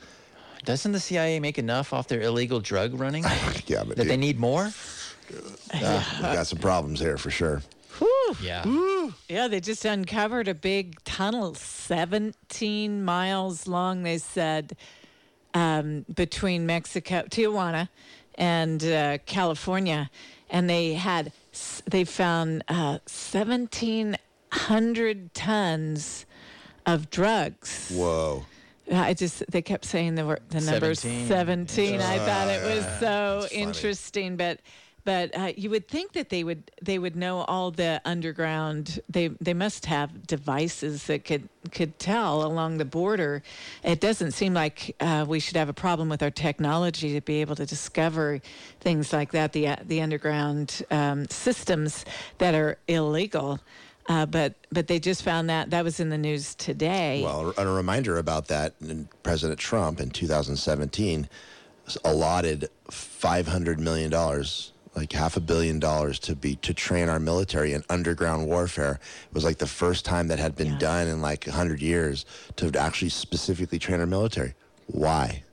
Doesn't 0.63 0.91
the 0.91 0.99
CIA 0.99 1.39
make 1.39 1.57
enough 1.57 1.93
off 1.93 2.07
their 2.07 2.21
illegal 2.21 2.59
drug 2.59 2.99
running? 2.99 3.23
Yeah, 3.67 3.83
but 3.83 3.97
that 3.97 4.07
they 4.07 4.17
need 4.17 4.39
more? 4.39 4.71
we 5.73 5.79
got 5.79 6.47
some 6.47 6.59
problems 6.59 6.99
here 6.99 7.17
for 7.17 7.29
sure. 7.29 7.61
Yeah. 8.41 8.63
Yeah, 9.29 9.47
they 9.47 9.59
just 9.59 9.83
uncovered 9.85 10.47
a 10.47 10.53
big 10.53 11.03
tunnel, 11.03 11.53
17 11.55 13.03
miles 13.03 13.67
long, 13.67 14.03
they 14.03 14.17
said, 14.17 14.75
um, 15.53 16.05
between 16.13 16.65
Mexico, 16.65 17.23
Tijuana, 17.29 17.87
and 18.35 18.83
uh, 18.83 19.17
California. 19.25 20.09
And 20.49 20.69
they 20.69 20.93
had 20.93 21.31
they 21.89 22.03
found 22.03 22.63
uh, 22.67 22.99
1,700 23.07 25.33
tons 25.33 26.25
of 26.85 27.09
drugs. 27.09 27.91
Whoa. 27.93 28.45
I 28.91 29.13
just, 29.13 29.43
they 29.51 29.61
kept 29.61 29.83
saying 29.83 30.15
the, 30.15 30.25
wor- 30.25 30.39
the 30.49 30.61
number 30.61 30.95
17. 30.95 31.27
17. 31.27 31.99
I 31.99 32.17
thought 32.19 32.47
it 32.47 32.63
was 32.63 32.85
so 32.99 33.39
That's 33.41 33.51
funny. 33.51 33.61
interesting, 33.63 34.37
but. 34.37 34.59
But 35.07 35.37
uh, 35.37 35.53
you 35.55 35.69
would 35.69 35.87
think 35.87 36.11
that 36.11 36.27
they 36.27 36.43
would 36.43 36.69
they 36.81 36.99
would 36.99 37.15
know 37.15 37.45
all 37.47 37.71
the 37.71 38.01
underground. 38.03 38.99
They 39.07 39.29
they 39.39 39.53
must 39.53 39.85
have 39.85 40.27
devices 40.27 41.05
that 41.05 41.23
could 41.23 41.47
could 41.71 41.97
tell 41.97 42.45
along 42.45 42.75
the 42.75 42.83
border. 42.83 43.41
It 43.85 44.01
doesn't 44.01 44.33
seem 44.33 44.53
like 44.53 44.97
uh, 44.99 45.23
we 45.25 45.39
should 45.39 45.55
have 45.55 45.69
a 45.69 45.73
problem 45.73 46.09
with 46.09 46.21
our 46.21 46.29
technology 46.29 47.13
to 47.13 47.21
be 47.21 47.39
able 47.39 47.55
to 47.55 47.65
discover 47.65 48.41
things 48.81 49.13
like 49.13 49.31
that. 49.31 49.53
The 49.53 49.69
uh, 49.69 49.75
the 49.81 50.01
underground 50.01 50.83
um, 50.91 51.25
systems 51.29 52.03
that 52.39 52.53
are 52.53 52.77
illegal. 52.89 53.61
Uh, 54.09 54.25
but 54.25 54.55
but 54.73 54.87
they 54.87 54.99
just 54.99 55.23
found 55.23 55.49
that 55.49 55.69
that 55.69 55.85
was 55.85 56.01
in 56.01 56.09
the 56.09 56.17
news 56.17 56.53
today. 56.53 57.21
Well, 57.23 57.53
a 57.57 57.65
reminder 57.65 58.17
about 58.17 58.49
that, 58.49 58.73
President 59.23 59.57
Trump 59.57 60.01
in 60.01 60.09
2017 60.09 61.29
allotted 62.03 62.69
500 62.91 63.79
million 63.79 64.11
dollars, 64.11 64.73
like 64.97 65.13
half 65.13 65.37
a 65.37 65.39
billion 65.39 65.79
dollars, 65.79 66.17
to 66.17 66.35
be 66.35 66.55
to 66.57 66.73
train 66.73 67.07
our 67.07 67.19
military 67.19 67.73
in 67.73 67.83
underground 67.89 68.47
warfare. 68.47 68.99
It 69.29 69.33
was 69.33 69.43
like 69.43 69.59
the 69.59 69.67
first 69.67 70.03
time 70.05 70.27
that 70.29 70.39
had 70.39 70.55
been 70.55 70.71
Yeah. 70.73 70.79
done 70.79 71.07
in 71.07 71.21
like 71.21 71.45
100 71.45 71.81
years 71.81 72.25
to 72.55 72.71
actually 72.77 73.09
specifically 73.09 73.77
train 73.77 73.99
our 73.99 74.07
military. 74.07 74.55
Why? 74.87 75.43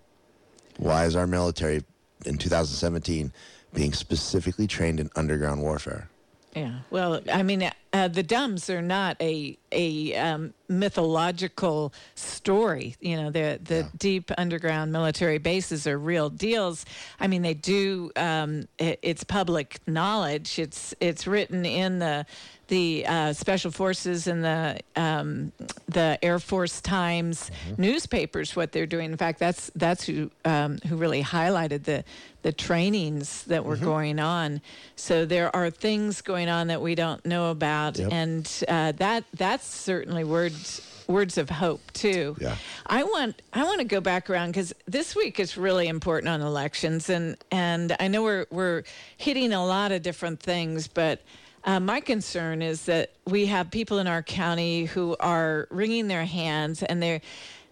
Why 0.78 1.04
is 1.04 1.14
our 1.14 1.26
military 1.26 1.84
in 2.24 2.38
2017 2.38 3.32
being 3.74 3.92
specifically 3.92 4.66
trained 4.66 4.98
in 4.98 5.10
underground 5.14 5.60
warfare? 5.60 6.08
Yeah. 6.56 6.78
Well, 6.90 7.20
I 7.30 7.42
mean, 7.42 7.70
uh, 7.94 8.08
the 8.08 8.24
DUMBs 8.24 8.68
are 8.74 8.82
not 8.82 9.16
a 9.22 9.56
a 9.70 10.14
um, 10.16 10.52
mythological 10.68 11.92
story. 12.16 12.96
You 13.00 13.16
know, 13.16 13.30
the 13.30 13.60
the 13.62 13.88
deep 13.96 14.32
underground 14.36 14.92
military 14.92 15.38
bases 15.38 15.86
are 15.86 15.96
real 15.96 16.28
deals. 16.28 16.84
I 17.20 17.28
mean, 17.28 17.42
they 17.42 17.54
do. 17.54 18.10
Um, 18.16 18.66
it, 18.78 18.98
it's 19.02 19.22
public 19.22 19.78
knowledge. 19.86 20.58
It's 20.58 20.92
it's 21.00 21.28
written 21.28 21.64
in 21.64 22.00
the 22.00 22.26
the 22.68 23.06
uh, 23.06 23.32
special 23.32 23.70
forces 23.70 24.26
and 24.26 24.42
the 24.42 24.80
um, 24.96 25.52
the 25.86 26.18
Air 26.20 26.40
Force 26.40 26.80
Times 26.80 27.50
newspapers 27.78 28.56
what 28.56 28.72
they're 28.72 28.86
doing. 28.86 29.12
In 29.12 29.16
fact, 29.16 29.38
that's 29.38 29.70
that's 29.76 30.04
who 30.04 30.32
um, 30.44 30.78
who 30.88 30.96
really 30.96 31.22
highlighted 31.22 31.84
the 31.84 32.02
the 32.42 32.52
trainings 32.52 33.44
that 33.44 33.64
were 33.64 33.76
going 33.76 34.18
on. 34.18 34.60
So 34.96 35.24
there 35.24 35.54
are 35.56 35.70
things 35.70 36.20
going 36.20 36.50
on 36.50 36.66
that 36.66 36.80
we 36.80 36.94
don't 36.94 37.24
know 37.24 37.50
about, 37.50 37.83
Yep. 37.92 38.12
and 38.12 38.64
uh, 38.68 38.92
that 38.92 39.24
that's 39.34 39.66
certainly 39.66 40.24
words 40.24 40.80
words 41.06 41.38
of 41.38 41.50
hope 41.50 41.92
too. 41.92 42.36
Yeah. 42.40 42.56
I 42.86 43.02
want 43.04 43.40
I 43.52 43.64
want 43.64 43.78
to 43.78 43.84
go 43.84 44.00
back 44.00 44.30
around 44.30 44.48
because 44.48 44.72
this 44.86 45.14
week 45.14 45.38
is 45.38 45.56
really 45.56 45.88
important 45.88 46.28
on 46.28 46.40
elections, 46.40 47.10
and 47.10 47.36
and 47.50 47.96
I 48.00 48.08
know 48.08 48.22
we're 48.22 48.46
we're 48.50 48.82
hitting 49.16 49.52
a 49.52 49.64
lot 49.64 49.92
of 49.92 50.02
different 50.02 50.40
things, 50.40 50.88
but. 50.88 51.22
Uh, 51.66 51.80
my 51.80 51.98
concern 51.98 52.60
is 52.60 52.84
that 52.84 53.10
we 53.26 53.46
have 53.46 53.70
people 53.70 53.98
in 53.98 54.06
our 54.06 54.22
county 54.22 54.84
who 54.84 55.16
are 55.18 55.66
wringing 55.70 56.08
their 56.08 56.26
hands, 56.26 56.82
and 56.82 57.02
they're 57.02 57.22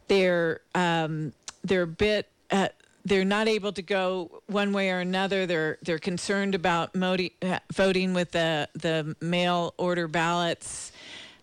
they're 0.09 0.63
um, 0.75 1.35
they're 1.63 1.83
a 1.83 1.87
bit 1.87 2.27
uh, 2.51 2.69
they're 3.05 3.25
not 3.25 3.49
able 3.49 3.73
to 3.73 3.83
go 3.83 4.43
one 4.47 4.73
way 4.73 4.91
or 4.91 5.01
another. 5.01 5.47
They're 5.47 5.79
they're 5.83 5.99
concerned 5.99 6.55
about 6.55 6.95
modi- 6.95 7.35
uh, 7.43 7.59
voting 7.73 8.15
with 8.15 8.31
the 8.33 8.69
the 8.75 9.17
mail 9.21 9.75
order 9.79 10.09
ballots. 10.09 10.93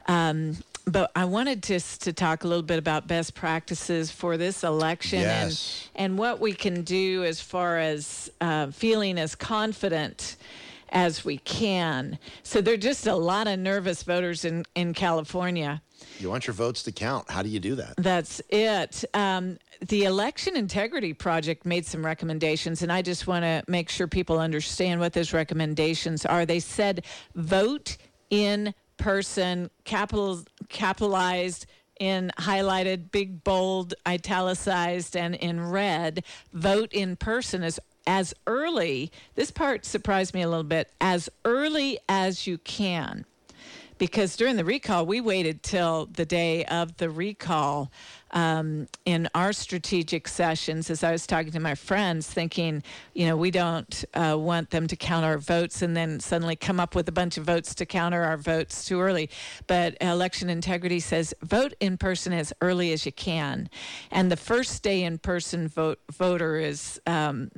Um, 0.07 0.57
but 0.85 1.11
I 1.15 1.25
wanted 1.25 1.61
just 1.61 2.01
to 2.03 2.13
talk 2.13 2.43
a 2.43 2.47
little 2.47 2.63
bit 2.63 2.79
about 2.79 3.07
best 3.07 3.35
practices 3.35 4.09
for 4.09 4.37
this 4.37 4.63
election 4.63 5.19
Yes. 5.19 5.87
and 5.95 6.11
and 6.13 6.17
what 6.17 6.39
we 6.39 6.53
can 6.53 6.81
do 6.83 7.23
as 7.25 7.41
far 7.41 7.77
as 7.77 8.31
uh, 8.41 8.71
feeling 8.71 9.19
as 9.19 9.35
confident 9.35 10.37
as 10.91 11.25
we 11.25 11.37
can. 11.39 12.19
So 12.43 12.61
there 12.61 12.73
are 12.73 12.77
just 12.77 13.07
a 13.07 13.15
lot 13.15 13.47
of 13.47 13.59
nervous 13.59 14.03
voters 14.03 14.45
in 14.45 14.65
in 14.75 14.93
California. 14.93 15.81
You 16.19 16.29
want 16.29 16.47
your 16.47 16.53
votes 16.53 16.83
to 16.83 16.91
count. 16.91 17.29
How 17.29 17.41
do 17.41 17.49
you 17.49 17.59
do 17.59 17.75
that? 17.75 17.95
That's 17.97 18.41
it. 18.49 19.03
Um, 19.13 19.57
the 19.81 20.05
Election 20.05 20.55
Integrity 20.55 21.13
Project 21.13 21.65
made 21.65 21.85
some 21.85 22.05
recommendations, 22.05 22.81
and 22.81 22.91
I 22.91 23.01
just 23.01 23.27
want 23.27 23.43
to 23.43 23.63
make 23.67 23.89
sure 23.89 24.07
people 24.07 24.39
understand 24.39 24.99
what 24.99 25.13
those 25.13 25.33
recommendations 25.33 26.25
are. 26.25 26.45
They 26.45 26.59
said 26.59 27.05
vote 27.35 27.97
in 28.29 28.73
person, 28.97 29.69
capital, 29.85 30.43
capitalized 30.67 31.65
in 31.99 32.31
highlighted, 32.37 33.11
big, 33.11 33.43
bold, 33.43 33.93
italicized, 34.07 35.15
and 35.17 35.35
in 35.35 35.69
red. 35.69 36.23
Vote 36.53 36.93
in 36.93 37.15
person 37.15 37.61
as 37.61 37.79
as 38.07 38.33
early. 38.47 39.11
This 39.35 39.51
part 39.51 39.85
surprised 39.85 40.33
me 40.33 40.41
a 40.41 40.49
little 40.49 40.63
bit. 40.63 40.91
As 40.99 41.29
early 41.45 41.99
as 42.07 42.47
you 42.47 42.57
can 42.57 43.25
because 43.99 44.37
during 44.37 44.55
the 44.55 44.65
recall, 44.65 45.05
we 45.05 45.21
waited 45.21 45.61
till 45.61 46.07
the 46.07 46.25
day 46.25 46.65
of 46.65 46.97
the 46.97 47.09
recall 47.09 47.91
um, 48.31 48.87
in 49.05 49.27
our 49.35 49.51
strategic 49.51 50.27
sessions. 50.27 50.89
As 50.89 51.03
I 51.03 51.11
was 51.11 51.27
talking 51.27 51.51
to 51.51 51.59
my 51.59 51.75
friends, 51.75 52.25
thinking, 52.25 52.81
you 53.13 53.27
know, 53.27 53.35
we 53.35 53.51
don't 53.51 54.05
uh, 54.13 54.37
want 54.39 54.69
them 54.69 54.87
to 54.87 54.95
count 54.95 55.25
our 55.25 55.37
votes 55.37 55.81
and 55.81 55.95
then 55.95 56.19
suddenly 56.19 56.55
come 56.55 56.79
up 56.79 56.95
with 56.95 57.09
a 57.09 57.11
bunch 57.11 57.37
of 57.37 57.43
votes 57.43 57.75
to 57.75 57.85
counter 57.85 58.23
our 58.23 58.37
votes 58.37 58.85
too 58.85 59.01
early. 59.01 59.29
But 59.67 59.97
election 59.99 60.49
integrity 60.49 61.01
says 61.01 61.33
vote 61.41 61.73
in 61.79 61.97
person 61.97 62.31
as 62.31 62.53
early 62.61 62.93
as 62.93 63.05
you 63.05 63.11
can, 63.11 63.69
and 64.11 64.31
the 64.31 64.37
first 64.37 64.81
day 64.81 65.03
in 65.03 65.19
person 65.19 65.67
vote 65.67 65.99
voter 66.11 66.57
is. 66.57 66.99
Um, 67.05 67.51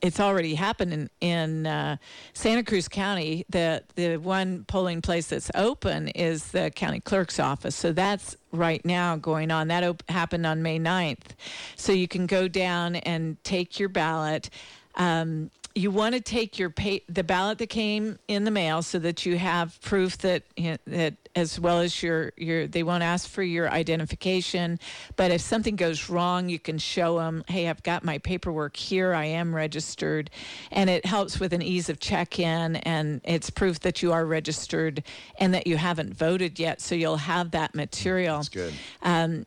it's 0.00 0.20
already 0.20 0.54
happened 0.54 0.92
in, 0.92 1.10
in 1.20 1.66
uh, 1.66 1.96
Santa 2.32 2.62
Cruz 2.62 2.88
County. 2.88 3.44
The 3.50 3.82
the 3.96 4.16
one 4.16 4.64
polling 4.64 5.02
place 5.02 5.28
that's 5.28 5.50
open 5.54 6.08
is 6.08 6.48
the 6.52 6.70
county 6.70 7.00
clerk's 7.00 7.40
office. 7.40 7.74
So 7.74 7.92
that's 7.92 8.36
right 8.52 8.84
now 8.84 9.16
going 9.16 9.50
on. 9.50 9.68
That 9.68 9.84
op- 9.84 10.08
happened 10.08 10.46
on 10.46 10.62
May 10.62 10.78
9th. 10.78 11.32
So 11.76 11.92
you 11.92 12.08
can 12.08 12.26
go 12.26 12.48
down 12.48 12.96
and 12.96 13.42
take 13.44 13.78
your 13.80 13.88
ballot. 13.88 14.50
Um, 14.94 15.50
you 15.78 15.92
want 15.92 16.14
to 16.14 16.20
take 16.20 16.58
your 16.58 16.70
pay, 16.70 17.02
the 17.08 17.22
ballot 17.22 17.58
that 17.58 17.68
came 17.68 18.18
in 18.26 18.42
the 18.42 18.50
mail 18.50 18.82
so 18.82 18.98
that 18.98 19.24
you 19.24 19.38
have 19.38 19.80
proof 19.80 20.18
that 20.18 20.42
that 20.86 21.14
as 21.36 21.60
well 21.60 21.78
as 21.78 22.02
your 22.02 22.32
your 22.36 22.66
they 22.66 22.82
won't 22.82 23.04
ask 23.04 23.28
for 23.28 23.44
your 23.44 23.70
identification. 23.70 24.80
But 25.14 25.30
if 25.30 25.40
something 25.40 25.76
goes 25.76 26.10
wrong 26.10 26.48
you 26.48 26.58
can 26.58 26.78
show 26.78 27.18
them 27.18 27.44
hey 27.46 27.68
I've 27.68 27.82
got 27.84 28.04
my 28.04 28.18
paperwork 28.18 28.76
here. 28.76 29.14
I 29.14 29.26
am 29.26 29.54
registered. 29.54 30.30
And 30.72 30.90
it 30.90 31.06
helps 31.06 31.38
with 31.38 31.52
an 31.52 31.62
ease 31.62 31.88
of 31.88 32.00
check-in 32.00 32.76
and 32.76 33.20
it's 33.22 33.48
proof 33.48 33.78
that 33.80 34.02
you 34.02 34.12
are 34.12 34.26
registered 34.26 35.04
and 35.38 35.54
that 35.54 35.68
you 35.68 35.76
haven't 35.76 36.12
voted 36.12 36.58
yet 36.58 36.80
so 36.80 36.96
you'll 36.96 37.18
have 37.18 37.52
that 37.52 37.74
material. 37.76 38.38
That's 38.38 38.48
good. 38.48 38.74
um, 39.02 39.46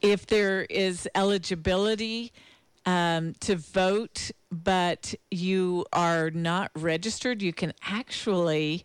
if 0.00 0.26
there 0.26 0.62
is 0.62 1.08
eligibility 1.14 2.32
um, 2.86 3.34
to 3.40 3.56
vote, 3.56 4.30
but 4.50 5.14
you 5.30 5.86
are 5.92 6.30
not 6.30 6.70
registered, 6.74 7.42
you 7.42 7.52
can 7.52 7.72
actually 7.82 8.84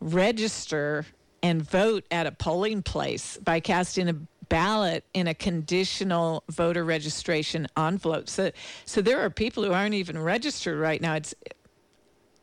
register 0.00 1.06
and 1.42 1.62
vote 1.62 2.04
at 2.10 2.26
a 2.26 2.32
polling 2.32 2.82
place 2.82 3.38
by 3.38 3.60
casting 3.60 4.08
a 4.08 4.14
ballot 4.48 5.04
in 5.14 5.26
a 5.26 5.34
conditional 5.34 6.42
voter 6.50 6.84
registration 6.84 7.66
envelope. 7.78 8.28
So, 8.28 8.50
so 8.84 9.00
there 9.00 9.20
are 9.20 9.30
people 9.30 9.64
who 9.64 9.72
aren't 9.72 9.94
even 9.94 10.18
registered 10.18 10.78
right 10.78 11.00
now. 11.00 11.14
It's 11.14 11.34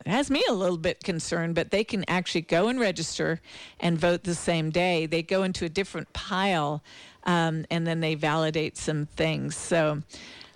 it 0.06 0.12
has 0.12 0.30
me 0.30 0.42
a 0.48 0.52
little 0.52 0.78
bit 0.78 1.04
concerned, 1.04 1.54
but 1.54 1.70
they 1.70 1.84
can 1.84 2.04
actually 2.08 2.40
go 2.42 2.68
and 2.68 2.80
register 2.80 3.40
and 3.78 3.98
vote 3.98 4.24
the 4.24 4.34
same 4.34 4.70
day. 4.70 5.06
They 5.06 5.22
go 5.22 5.42
into 5.42 5.64
a 5.64 5.68
different 5.68 6.12
pile, 6.12 6.82
um, 7.24 7.66
and 7.70 7.86
then 7.86 8.00
they 8.00 8.14
validate 8.14 8.76
some 8.76 9.06
things. 9.06 9.56
So. 9.56 10.02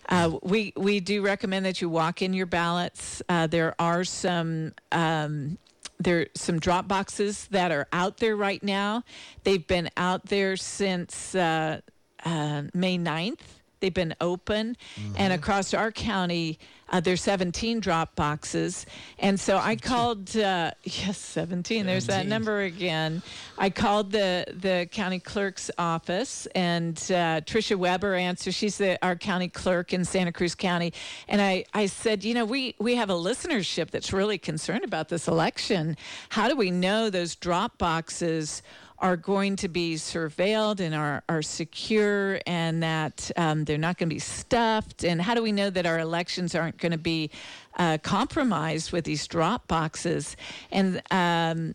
Uh, 0.08 0.38
we 0.42 0.72
we 0.76 1.00
do 1.00 1.22
recommend 1.22 1.64
that 1.64 1.80
you 1.80 1.88
walk 1.88 2.22
in 2.22 2.34
your 2.34 2.46
ballots. 2.46 3.22
Uh, 3.28 3.46
there 3.46 3.74
are 3.78 4.04
some 4.04 4.72
um, 4.90 5.58
there 5.98 6.26
some 6.34 6.58
drop 6.58 6.88
boxes 6.88 7.46
that 7.50 7.70
are 7.70 7.86
out 7.92 8.18
there 8.18 8.36
right 8.36 8.62
now. 8.62 9.04
They've 9.44 9.66
been 9.66 9.90
out 9.96 10.26
there 10.26 10.56
since 10.56 11.34
uh, 11.34 11.80
uh, 12.24 12.62
May 12.74 12.98
9th. 12.98 13.40
They've 13.82 13.92
been 13.92 14.14
open, 14.20 14.76
Mm-hmm. 14.96 15.14
and 15.16 15.32
across 15.32 15.74
our 15.74 15.90
county, 15.90 16.58
uh, 16.88 17.00
there's 17.00 17.22
17 17.22 17.80
drop 17.80 18.14
boxes. 18.14 18.86
And 19.18 19.40
so 19.40 19.56
I 19.58 19.76
called, 19.76 20.36
uh, 20.36 20.70
yes, 20.84 21.18
17. 21.18 21.84
There's 21.86 22.06
that 22.06 22.26
number 22.26 22.60
again. 22.62 23.22
I 23.58 23.70
called 23.70 24.12
the 24.12 24.46
the 24.52 24.88
county 24.92 25.18
clerk's 25.18 25.70
office, 25.78 26.46
and 26.54 26.96
uh, 27.10 27.40
Tricia 27.42 27.76
Webber 27.76 28.14
answered. 28.14 28.54
She's 28.54 28.78
the, 28.78 28.98
our 29.04 29.16
county 29.16 29.48
clerk 29.48 29.92
in 29.92 30.04
Santa 30.04 30.32
Cruz 30.32 30.54
County, 30.54 30.92
and 31.28 31.40
I 31.42 31.64
I 31.74 31.86
said, 31.86 32.22
you 32.24 32.34
know, 32.34 32.44
we 32.44 32.74
we 32.78 32.94
have 32.96 33.10
a 33.10 33.14
listenership 33.14 33.90
that's 33.90 34.12
really 34.12 34.38
concerned 34.38 34.84
about 34.84 35.08
this 35.08 35.26
election. 35.28 35.96
How 36.28 36.48
do 36.48 36.54
we 36.56 36.70
know 36.70 37.10
those 37.10 37.34
drop 37.36 37.78
boxes? 37.78 38.62
Are 39.02 39.16
going 39.16 39.56
to 39.56 39.68
be 39.68 39.96
surveilled 39.96 40.78
and 40.78 40.94
are, 40.94 41.24
are 41.28 41.42
secure, 41.42 42.40
and 42.46 42.82
that 42.84 43.32
um, 43.36 43.64
they're 43.64 43.76
not 43.76 43.98
going 43.98 44.08
to 44.08 44.14
be 44.14 44.20
stuffed. 44.20 45.04
And 45.04 45.20
how 45.20 45.34
do 45.34 45.42
we 45.42 45.50
know 45.50 45.70
that 45.70 45.86
our 45.86 45.98
elections 45.98 46.54
aren't 46.54 46.78
going 46.78 46.92
to 46.92 46.98
be 46.98 47.30
uh, 47.76 47.98
compromised 47.98 48.92
with 48.92 49.04
these 49.04 49.26
drop 49.26 49.66
boxes? 49.66 50.36
And 50.70 51.02
um, 51.10 51.74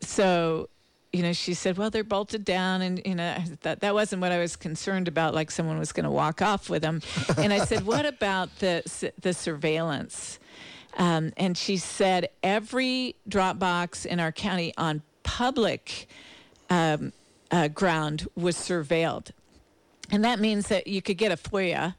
so 0.00 0.68
you 1.16 1.22
know, 1.22 1.32
she 1.32 1.54
said, 1.54 1.78
"Well, 1.78 1.88
they're 1.88 2.04
bolted 2.04 2.44
down," 2.44 2.82
and 2.82 3.00
you 3.04 3.14
know, 3.14 3.36
that 3.62 3.80
that 3.80 3.94
wasn't 3.94 4.20
what 4.20 4.32
I 4.32 4.38
was 4.38 4.54
concerned 4.54 5.08
about. 5.08 5.34
Like 5.34 5.50
someone 5.50 5.78
was 5.78 5.92
going 5.92 6.04
to 6.04 6.10
walk 6.10 6.42
off 6.42 6.68
with 6.68 6.82
them. 6.82 7.00
and 7.38 7.52
I 7.52 7.64
said, 7.64 7.86
"What 7.86 8.04
about 8.04 8.58
the 8.58 9.12
the 9.20 9.32
surveillance?" 9.32 10.38
Um, 10.98 11.32
and 11.38 11.56
she 11.56 11.78
said, 11.78 12.28
"Every 12.42 13.16
drop 13.26 13.58
box 13.58 14.04
in 14.04 14.20
our 14.20 14.32
county 14.32 14.74
on 14.76 15.02
public 15.22 16.06
um, 16.70 17.12
uh, 17.50 17.68
ground 17.68 18.26
was 18.34 18.56
surveilled, 18.56 19.30
and 20.10 20.24
that 20.24 20.40
means 20.40 20.68
that 20.68 20.86
you 20.86 21.02
could 21.02 21.18
get 21.18 21.32
a 21.32 21.36
FOIA." 21.36 21.94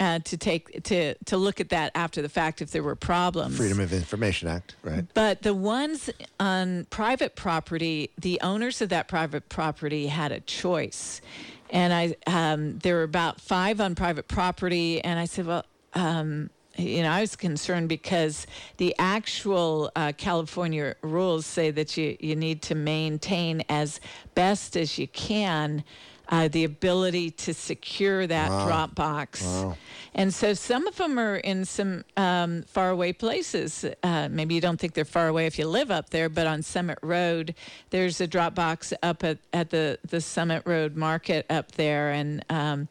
Uh, 0.00 0.20
to 0.20 0.36
take 0.36 0.80
to 0.84 1.14
to 1.24 1.36
look 1.36 1.58
at 1.58 1.70
that 1.70 1.90
after 1.96 2.22
the 2.22 2.28
fact 2.28 2.62
if 2.62 2.70
there 2.70 2.84
were 2.84 2.94
problems. 2.94 3.56
Freedom 3.56 3.80
of 3.80 3.92
Information 3.92 4.46
Act, 4.46 4.76
right? 4.84 5.04
But 5.12 5.42
the 5.42 5.52
ones 5.52 6.08
on 6.38 6.84
private 6.84 7.34
property, 7.34 8.12
the 8.16 8.40
owners 8.40 8.80
of 8.80 8.90
that 8.90 9.08
private 9.08 9.48
property 9.48 10.06
had 10.06 10.30
a 10.30 10.38
choice. 10.38 11.20
And 11.70 11.92
I, 11.92 12.16
um, 12.26 12.78
there 12.78 12.96
were 12.96 13.02
about 13.02 13.40
five 13.40 13.80
on 13.80 13.94
private 13.94 14.28
property. 14.28 15.02
And 15.02 15.18
I 15.18 15.24
said, 15.24 15.46
well, 15.46 15.64
um, 15.94 16.50
you 16.78 17.02
know, 17.02 17.10
I 17.10 17.20
was 17.20 17.36
concerned 17.36 17.88
because 17.88 18.46
the 18.76 18.94
actual 18.98 19.90
uh, 19.96 20.12
California 20.16 20.94
rules 21.02 21.44
say 21.44 21.70
that 21.72 21.96
you, 21.96 22.16
you 22.20 22.36
need 22.36 22.62
to 22.62 22.74
maintain 22.74 23.62
as 23.68 24.00
best 24.34 24.76
as 24.76 24.98
you 24.98 25.08
can 25.08 25.82
uh, 26.30 26.48
the 26.48 26.64
ability 26.64 27.30
to 27.30 27.54
secure 27.54 28.26
that 28.26 28.48
drop 28.66 28.94
box. 28.94 29.64
And 30.14 30.32
so 30.32 30.52
some 30.52 30.86
of 30.86 30.96
them 30.96 31.18
are 31.18 31.36
in 31.36 31.64
some 31.64 32.04
um, 32.16 32.62
faraway 32.64 33.12
places. 33.12 33.84
Uh, 34.02 34.28
maybe 34.30 34.54
you 34.54 34.60
don't 34.60 34.78
think 34.78 34.94
they're 34.94 35.04
far 35.04 35.28
away 35.28 35.46
if 35.46 35.58
you 35.58 35.66
live 35.66 35.90
up 35.90 36.10
there, 36.10 36.28
but 36.28 36.46
on 36.46 36.62
Summit 36.62 36.98
Road, 37.02 37.54
there's 37.90 38.20
a 38.20 38.26
drop 38.26 38.54
box 38.54 38.92
up 39.02 39.24
at, 39.24 39.38
at 39.52 39.70
the, 39.70 39.98
the 40.08 40.20
Summit 40.20 40.62
Road 40.66 40.96
Market 40.96 41.46
up 41.48 41.72
there. 41.72 42.10
And 42.10 42.44
um, 42.50 42.88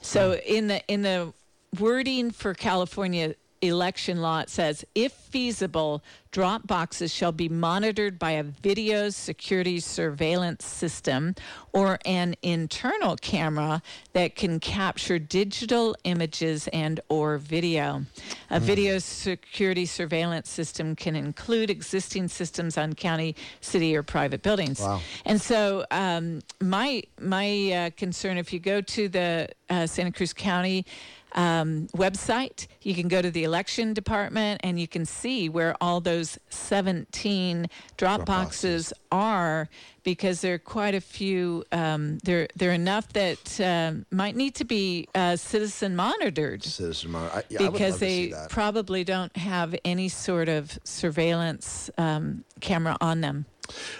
so 0.00 0.34
in 0.34 0.66
the 0.66 0.84
in 0.88 1.02
the 1.02 1.32
wording 1.78 2.30
for 2.30 2.54
California 2.54 3.34
election 3.62 4.22
law, 4.22 4.40
it 4.40 4.48
says, 4.48 4.84
if 4.94 5.12
feasible, 5.12 6.02
drop 6.30 6.66
boxes 6.66 7.12
shall 7.12 7.32
be 7.32 7.48
monitored 7.48 8.18
by 8.18 8.30
a 8.32 8.42
video 8.42 9.10
security 9.10 9.78
surveillance 9.80 10.64
system 10.64 11.34
or 11.72 11.98
an 12.06 12.34
internal 12.42 13.16
camera 13.16 13.82
that 14.14 14.34
can 14.34 14.60
capture 14.60 15.18
digital 15.18 15.94
images 16.04 16.68
and 16.68 17.00
or 17.08 17.36
video. 17.36 18.04
A 18.48 18.58
video 18.58 18.98
security 18.98 19.84
surveillance 19.86 20.48
system 20.48 20.96
can 20.96 21.14
include 21.14 21.68
existing 21.68 22.28
systems 22.28 22.78
on 22.78 22.94
county, 22.94 23.36
city, 23.60 23.94
or 23.94 24.02
private 24.02 24.42
buildings. 24.42 24.80
Wow. 24.80 25.00
And 25.26 25.40
so 25.40 25.84
um, 25.90 26.40
my 26.60 27.02
my 27.20 27.72
uh, 27.72 27.90
concern, 27.96 28.38
if 28.38 28.52
you 28.52 28.58
go 28.58 28.80
to 28.80 29.08
the 29.08 29.48
uh, 29.68 29.86
Santa 29.86 30.12
Cruz 30.12 30.32
County 30.32 30.84
um, 31.32 31.88
website, 31.88 32.66
you 32.82 32.94
can 32.94 33.08
go 33.08 33.22
to 33.22 33.30
the 33.30 33.44
election 33.44 33.92
department 33.94 34.60
and 34.62 34.78
you 34.80 34.88
can 34.88 35.04
see 35.04 35.48
where 35.48 35.76
all 35.80 36.00
those 36.00 36.38
17 36.50 37.66
drop, 37.96 38.24
boxes, 38.26 38.92
are 39.12 39.68
because 40.02 40.40
there 40.40 40.54
are 40.54 40.58
quite 40.58 40.94
a 40.94 41.00
few. 41.00 41.64
Um, 41.72 42.18
there, 42.24 42.48
there 42.56 42.70
are 42.70 42.74
enough 42.74 43.12
that 43.12 43.60
um, 43.60 44.06
might 44.10 44.36
need 44.36 44.54
to 44.56 44.64
be 44.64 45.08
uh, 45.14 45.36
citizen 45.36 45.96
monitored 45.96 46.64
Citizen 46.64 47.10
monitor. 47.10 47.38
I, 47.38 47.42
yeah, 47.48 47.58
because 47.70 47.92
love 47.92 48.00
to 48.00 48.06
see 48.06 48.30
they 48.32 48.46
probably 48.48 49.04
don't 49.04 49.34
have 49.36 49.74
any 49.84 50.08
sort 50.08 50.48
of 50.48 50.78
surveillance 50.84 51.90
um, 51.98 52.44
camera 52.60 52.96
on 53.00 53.20
them. 53.20 53.46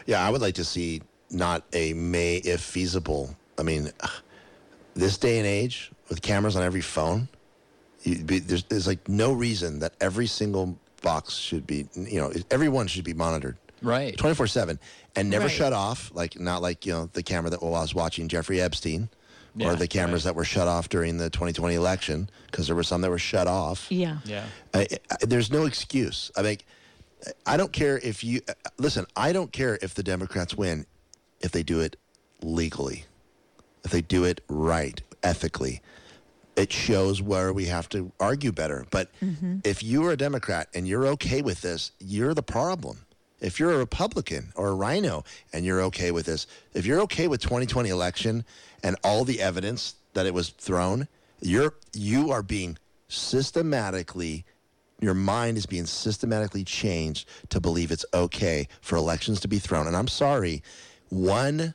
Yeah, 0.07 0.27
I 0.27 0.31
would 0.31 0.41
like 0.41 0.55
to 0.57 0.65
see 0.65 1.03
not 1.31 1.65
a 1.73 1.93
may 1.95 2.37
if 2.37 2.61
feasible. 2.61 3.35
I 3.59 3.63
mean, 3.63 3.91
this 4.95 5.19
day 5.19 5.39
and 5.39 5.47
age 5.47 5.93
with 6.11 6.21
cameras 6.21 6.57
on 6.57 6.63
every 6.63 6.81
phone, 6.83 7.29
be, 8.05 8.39
there's, 8.41 8.65
there's 8.65 8.87
like 8.87 9.09
no 9.09 9.33
reason 9.33 9.79
that 9.79 9.95
every 10.01 10.27
single 10.27 10.79
box 11.01 11.35
should 11.37 11.67
be, 11.67 11.87
you 11.95 12.21
know, 12.21 12.31
everyone 12.51 12.87
should 12.89 13.05
be 13.05 13.15
monitored. 13.15 13.57
Right. 13.83 14.15
24 14.19 14.47
7 14.47 14.79
and 15.17 15.31
never 15.31 15.47
Right. 15.47 15.51
shut 15.55 15.73
off 15.73 16.11
like 16.15 16.39
not 16.39 16.61
like 16.61 16.85
you 16.85 16.93
know 16.93 17.09
the 17.15 17.23
camera 17.23 17.49
that 17.49 17.63
well, 17.63 17.75
I 17.75 17.81
was 17.81 17.95
watching 17.95 18.29
Jeffrey 18.29 18.61
Epstein 18.61 19.09
Yeah, 19.57 19.71
or 19.71 19.75
the 19.75 19.89
cameras 19.89 20.25
that 20.25 20.35
were 20.35 20.45
shut 20.45 20.69
off 20.69 20.91
during 20.91 21.17
the 21.17 21.31
2020 21.31 21.75
election 21.77 22.29
because 22.51 22.67
there 22.67 22.77
were 22.77 22.83
some 22.83 23.01
that 23.01 23.09
were 23.09 23.19
shut 23.19 23.47
off 23.47 23.87
Yeah. 23.91 24.19
Yeah. 24.27 24.45
I, 24.75 24.87
I, 25.11 25.17
there's 25.23 25.51
no 25.51 25.65
excuse. 25.65 26.31
I 26.37 26.43
mean, 26.43 26.59
I 27.47 27.57
don't 27.57 27.73
care 27.73 27.97
if 27.99 28.23
you 28.23 28.43
uh, 28.51 28.53
listen. 28.77 29.07
I 29.17 29.33
don't 29.33 29.51
care 29.51 29.79
if 29.81 29.95
the 29.95 30.03
Democrats 30.03 30.55
win, 30.55 30.85
if 31.41 31.51
they 31.53 31.63
do 31.63 31.81
it 31.81 31.97
legally, 32.43 33.07
if 33.83 33.91
they 33.93 34.03
do 34.03 34.25
it 34.25 34.43
right, 34.49 35.01
ethically. 35.23 35.81
It 36.57 36.73
shows 36.73 37.23
where 37.23 37.53
we 37.53 37.67
have 37.67 37.89
to 37.91 38.13
argue 38.21 38.53
better. 38.53 38.87
But 38.91 39.11
mm-hmm. 39.21 39.59
if 39.65 39.83
you 39.83 40.05
are 40.07 40.13
a 40.13 40.17
Democrat 40.17 40.69
and 40.75 40.87
you're 40.87 41.07
okay 41.09 41.43
with 41.43 41.63
this, 41.63 41.93
you're 41.99 42.35
the 42.35 42.43
problem. 42.43 43.07
If 43.41 43.59
you're 43.59 43.73
a 43.73 43.79
Republican 43.79 44.53
or 44.55 44.69
a 44.69 44.75
RINO 44.75 45.25
and 45.53 45.65
you're 45.65 45.81
okay 45.83 46.11
with 46.11 46.27
this, 46.27 46.47
if 46.75 46.85
you're 46.85 47.01
okay 47.03 47.29
with 47.29 47.41
2020 47.41 47.89
election 47.89 48.45
and 48.83 48.97
all 49.03 49.25
the 49.25 49.41
evidence 49.41 49.95
that 50.13 50.27
it 50.27 50.35
was 50.35 50.51
thrown, 50.51 51.09
you're 51.41 51.75
you 51.95 52.31
are 52.31 52.43
being 52.43 52.77
systematically 53.09 54.45
your 55.01 55.15
mind 55.15 55.57
is 55.57 55.67
being 55.67 55.87
systematically 55.87 56.65
changed 56.65 57.29
to 57.49 57.61
believe 57.61 57.91
it's 57.91 58.05
okay 58.13 58.69
for 58.81 58.97
elections 58.97 59.41
to 59.41 59.49
be 59.49 59.59
thrown. 59.59 59.87
And 59.87 59.97
I'm 59.97 60.09
sorry, 60.09 60.63
one 61.09 61.75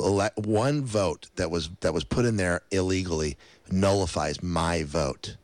ele- 0.00 0.30
one 0.36 0.84
vote 0.84 1.28
that 1.36 1.50
was 1.50 1.70
that 1.80 1.92
was 1.92 2.04
put 2.04 2.24
in 2.24 2.36
there 2.36 2.62
illegally 2.70 3.36
nullifies 3.70 4.42
my 4.42 4.82
vote, 4.84 5.36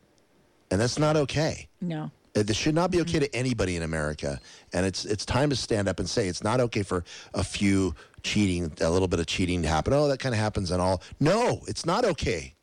and 0.70 0.80
that's 0.80 0.98
not 0.98 1.16
okay. 1.16 1.68
No. 1.80 2.10
Uh, 2.34 2.42
This 2.42 2.56
should 2.56 2.74
not 2.74 2.90
be 2.90 3.00
okay 3.02 3.18
to 3.18 3.34
anybody 3.34 3.76
in 3.76 3.82
America, 3.82 4.40
and 4.72 4.86
it's 4.86 5.04
it's 5.04 5.24
time 5.26 5.50
to 5.50 5.56
stand 5.56 5.88
up 5.88 5.98
and 6.00 6.08
say 6.08 6.28
it's 6.28 6.42
not 6.42 6.60
okay 6.60 6.82
for 6.82 7.04
a 7.34 7.44
few 7.44 7.94
cheating, 8.22 8.72
a 8.80 8.88
little 8.90 9.08
bit 9.08 9.20
of 9.20 9.26
cheating 9.26 9.62
to 9.62 9.68
happen. 9.68 9.92
Oh, 9.92 10.08
that 10.08 10.18
kind 10.18 10.34
of 10.34 10.38
happens 10.40 10.70
and 10.70 10.80
all. 10.80 11.02
No, 11.20 11.60
it's 11.68 11.84
not 11.84 12.04
okay. 12.04 12.54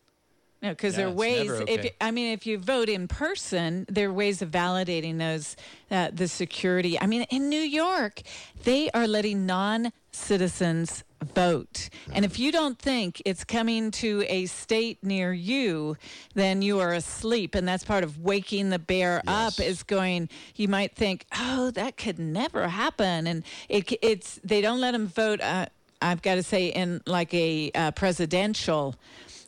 No, 0.61 0.69
because 0.69 0.93
Yeah, 0.93 0.97
there 1.05 1.07
are 1.07 1.11
ways. 1.11 1.47
never 1.47 1.61
If 1.61 1.79
okay. 1.79 1.91
I 2.01 2.11
mean, 2.11 2.33
if 2.33 2.45
you 2.45 2.57
vote 2.57 2.89
in 2.89 3.07
person, 3.07 3.85
there 3.87 4.09
are 4.09 4.13
ways 4.13 4.41
of 4.41 4.49
validating 4.51 5.17
those 5.19 5.55
uh, 5.91 6.09
the 6.11 6.27
security. 6.27 6.99
I 6.99 7.05
mean, 7.05 7.23
in 7.29 7.47
New 7.47 7.61
York, 7.61 8.21
they 8.63 8.89
are 8.91 9.07
letting 9.07 9.45
non-citizens 9.45 11.03
vote, 11.33 11.89
and 12.13 12.23
if 12.25 12.39
you 12.39 12.51
don't 12.51 12.79
think 12.79 13.21
it's 13.25 13.43
coming 13.43 13.91
to 13.91 14.23
a 14.27 14.45
state 14.45 15.03
near 15.03 15.33
you, 15.33 15.97
then 16.33 16.61
you 16.61 16.79
are 16.79 16.93
asleep, 16.93 17.55
and 17.55 17.67
that's 17.67 17.83
part 17.83 18.03
of 18.03 18.19
waking 18.19 18.69
the 18.69 18.79
bear 18.79 19.21
up. 19.27 19.59
Is 19.59 19.83
going. 19.83 20.29
You 20.55 20.67
might 20.67 20.95
think, 20.95 21.25
oh, 21.37 21.71
that 21.71 21.97
could 21.97 22.19
never 22.19 22.67
happen, 22.69 23.27
and 23.27 23.43
it, 23.67 23.91
it's 24.01 24.39
they 24.43 24.61
don't 24.61 24.79
let 24.79 24.91
them 24.91 25.07
vote. 25.07 25.41
Uh, 25.41 25.65
I've 26.01 26.21
got 26.21 26.35
to 26.35 26.43
say, 26.43 26.67
in 26.67 27.01
like 27.05 27.33
a 27.33 27.71
uh, 27.75 27.91
presidential 27.91 28.95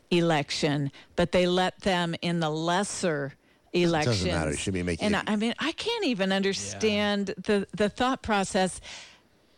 election, 0.09 0.91
but 1.15 1.31
they 1.31 1.47
let 1.47 1.79
them 1.81 2.15
in 2.21 2.39
the 2.39 2.49
lesser 2.49 3.33
elections. 3.73 4.25
matter. 4.25 4.51
You 4.51 4.57
should 4.57 4.73
be 4.73 4.83
making 4.83 5.05
And 5.05 5.15
it- 5.15 5.23
I, 5.27 5.33
I 5.33 5.35
mean, 5.37 5.53
I 5.59 5.71
can't 5.71 6.05
even 6.05 6.31
understand 6.31 7.33
the 7.37 7.67
the 7.75 7.89
thought 7.89 8.21
process. 8.21 8.81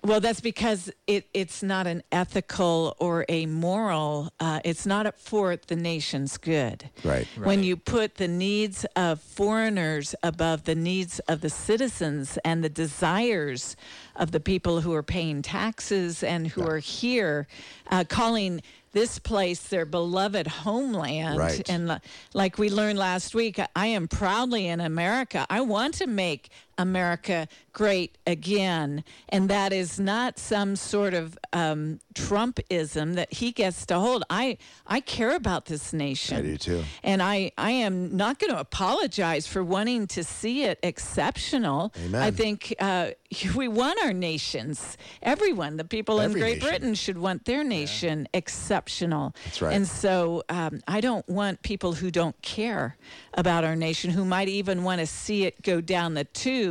Well, 0.05 0.19
that's 0.19 0.41
because 0.41 0.91
it, 1.07 1.27
it's 1.33 1.63
not 1.63 1.87
an 1.87 2.03
ethical 2.11 2.95
or 2.99 3.25
a 3.29 3.45
moral. 3.45 4.33
Uh, 4.37 4.59
it's 4.65 4.85
not 4.85 5.17
for 5.17 5.55
the 5.55 5.77
nation's 5.77 6.37
good. 6.37 6.89
Right. 7.05 7.25
When 7.41 7.63
you 7.63 7.77
put 7.77 8.15
the 8.15 8.27
needs 8.27 8.85
of 8.97 9.21
foreigners 9.21 10.13
above 10.21 10.65
the 10.65 10.75
needs 10.75 11.19
of 11.19 11.39
the 11.39 11.49
citizens 11.49 12.37
and 12.43 12.61
the 12.61 12.69
desires 12.69 13.77
of 14.17 14.31
the 14.31 14.41
people 14.41 14.81
who 14.81 14.93
are 14.93 15.03
paying 15.03 15.41
taxes 15.41 16.21
and 16.21 16.47
who 16.47 16.67
are 16.67 16.79
here, 16.79 17.47
uh, 17.89 18.03
calling 18.03 18.61
this 18.91 19.19
place 19.19 19.69
their 19.69 19.85
beloved 19.85 20.47
homeland. 20.47 21.37
Right. 21.37 21.67
And 21.69 21.87
li- 21.87 21.97
like 22.33 22.57
we 22.57 22.69
learned 22.69 22.99
last 22.99 23.33
week, 23.33 23.59
I 23.75 23.87
am 23.87 24.07
proudly 24.07 24.67
in 24.67 24.79
America. 24.79 25.47
I 25.49 25.61
want 25.61 25.95
to 25.95 26.07
make 26.07 26.49
America 26.77 27.47
great 27.71 28.17
again. 28.27 29.03
And 29.29 29.49
that 29.49 29.73
is 29.73 29.99
not 29.99 30.37
some 30.37 30.75
sort 30.75 31.13
of 31.13 31.37
um, 31.51 31.99
Trumpism 32.13 33.15
that 33.15 33.33
he 33.33 33.51
gets 33.51 33.85
to 33.87 33.99
hold. 33.99 34.23
I, 34.29 34.57
I 34.85 34.99
care 34.99 35.35
about 35.35 35.65
this 35.65 35.93
nation. 35.93 36.37
I 36.37 36.41
do 36.41 36.57
too. 36.57 36.83
And 37.03 37.21
I, 37.21 37.51
I 37.57 37.71
am 37.71 38.15
not 38.15 38.39
going 38.39 38.51
to 38.51 38.59
apologize 38.59 39.47
for 39.47 39.63
wanting 39.63 40.07
to 40.07 40.23
see 40.23 40.63
it 40.63 40.79
exceptional. 40.83 41.93
Amen. 42.05 42.21
I 42.21 42.31
think 42.31 42.75
uh, 42.79 43.11
we 43.55 43.67
want 43.67 43.99
our 44.03 44.13
nations, 44.13 44.97
everyone, 45.21 45.77
the 45.77 45.83
people 45.83 46.21
Every 46.21 46.39
in 46.39 46.45
Great 46.45 46.53
nation. 46.55 46.69
Britain 46.69 46.93
should 46.95 47.17
want 47.17 47.45
their 47.45 47.63
nation 47.63 48.27
exceptional. 48.33 49.35
That's 49.45 49.61
right. 49.61 49.73
And 49.73 49.87
so 49.87 50.43
um, 50.49 50.81
I 50.87 51.01
don't 51.01 51.27
want 51.27 51.61
people 51.63 51.93
who 51.93 52.11
don't 52.11 52.39
care 52.41 52.97
about 53.33 53.63
our 53.63 53.75
nation, 53.75 54.11
who 54.11 54.25
might 54.25 54.47
even 54.47 54.83
want 54.83 54.99
to 54.99 55.07
see 55.07 55.45
it 55.45 55.61
go 55.63 55.81
down 55.81 56.13
the 56.13 56.25
tube, 56.25 56.62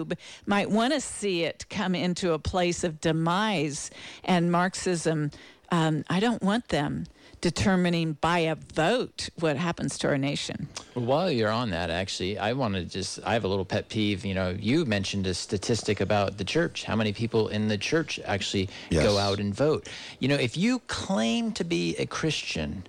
might 0.47 0.71
want 0.71 0.93
to 0.93 1.01
see 1.01 1.45
it 1.45 1.67
come 1.71 1.95
into 1.95 2.33
a 2.33 2.39
place 2.39 2.85
of 2.85 3.01
demise 3.01 3.91
and 4.25 4.51
Marxism. 4.51 5.31
Um, 5.71 6.05
I 6.11 6.21
don't 6.21 6.43
want 6.43 6.69
them 6.69 7.07
determining 7.41 8.13
by 8.21 8.39
a 8.41 8.55
vote 8.55 9.29
what 9.41 9.57
happens 9.57 9.99
to 9.99 10.09
our 10.09 10.19
nation. 10.19 10.69
Well, 10.95 11.05
while 11.05 11.31
you're 11.31 11.51
on 11.51 11.71
that, 11.71 11.91
actually, 11.91 12.39
I 12.39 12.53
want 12.53 12.75
to 12.75 12.85
just, 12.85 13.19
I 13.25 13.33
have 13.33 13.45
a 13.45 13.49
little 13.49 13.65
pet 13.65 13.89
peeve. 13.89 14.25
You 14.25 14.35
know, 14.35 14.51
you 14.59 14.85
mentioned 14.85 15.27
a 15.27 15.35
statistic 15.35 16.01
about 16.01 16.39
the 16.39 16.45
church, 16.45 16.85
how 16.85 16.95
many 16.95 17.13
people 17.13 17.49
in 17.49 17.69
the 17.69 17.79
church 17.79 18.21
actually 18.25 18.69
Yes. 18.91 19.03
go 19.03 19.19
out 19.19 19.41
and 19.41 19.53
vote. 19.55 19.89
You 20.21 20.29
know, 20.29 20.37
if 20.37 20.57
you 20.57 20.81
claim 20.87 21.53
to 21.53 21.65
be 21.65 21.97
a 21.97 22.07
Christian, 22.07 22.85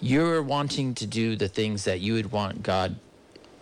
you're 0.00 0.42
wanting 0.42 0.94
to 0.96 1.06
do 1.06 1.36
the 1.36 1.48
things 1.48 1.84
that 1.84 2.00
you 2.00 2.14
would 2.14 2.32
want 2.32 2.62
God 2.62 2.96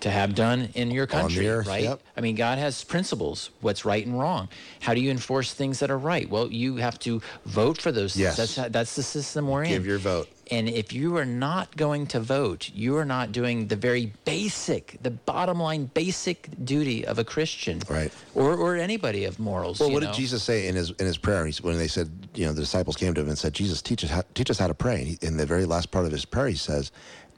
to 0.01 0.11
have 0.11 0.35
done 0.35 0.71
in 0.75 0.91
your 0.91 1.07
country, 1.07 1.49
earth, 1.49 1.67
right? 1.67 1.85
yep. 1.85 2.03
I 2.17 2.21
mean, 2.21 2.37
God 2.37 2.59
has 2.59 2.85
principles, 2.85 3.51
what's 3.61 3.85
right 3.85 4.05
and 4.05 4.19
wrong. 4.19 4.49
How 4.81 4.95
do 4.95 5.01
you 5.01 5.11
enforce 5.11 5.53
things 5.53 5.81
that 5.81 5.91
are 5.91 5.99
right? 5.99 6.29
Well, 6.29 6.51
you 6.51 6.77
have 6.77 6.99
to 7.01 7.21
vote 7.45 7.81
for 7.81 7.93
those 7.93 8.17
Yes. 8.17 8.37
things. 8.37 8.55
That's, 8.55 8.73
that's 8.73 8.97
the 8.97 9.03
system 9.03 9.49
we're 9.49 9.65
in. 9.65 9.71
Give 9.71 9.87
your 9.87 9.99
vote. 9.99 10.29
And 10.51 10.69
if 10.69 10.93
you 10.93 11.17
are 11.17 11.27
not 11.27 11.77
going 11.77 12.07
to 12.09 12.21
vote, 12.21 12.71
you 12.73 12.97
are 12.97 13.05
not 13.05 13.33
doing 13.33 13.69
the 13.69 13.77
very 13.77 14.15
basic, 14.25 14.97
the 15.03 15.11
bottom 15.11 15.61
line 15.61 15.87
basic 15.87 16.49
duty 16.65 17.07
of 17.07 17.19
a 17.19 17.25
Christian. 17.25 17.83
Right. 17.89 18.11
Or, 18.35 18.55
or 18.55 18.77
anybody 18.77 19.25
of 19.25 19.39
morals. 19.39 19.81
Well, 19.81 19.91
what 19.91 20.03
know? 20.03 20.09
did 20.11 20.15
Jesus 20.17 20.43
say 20.43 20.67
in 20.69 20.75
his 20.75 20.91
in 20.93 21.07
his 21.07 21.19
prayer? 21.19 21.47
When 21.61 21.77
they 21.77 21.89
said, 21.89 22.29
you 22.35 22.47
know, 22.47 22.53
the 22.53 22.63
disciples 22.63 22.97
came 22.97 23.13
to 23.15 23.21
him 23.21 23.29
and 23.29 23.39
said, 23.39 23.53
"Jesus, 23.53 23.83
teach 23.83 24.03
us 24.05 24.11
how, 24.11 24.23
teach 24.35 24.51
us 24.51 24.59
how 24.59 24.67
to 24.69 24.75
pray." 24.75 24.97
And 24.97 25.07
he, 25.07 25.19
in 25.21 25.37
the 25.37 25.47
very 25.47 25.67
last 25.67 25.91
part 25.91 26.07
of 26.07 26.13
his 26.13 26.25
prayer, 26.25 26.49
he 26.49 26.57
says, 26.57 26.91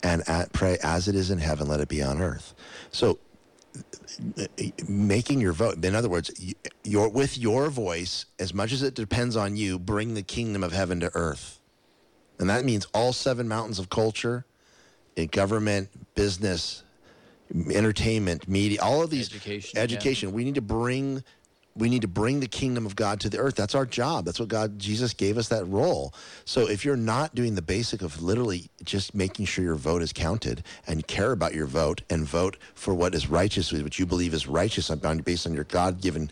"And 0.02 0.28
at, 0.28 0.52
pray 0.52 0.78
as 0.82 1.08
it 1.08 1.14
is 1.14 1.30
in 1.30 1.38
heaven, 1.38 1.68
let 1.68 1.80
it 1.80 1.88
be 1.88 2.02
on 2.02 2.20
earth." 2.20 2.54
So, 2.90 3.18
making 4.88 5.40
your 5.40 5.52
vote. 5.52 5.84
In 5.84 5.94
other 5.94 6.08
words, 6.08 6.30
your 6.84 7.08
with 7.08 7.38
your 7.38 7.70
voice, 7.70 8.26
as 8.38 8.52
much 8.52 8.72
as 8.72 8.82
it 8.82 8.94
depends 8.94 9.36
on 9.36 9.56
you, 9.56 9.78
bring 9.78 10.14
the 10.14 10.22
kingdom 10.22 10.64
of 10.64 10.72
heaven 10.72 11.00
to 11.00 11.10
earth, 11.14 11.60
and 12.38 12.50
that 12.50 12.64
means 12.64 12.86
all 12.92 13.12
seven 13.12 13.48
mountains 13.48 13.78
of 13.78 13.88
culture, 13.90 14.44
in 15.16 15.26
government, 15.28 15.88
business, 16.14 16.82
entertainment, 17.70 18.48
media, 18.48 18.78
all 18.82 19.02
of 19.02 19.10
these 19.10 19.28
Education, 19.28 19.72
yeah. 19.74 19.82
education. 19.82 20.32
We 20.32 20.44
need 20.44 20.54
to 20.54 20.62
bring 20.62 21.22
we 21.76 21.88
need 21.88 22.02
to 22.02 22.08
bring 22.08 22.40
the 22.40 22.48
kingdom 22.48 22.84
of 22.84 22.96
God 22.96 23.20
to 23.20 23.28
the 23.28 23.38
earth. 23.38 23.54
That's 23.54 23.74
our 23.74 23.86
job. 23.86 24.24
That's 24.24 24.40
what 24.40 24.48
God 24.48 24.78
Jesus 24.78 25.14
gave 25.14 25.38
us 25.38 25.48
that 25.48 25.64
role. 25.66 26.12
So 26.44 26.68
if 26.68 26.84
you're 26.84 26.96
not 26.96 27.34
doing 27.34 27.54
the 27.54 27.62
basic 27.62 28.02
of 28.02 28.20
literally 28.22 28.70
just 28.84 29.14
making 29.14 29.46
sure 29.46 29.64
your 29.64 29.76
vote 29.76 30.02
is 30.02 30.12
counted 30.12 30.64
and 30.86 31.06
care 31.06 31.32
about 31.32 31.54
your 31.54 31.66
vote 31.66 32.02
and 32.10 32.26
vote 32.26 32.56
for 32.74 32.92
what 32.92 33.14
is 33.14 33.28
righteous, 33.28 33.72
what 33.72 33.98
you 33.98 34.06
believe 34.06 34.34
is 34.34 34.46
righteous 34.46 34.90
based 35.24 35.46
on 35.46 35.54
your 35.54 35.64
God-given 35.64 36.30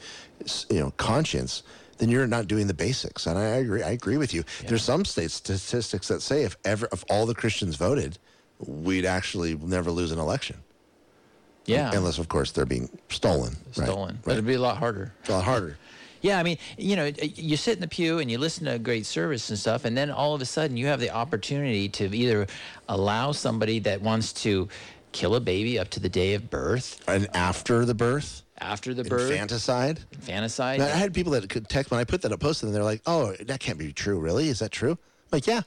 you 0.70 0.80
know 0.80 0.90
conscience, 0.96 1.62
then 1.98 2.08
you're 2.08 2.26
not 2.26 2.48
doing 2.48 2.66
the 2.66 2.74
basics. 2.74 3.26
And 3.26 3.38
I 3.38 3.44
agree. 3.44 3.82
I 3.82 3.90
agree 3.90 4.16
with 4.16 4.34
you. 4.34 4.44
There's 4.66 4.82
some 4.82 5.04
state 5.04 5.30
statistics 5.30 6.08
that 6.08 6.20
say 6.22 6.42
if 6.42 6.56
ever 6.64 6.88
if 6.92 7.04
all 7.10 7.26
the 7.26 7.34
Christians 7.34 7.76
voted, 7.76 8.18
we'd 8.58 9.06
actually 9.06 9.56
never 9.56 9.90
lose 9.90 10.10
an 10.10 10.18
election. 10.18 10.56
Yeah. 11.68 11.90
Unless, 11.94 12.18
of 12.18 12.28
course, 12.28 12.50
they're 12.52 12.66
being 12.66 12.88
stolen. 13.08 13.56
right? 13.76 13.86
stolen. 13.86 14.18
But 14.22 14.30
Right. 14.30 14.32
it'd 14.34 14.46
be 14.46 14.54
a 14.54 14.60
lot 14.60 14.78
harder. 14.78 15.12
It's 15.20 15.28
a 15.28 15.32
lot 15.32 15.44
harder. 15.44 15.76
Yeah, 16.20 16.40
I 16.40 16.42
mean, 16.42 16.58
you 16.76 16.96
know, 16.96 17.12
you 17.22 17.56
sit 17.56 17.74
in 17.76 17.80
the 17.80 17.86
pew 17.86 18.18
and 18.18 18.28
you 18.28 18.38
listen 18.38 18.64
to 18.64 18.72
a 18.72 18.78
great 18.80 19.06
service 19.06 19.50
and 19.50 19.58
stuff, 19.58 19.84
and 19.84 19.96
then 19.96 20.10
all 20.10 20.34
of 20.34 20.42
a 20.42 20.44
sudden 20.44 20.76
you 20.76 20.86
have 20.88 20.98
the 20.98 21.10
opportunity 21.10 21.88
to 21.90 22.12
either 22.12 22.48
allow 22.88 23.30
somebody 23.30 23.78
that 23.78 24.02
wants 24.02 24.32
to 24.42 24.68
kill 25.12 25.36
a 25.36 25.40
baby 25.40 25.78
up 25.78 25.90
to 25.90 26.00
the 26.00 26.08
day 26.08 26.34
of 26.34 26.50
birth, 26.50 27.00
And 27.06 27.28
after 27.36 27.84
the 27.84 27.94
birth, 27.94 28.42
after 28.58 28.94
the 28.94 29.04
birth, 29.04 29.30
infanticide. 29.30 30.00
infanticide. 30.12 30.80
Now, 30.80 30.86
I 30.86 30.88
had 30.88 31.14
people 31.14 31.30
that 31.34 31.48
could 31.48 31.68
text 31.68 31.92
when 31.92 32.00
I 32.00 32.04
put 32.04 32.22
that 32.22 32.32
up, 32.32 32.40
posted, 32.40 32.66
and 32.66 32.74
they're 32.74 32.82
like, 32.82 33.02
"Oh, 33.06 33.34
that 33.46 33.60
can't 33.60 33.78
be 33.78 33.92
true. 33.92 34.18
Really? 34.18 34.48
Is 34.48 34.58
that 34.58 34.72
true?" 34.72 34.92
I'm 34.98 34.98
like, 35.30 35.46
yeah. 35.46 35.60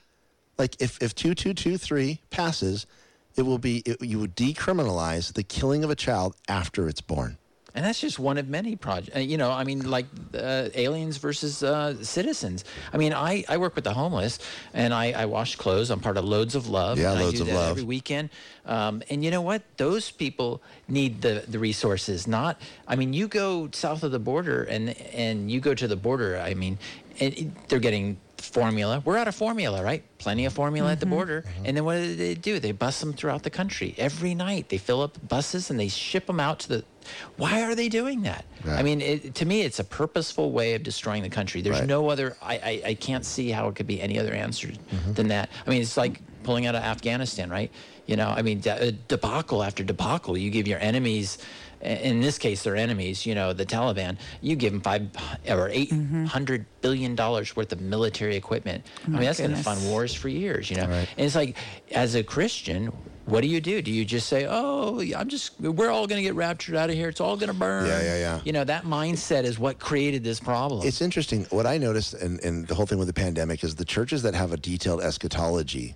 Like 0.57 0.75
if 0.81 1.01
if 1.01 1.15
two 1.15 1.33
two 1.33 1.53
two 1.53 1.77
three 1.77 2.19
passes, 2.29 2.87
it 3.35 3.43
will 3.43 3.57
be 3.57 3.79
it, 3.85 4.01
you 4.01 4.19
would 4.19 4.35
decriminalize 4.35 5.33
the 5.33 5.43
killing 5.43 5.83
of 5.83 5.89
a 5.89 5.95
child 5.95 6.35
after 6.47 6.87
it's 6.87 7.01
born. 7.01 7.37
And 7.73 7.85
that's 7.85 8.01
just 8.01 8.19
one 8.19 8.37
of 8.37 8.49
many 8.49 8.75
projects. 8.75 9.17
You 9.17 9.37
know, 9.37 9.49
I 9.49 9.63
mean, 9.63 9.89
like 9.89 10.05
uh, 10.35 10.67
aliens 10.75 11.15
versus 11.15 11.63
uh, 11.63 12.03
citizens. 12.03 12.65
I 12.91 12.97
mean, 12.97 13.13
I, 13.13 13.45
I 13.47 13.55
work 13.59 13.75
with 13.75 13.85
the 13.85 13.93
homeless, 13.93 14.39
and 14.73 14.93
I, 14.93 15.13
I 15.13 15.25
wash 15.27 15.55
clothes. 15.55 15.89
I'm 15.89 16.01
part 16.01 16.17
of 16.17 16.25
Loads 16.25 16.53
of 16.55 16.67
Love. 16.67 16.99
Yeah, 16.99 17.13
Loads 17.13 17.35
I 17.35 17.37
do 17.37 17.41
of 17.43 17.47
that 17.47 17.55
Love. 17.55 17.69
every 17.71 17.83
weekend. 17.83 18.29
Um, 18.65 19.01
and 19.09 19.23
you 19.23 19.31
know 19.31 19.39
what? 19.41 19.61
Those 19.77 20.11
people 20.11 20.61
need 20.89 21.21
the 21.21 21.45
the 21.47 21.59
resources. 21.59 22.27
Not, 22.27 22.59
I 22.89 22.97
mean, 22.97 23.13
you 23.13 23.29
go 23.29 23.69
south 23.71 24.03
of 24.03 24.11
the 24.11 24.19
border, 24.19 24.63
and 24.63 24.89
and 25.13 25.49
you 25.49 25.61
go 25.61 25.73
to 25.73 25.87
the 25.87 25.95
border. 25.95 26.37
I 26.39 26.53
mean, 26.55 26.77
and 27.21 27.33
it- 27.35 27.69
they're 27.69 27.79
getting 27.79 28.17
formula. 28.51 29.01
We're 29.03 29.17
out 29.17 29.27
of 29.27 29.35
formula, 29.35 29.83
right? 29.83 30.03
Plenty 30.17 30.45
of 30.45 30.53
formula 30.53 30.91
at 30.91 30.99
the 30.99 31.05
mm-hmm. 31.05 31.15
border. 31.15 31.41
Mm-hmm. 31.41 31.65
And 31.65 31.77
then 31.77 31.85
what 31.85 31.95
do 31.95 32.15
they 32.15 32.35
do? 32.35 32.59
They 32.59 32.71
bus 32.71 32.99
them 32.99 33.13
throughout 33.13 33.43
the 33.43 33.49
country 33.49 33.95
every 33.97 34.35
night. 34.35 34.69
They 34.69 34.77
fill 34.77 35.01
up 35.01 35.17
buses 35.27 35.69
and 35.69 35.79
they 35.79 35.87
ship 35.87 36.27
them 36.27 36.39
out 36.39 36.59
to 36.59 36.69
the. 36.69 36.85
Why 37.37 37.63
are 37.63 37.73
they 37.73 37.89
doing 37.89 38.21
that? 38.23 38.45
I 38.67 38.83
mean, 38.83 39.01
it, 39.01 39.33
to 39.35 39.45
me, 39.45 39.61
it's 39.61 39.79
a 39.79 39.83
purposeful 39.83 40.51
way 40.51 40.75
of 40.75 40.83
destroying 40.83 41.23
the 41.23 41.29
country. 41.29 41.61
There's 41.61 41.79
Right. 41.79 41.87
no 41.87 42.09
other. 42.09 42.37
I, 42.41 42.55
I 42.55 42.81
I 42.87 42.93
can't 42.93 43.25
see 43.25 43.49
how 43.49 43.67
it 43.69 43.75
could 43.75 43.87
be 43.87 43.99
any 44.01 44.19
other 44.19 44.33
answer 44.33 44.67
mm-hmm. 44.67 45.13
than 45.13 45.27
that. 45.29 45.49
I 45.65 45.69
mean, 45.69 45.81
it's 45.81 45.97
like 45.97 46.21
pulling 46.43 46.67
out 46.67 46.75
of 46.75 46.83
Afghanistan, 46.83 47.49
right? 47.49 47.71
You 48.05 48.15
know, 48.17 48.29
I 48.29 48.41
mean, 48.41 48.59
de- 48.59 48.89
uh, 48.89 48.91
debacle 49.07 49.63
after 49.63 49.83
debacle. 49.83 50.37
You 50.37 50.49
give 50.51 50.67
your 50.67 50.79
enemies. 50.79 51.37
In 51.81 52.21
this 52.21 52.37
case, 52.37 52.63
they're 52.63 52.75
enemies. 52.75 53.25
You 53.25 53.35
know, 53.35 53.53
the 53.53 53.65
Taliban. 53.65 54.17
You 54.41 54.55
give 54.55 54.73
them 54.73 54.81
five 54.81 55.09
or 55.49 55.69
eight 55.69 55.91
mm-hmm. 55.91 56.25
hundred 56.25 56.65
billion 56.81 57.15
dollars 57.15 57.55
worth 57.55 57.71
of 57.71 57.81
military 57.81 58.35
equipment. 58.35 58.85
I 59.05 59.09
mean, 59.09 59.21
that's 59.21 59.39
going 59.39 59.51
to 59.51 59.57
fund 59.57 59.83
wars 59.89 60.13
for 60.13 60.29
years. 60.29 60.69
You 60.69 60.77
know, 60.77 60.87
Right. 60.87 61.07
and 61.17 61.25
it's 61.25 61.35
like, 61.35 61.57
as 61.91 62.15
a 62.15 62.23
Christian, 62.23 62.91
what 63.25 63.41
do 63.41 63.47
you 63.47 63.61
do? 63.61 63.81
Do 63.81 63.91
you 63.91 64.03
just 64.03 64.27
say, 64.27 64.47
"Oh, 64.49 64.99
I'm 65.15 65.29
just, 65.29 65.59
we're 65.59 65.89
all 65.89 66.07
going 66.07 66.17
to 66.17 66.23
get 66.23 66.35
raptured 66.35 66.75
out 66.75 66.89
of 66.89 66.95
here. 66.95 67.09
It's 67.09 67.21
all 67.21 67.37
going 67.37 67.51
to 67.51 67.57
burn." 67.57 67.87
Yeah, 67.87 68.01
yeah, 68.01 68.17
yeah. 68.17 68.41
You 68.43 68.51
know, 68.51 68.63
that 68.63 68.83
mindset 68.83 69.43
is 69.43 69.57
what 69.59 69.79
created 69.79 70.23
this 70.23 70.39
problem. 70.39 70.85
It's 70.85 71.01
interesting. 71.01 71.45
What 71.49 71.65
I 71.65 71.77
noticed, 71.77 72.13
and, 72.15 72.39
and 72.43 72.67
the 72.67 72.75
whole 72.75 72.85
thing 72.85 72.97
with 72.97 73.07
the 73.07 73.13
pandemic, 73.13 73.63
is 73.63 73.75
the 73.75 73.85
churches 73.85 74.23
that 74.23 74.33
have 74.33 74.51
a 74.51 74.57
detailed 74.57 75.01
eschatology, 75.01 75.95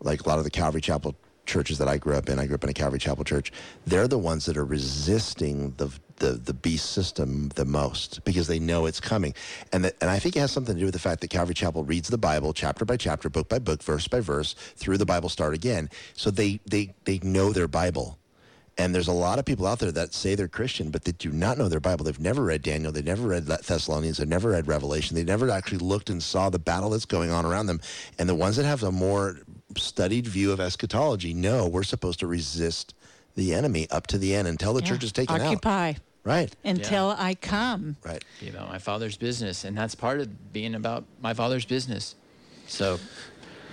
like 0.00 0.24
a 0.24 0.28
lot 0.28 0.38
of 0.38 0.44
the 0.44 0.50
Calvary 0.50 0.80
Chapel 0.80 1.16
churches 1.46 1.78
that 1.78 1.88
I 1.88 1.96
grew 1.98 2.16
up 2.16 2.28
in. 2.28 2.38
I 2.38 2.46
grew 2.46 2.56
up 2.56 2.64
in 2.64 2.70
a 2.70 2.74
Calvary 2.74 2.98
Chapel 2.98 3.24
church. 3.24 3.52
They're 3.86 4.08
the 4.08 4.18
ones 4.18 4.44
that 4.46 4.56
are 4.56 4.64
resisting 4.64 5.72
the 5.76 5.90
the, 6.18 6.32
the 6.32 6.54
beast 6.54 6.92
system 6.92 7.50
the 7.56 7.66
most 7.66 8.24
because 8.24 8.46
they 8.46 8.58
know 8.58 8.86
it's 8.86 9.00
coming, 9.00 9.34
and 9.72 9.84
that, 9.84 9.96
and 10.00 10.10
I 10.10 10.18
think 10.18 10.36
it 10.36 10.40
has 10.40 10.50
something 10.50 10.74
to 10.74 10.80
do 10.80 10.86
with 10.86 10.94
the 10.94 11.00
fact 11.00 11.20
that 11.20 11.28
Calvary 11.28 11.54
Chapel 11.54 11.84
reads 11.84 12.08
the 12.08 12.18
Bible 12.18 12.52
chapter 12.54 12.84
by 12.84 12.96
chapter, 12.96 13.28
book 13.28 13.48
by 13.48 13.58
book, 13.58 13.82
verse 13.82 14.08
by 14.08 14.20
verse, 14.20 14.54
through 14.54 14.98
the 14.98 15.06
Bible 15.06 15.28
start 15.28 15.54
again. 15.54 15.90
So 16.14 16.30
they 16.30 16.60
they 16.66 16.94
they 17.04 17.18
know 17.22 17.52
their 17.52 17.68
Bible. 17.68 18.18
And 18.78 18.94
there's 18.94 19.08
a 19.08 19.12
lot 19.12 19.38
of 19.38 19.46
people 19.46 19.66
out 19.66 19.78
there 19.78 19.92
that 19.92 20.12
say 20.12 20.34
they're 20.34 20.48
Christian, 20.48 20.90
but 20.90 21.04
they 21.04 21.12
do 21.12 21.30
not 21.32 21.56
know 21.56 21.68
their 21.68 21.80
Bible. 21.80 22.04
They've 22.04 22.20
never 22.20 22.42
read 22.44 22.60
Daniel. 22.60 22.92
They've 22.92 23.04
never 23.04 23.26
read 23.28 23.46
Thessalonians. 23.46 24.18
They've 24.18 24.28
never 24.28 24.50
read 24.50 24.68
Revelation. 24.68 25.16
They 25.16 25.24
never 25.24 25.48
actually 25.48 25.78
looked 25.78 26.10
and 26.10 26.22
saw 26.22 26.50
the 26.50 26.58
battle 26.58 26.90
that's 26.90 27.06
going 27.06 27.30
on 27.30 27.46
around 27.46 27.66
them. 27.66 27.80
And 28.18 28.28
the 28.28 28.34
ones 28.34 28.56
that 28.56 28.66
have 28.66 28.82
a 28.82 28.92
more 28.92 29.38
studied 29.76 30.26
view 30.26 30.52
of 30.52 30.60
eschatology 30.60 31.34
No, 31.34 31.66
we're 31.66 31.82
supposed 31.82 32.20
to 32.20 32.26
resist 32.26 32.94
the 33.34 33.52
enemy 33.52 33.86
up 33.90 34.06
to 34.08 34.18
the 34.18 34.34
end 34.34 34.48
until 34.48 34.72
the 34.72 34.80
Yeah. 34.80 34.88
church 34.88 35.04
is 35.04 35.12
taken 35.12 35.34
out. 35.36 35.42
Occupy 35.42 35.94
Right. 36.24 36.54
until 36.64 37.14
I 37.18 37.34
come. 37.34 37.96
Right. 38.04 38.24
be 38.40 38.48
about 38.48 38.68
my 38.68 38.78
father's 38.78 39.16
business, 39.16 39.64
and 39.64 39.76
that's 39.76 39.94
part 39.94 40.20
of 40.20 40.52
being 40.52 40.74
about 40.74 41.04
my 41.20 41.34
father's 41.34 41.64
business. 41.64 42.14
So 42.66 42.98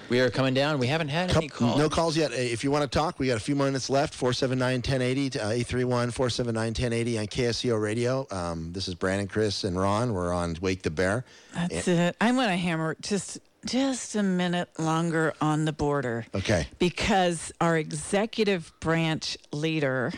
we 0.10 0.20
are 0.20 0.30
coming 0.30 0.54
down. 0.54 0.78
We 0.80 0.88
haven't 0.88 1.08
had 1.08 1.36
any 1.36 1.48
calls. 1.48 1.78
No 1.78 1.90
calls 1.90 2.18
yet. 2.18 2.32
If 2.34 2.64
you 2.64 2.70
want 2.70 2.84
to 2.84 2.96
talk, 3.00 3.18
we 3.20 3.28
got 3.28 3.38
a 3.38 3.40
few 3.40 3.56
minutes 3.56 3.90
left. 3.90 4.14
479-1080, 4.14 5.38
uh, 5.40 5.50
831-479-1080 5.52 7.18
on 7.20 7.28
KSCO 7.28 7.82
Radio. 7.82 8.28
Um, 8.30 8.72
this 8.74 8.88
is 8.88 8.96
Brandon, 8.96 9.28
Chris, 9.28 9.64
and 9.64 9.80
Ron. 9.80 10.14
We're 10.14 10.34
on 10.34 10.58
Wake 10.62 10.84
the 10.84 10.92
Bear. 10.92 11.26
That's 11.56 11.88
it. 11.88 12.16
I 12.22 12.32
want 12.34 12.50
to 12.52 12.58
hammer 12.58 12.96
just 13.02 13.40
just 13.66 14.16
a 14.16 14.24
minute 14.24 14.70
longer 14.80 15.34
on 15.42 15.66
the 15.66 15.74
border. 15.74 16.26
Okay. 16.34 16.68
Because 16.80 17.52
our 17.62 17.78
executive 17.78 18.72
branch 18.80 19.38
leader 19.52 20.12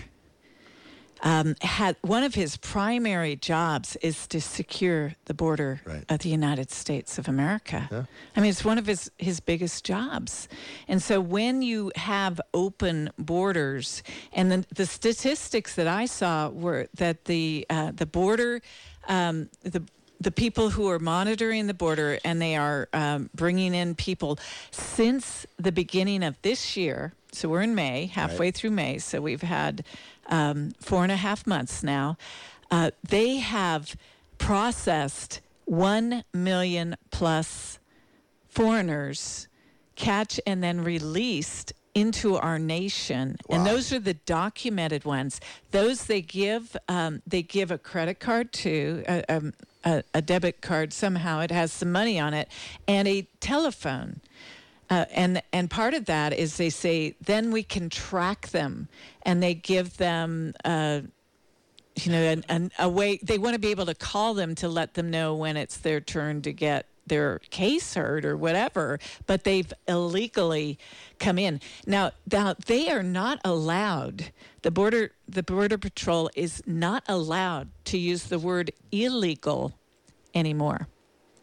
um, 1.21 1.55
had 1.61 1.95
one 2.01 2.23
of 2.23 2.35
his 2.35 2.57
primary 2.57 3.35
jobs 3.35 3.95
is 4.01 4.27
to 4.27 4.39
secure 4.41 5.13
the 5.25 5.33
border 5.33 5.81
Right. 5.85 6.03
of 6.09 6.19
the 6.19 6.29
United 6.29 6.69
States 6.71 7.17
of 7.17 7.27
America. 7.27 8.07
I 8.35 8.41
mean, 8.41 8.49
it's 8.49 8.65
one 8.65 8.77
of 8.77 8.85
his, 8.85 9.09
his 9.17 9.39
biggest 9.39 9.85
jobs. 9.85 10.47
And 10.87 11.01
so 11.01 11.19
when 11.21 11.61
you 11.61 11.91
have 11.95 12.39
open 12.53 13.09
borders, 13.17 14.03
and 14.33 14.51
the, 14.51 14.65
the 14.75 14.85
statistics 14.85 15.73
that 15.75 15.87
I 15.87 16.05
saw 16.05 16.49
were 16.49 16.87
that 16.95 17.25
the 17.25 17.65
uh, 17.69 17.91
the 17.95 18.05
border, 18.05 18.61
um, 19.07 19.49
the 19.63 19.81
the 20.19 20.31
people 20.31 20.69
who 20.69 20.89
are 20.89 20.99
monitoring 20.99 21.67
the 21.67 21.73
border 21.73 22.19
and 22.23 22.41
they 22.41 22.55
are 22.55 22.87
um, 22.93 23.29
bringing 23.35 23.73
in 23.73 23.95
people 23.95 24.39
since 24.71 25.45
the 25.57 25.71
beginning 25.71 26.23
of 26.23 26.41
this 26.41 26.77
year. 26.77 27.13
So 27.31 27.49
we're 27.49 27.61
in 27.61 27.75
May, 27.75 28.05
halfway 28.05 28.51
through 28.51 28.71
May. 28.71 28.97
So 28.97 29.21
we've 29.21 29.41
had 29.41 29.83
um, 30.27 30.71
four 30.79 31.03
and 31.03 31.11
a 31.11 31.17
half 31.17 31.45
months 31.45 31.83
now. 31.83 32.17
Uh, 32.71 32.91
they 33.07 33.37
have 33.37 33.95
processed 34.37 35.41
1 35.65 36.23
million 36.33 36.95
plus 37.11 37.79
foreigners 38.47 39.47
catch 39.95 40.39
and 40.45 40.63
then 40.63 40.83
released 40.83 41.73
into 41.95 42.35
our 42.35 42.59
nation. 42.59 43.37
And 43.49 43.65
those 43.65 43.93
are 43.93 43.99
the 43.99 44.13
documented 44.13 45.05
ones. 45.05 45.39
Those 45.71 46.05
they 46.05 46.21
give 46.21 46.75
um, 46.89 47.21
they 47.25 47.41
give 47.41 47.71
a 47.71 47.77
credit 47.77 48.19
card 48.19 48.51
to 48.53 49.03
a, 49.07 49.23
um, 49.33 49.53
a, 49.85 50.03
a 50.13 50.21
debit 50.21 50.61
card. 50.61 50.91
Somehow 50.91 51.39
it 51.39 51.51
has 51.51 51.71
some 51.71 51.91
money 51.91 52.19
on 52.19 52.33
it 52.33 52.49
and 52.87 53.07
a 53.07 53.27
telephone. 53.39 54.19
Uh, 54.89 55.05
and 55.11 55.41
and 55.51 55.71
part 55.71 55.93
of 55.93 56.05
that 56.05 56.33
is 56.33 56.57
they 56.57 56.69
say 56.69 57.15
then 57.21 57.51
we 57.51 57.63
can 57.63 57.89
track 57.89 58.49
them. 58.49 58.89
And 59.23 59.41
they 59.41 59.55
give 59.55 59.97
them 59.97 60.53
uh, 60.65 61.01
you 61.95 62.11
know, 62.11 62.21
an, 62.21 62.43
an, 62.49 62.71
a 62.77 62.89
way 62.89 63.19
they 63.23 63.37
want 63.37 63.53
to 63.53 63.59
be 63.59 63.71
able 63.71 63.85
to 63.85 63.95
call 63.95 64.33
them 64.33 64.53
to 64.55 64.67
let 64.67 64.95
them 64.95 65.09
know 65.09 65.33
when 65.33 65.55
it's 65.55 65.77
their 65.77 66.01
turn 66.01 66.41
to 66.41 66.51
get 66.51 66.87
their 67.07 67.39
case 67.49 67.93
heard 67.93 68.25
or 68.25 68.35
whatever, 68.35 68.99
but 69.27 69.43
they've 69.43 69.71
illegally 69.87 70.77
come 71.19 71.37
in. 71.37 71.61
Now, 71.85 72.11
now 72.31 72.55
they 72.65 72.89
are 72.89 73.03
not 73.03 73.39
allowed. 73.45 74.31
The 74.63 74.71
border, 74.71 75.11
the 75.27 75.43
border 75.43 75.77
patrol 75.77 76.29
is 76.35 76.63
not 76.65 77.03
allowed 77.07 77.69
to 77.85 77.97
use 77.97 78.23
the 78.23 78.39
word 78.39 78.71
illegal 78.91 79.73
anymore 80.33 80.87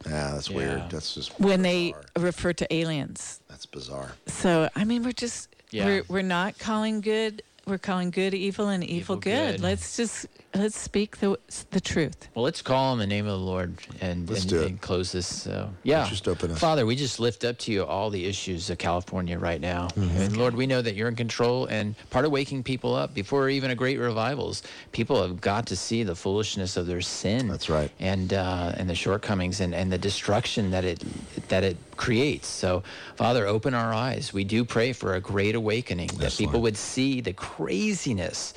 Yeah, 0.04 0.32
that's 0.32 0.50
Yeah. 0.50 0.56
weird. 0.56 0.90
That's 0.90 1.14
just 1.14 1.38
when 1.38 1.62
they 1.62 1.94
refer 2.18 2.52
to 2.54 2.74
aliens. 2.74 3.40
That's 3.48 3.66
bizarre. 3.66 4.12
So 4.26 4.68
I 4.74 4.82
mean, 4.84 5.04
we're 5.04 5.12
just 5.12 5.48
Yeah. 5.70 5.86
we're 5.86 6.02
we're 6.08 6.22
not 6.22 6.58
calling 6.58 7.00
good. 7.00 7.42
We're 7.66 7.78
calling 7.78 8.10
good 8.10 8.34
evil 8.34 8.66
and 8.68 8.82
evil, 8.82 8.96
Evil 8.96 9.16
good. 9.16 9.52
good. 9.52 9.60
Let's 9.60 9.96
just 9.96 10.26
let's 10.54 10.78
speak 10.78 11.18
the 11.18 11.38
the 11.70 11.80
truth. 11.80 12.28
Well, 12.34 12.44
let's 12.44 12.62
call 12.62 12.92
on 12.92 12.98
the 12.98 13.06
name 13.06 13.26
of 13.26 13.32
the 13.32 13.44
Lord 13.44 13.74
and, 14.00 14.28
Let's 14.28 14.42
and, 14.42 14.50
do 14.50 14.60
it. 14.62 14.66
and 14.68 14.80
close 14.80 15.12
this. 15.12 15.26
So, 15.26 15.70
yeah. 15.82 16.08
just 16.08 16.28
open 16.28 16.50
us. 16.50 16.58
Father, 16.58 16.86
we 16.86 16.96
just 16.96 17.20
lift 17.20 17.44
up 17.44 17.58
to 17.58 17.72
you 17.72 17.84
all 17.84 18.10
the 18.10 18.24
issues 18.24 18.70
of 18.70 18.78
California 18.78 19.38
right 19.38 19.60
now. 19.60 19.88
Mm-hmm. 19.88 20.20
And 20.20 20.36
Lord, 20.36 20.54
we 20.54 20.66
know 20.66 20.82
that 20.82 20.94
you're 20.94 21.08
in 21.08 21.16
control. 21.16 21.66
And 21.66 21.94
part 22.10 22.24
of 22.24 22.30
waking 22.30 22.62
people 22.62 22.94
up 22.94 23.14
before 23.14 23.48
even 23.48 23.70
a 23.70 23.74
great 23.74 23.98
revivals, 23.98 24.62
people 24.92 25.20
have 25.22 25.40
got 25.40 25.66
to 25.66 25.76
see 25.76 26.02
the 26.02 26.14
foolishness 26.14 26.76
of 26.76 26.86
their 26.86 27.00
sin. 27.00 27.48
That's 27.48 27.70
right. 27.70 27.90
And 28.00 28.34
uh, 28.34 28.72
and 28.76 28.88
the 28.88 28.94
shortcomings 28.94 29.60
and, 29.60 29.74
and 29.74 29.92
the 29.92 29.98
destruction 29.98 30.70
that 30.70 30.84
it 30.84 31.02
that 31.48 31.64
it 31.64 31.76
creates. 31.96 32.48
So, 32.48 32.82
Father, 33.16 33.46
open 33.46 33.74
our 33.74 33.92
eyes. 33.94 34.32
We 34.32 34.44
do 34.44 34.64
pray 34.64 34.92
for 34.92 35.14
a 35.14 35.20
great 35.20 35.54
awakening 35.54 36.08
that 36.18 36.32
people 36.32 36.54
Lord. 36.54 36.62
would 36.64 36.76
see 36.76 37.20
the 37.20 37.32
craziness. 37.32 38.54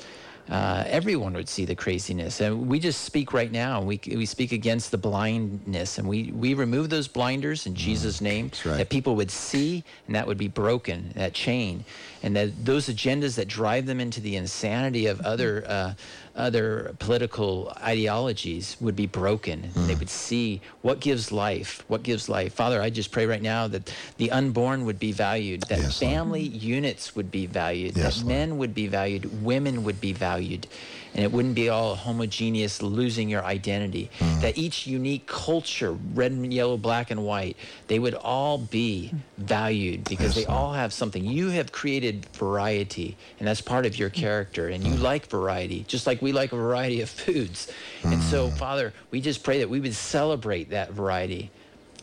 Uh, 0.48 0.84
everyone 0.86 1.34
would 1.34 1.48
see 1.48 1.64
the 1.64 1.74
craziness, 1.74 2.40
and 2.40 2.68
we 2.68 2.78
just 2.78 3.02
speak 3.02 3.32
right 3.32 3.50
now. 3.50 3.82
We 3.82 4.00
we 4.06 4.26
speak 4.26 4.52
against 4.52 4.92
the 4.92 4.98
blindness, 4.98 5.98
and 5.98 6.06
we 6.06 6.30
we 6.30 6.54
remove 6.54 6.88
those 6.88 7.08
blinders 7.08 7.66
in 7.66 7.74
Jesus' 7.74 8.20
name. 8.20 8.50
Mm, 8.50 8.70
right. 8.70 8.78
That 8.78 8.88
people 8.88 9.16
would 9.16 9.30
see, 9.30 9.82
and 10.06 10.14
that 10.14 10.26
would 10.26 10.38
be 10.38 10.46
broken. 10.48 11.12
That 11.16 11.34
chain, 11.34 11.84
and 12.22 12.36
that 12.36 12.64
those 12.64 12.88
agendas 12.88 13.34
that 13.36 13.48
drive 13.48 13.86
them 13.86 13.98
into 13.98 14.20
the 14.20 14.36
insanity 14.36 15.06
of 15.06 15.20
other 15.22 15.64
uh, 15.66 15.94
other 16.36 16.94
political 16.98 17.72
ideologies 17.82 18.76
would 18.80 18.94
be 18.94 19.06
broken. 19.06 19.62
Mm. 19.74 19.86
they 19.86 19.94
would 19.94 20.10
see 20.10 20.60
what 20.82 21.00
gives 21.00 21.32
life. 21.32 21.82
What 21.88 22.02
gives 22.02 22.28
life, 22.28 22.52
Father. 22.54 22.80
I 22.82 22.90
just 22.90 23.10
pray 23.10 23.26
right 23.26 23.42
now 23.42 23.66
that 23.68 23.92
the 24.18 24.30
unborn 24.30 24.84
would 24.84 24.98
be 24.98 25.12
valued. 25.12 25.62
That 25.62 25.78
Yes, 25.80 26.02
Lord. 26.02 26.12
family 26.14 26.42
units 26.42 27.16
would 27.16 27.30
be 27.30 27.46
valued. 27.46 27.96
Yes, 27.96 28.16
that 28.18 28.24
Lord. 28.24 28.38
men 28.38 28.58
would 28.58 28.74
be 28.74 28.86
valued, 28.86 29.42
women 29.42 29.82
would 29.84 30.00
be 30.00 30.12
valued, 30.12 30.66
and 31.16 31.24
it 31.24 31.32
wouldn't 31.32 31.54
be 31.54 31.70
all 31.70 31.94
homogeneous, 31.96 32.82
losing 32.82 33.30
your 33.30 33.42
identity. 33.42 34.10
Mm. 34.18 34.42
That 34.42 34.58
each 34.58 34.86
unique 34.86 35.26
culture, 35.26 35.92
red 35.92 36.30
and 36.30 36.52
yellow, 36.52 36.76
black 36.76 37.10
and 37.10 37.24
white, 37.24 37.56
they 37.86 37.98
would 37.98 38.12
all 38.14 38.58
be 38.58 39.14
valued 39.38 40.04
because 40.04 40.34
they 40.34 40.44
all 40.44 40.74
have 40.74 40.92
something. 40.92 41.24
You 41.24 41.48
have 41.50 41.72
created 41.72 42.26
variety, 42.34 43.16
and 43.38 43.48
that's 43.48 43.62
part 43.62 43.86
of 43.86 43.98
your 43.98 44.10
character, 44.10 44.68
and 44.68 44.86
you 44.86 44.92
Mm. 44.92 45.00
like 45.02 45.26
variety, 45.28 45.84
just 45.88 46.06
like 46.06 46.20
we 46.20 46.32
like 46.32 46.52
a 46.52 46.56
variety 46.56 47.00
of 47.00 47.08
foods. 47.08 47.72
And 48.04 48.22
so, 48.22 48.50
Mm. 48.50 48.58
Father, 48.58 48.92
we 49.10 49.22
just 49.22 49.42
pray 49.42 49.58
that 49.60 49.70
we 49.70 49.80
would 49.80 49.94
celebrate 49.94 50.68
that 50.70 50.92
variety 50.92 51.50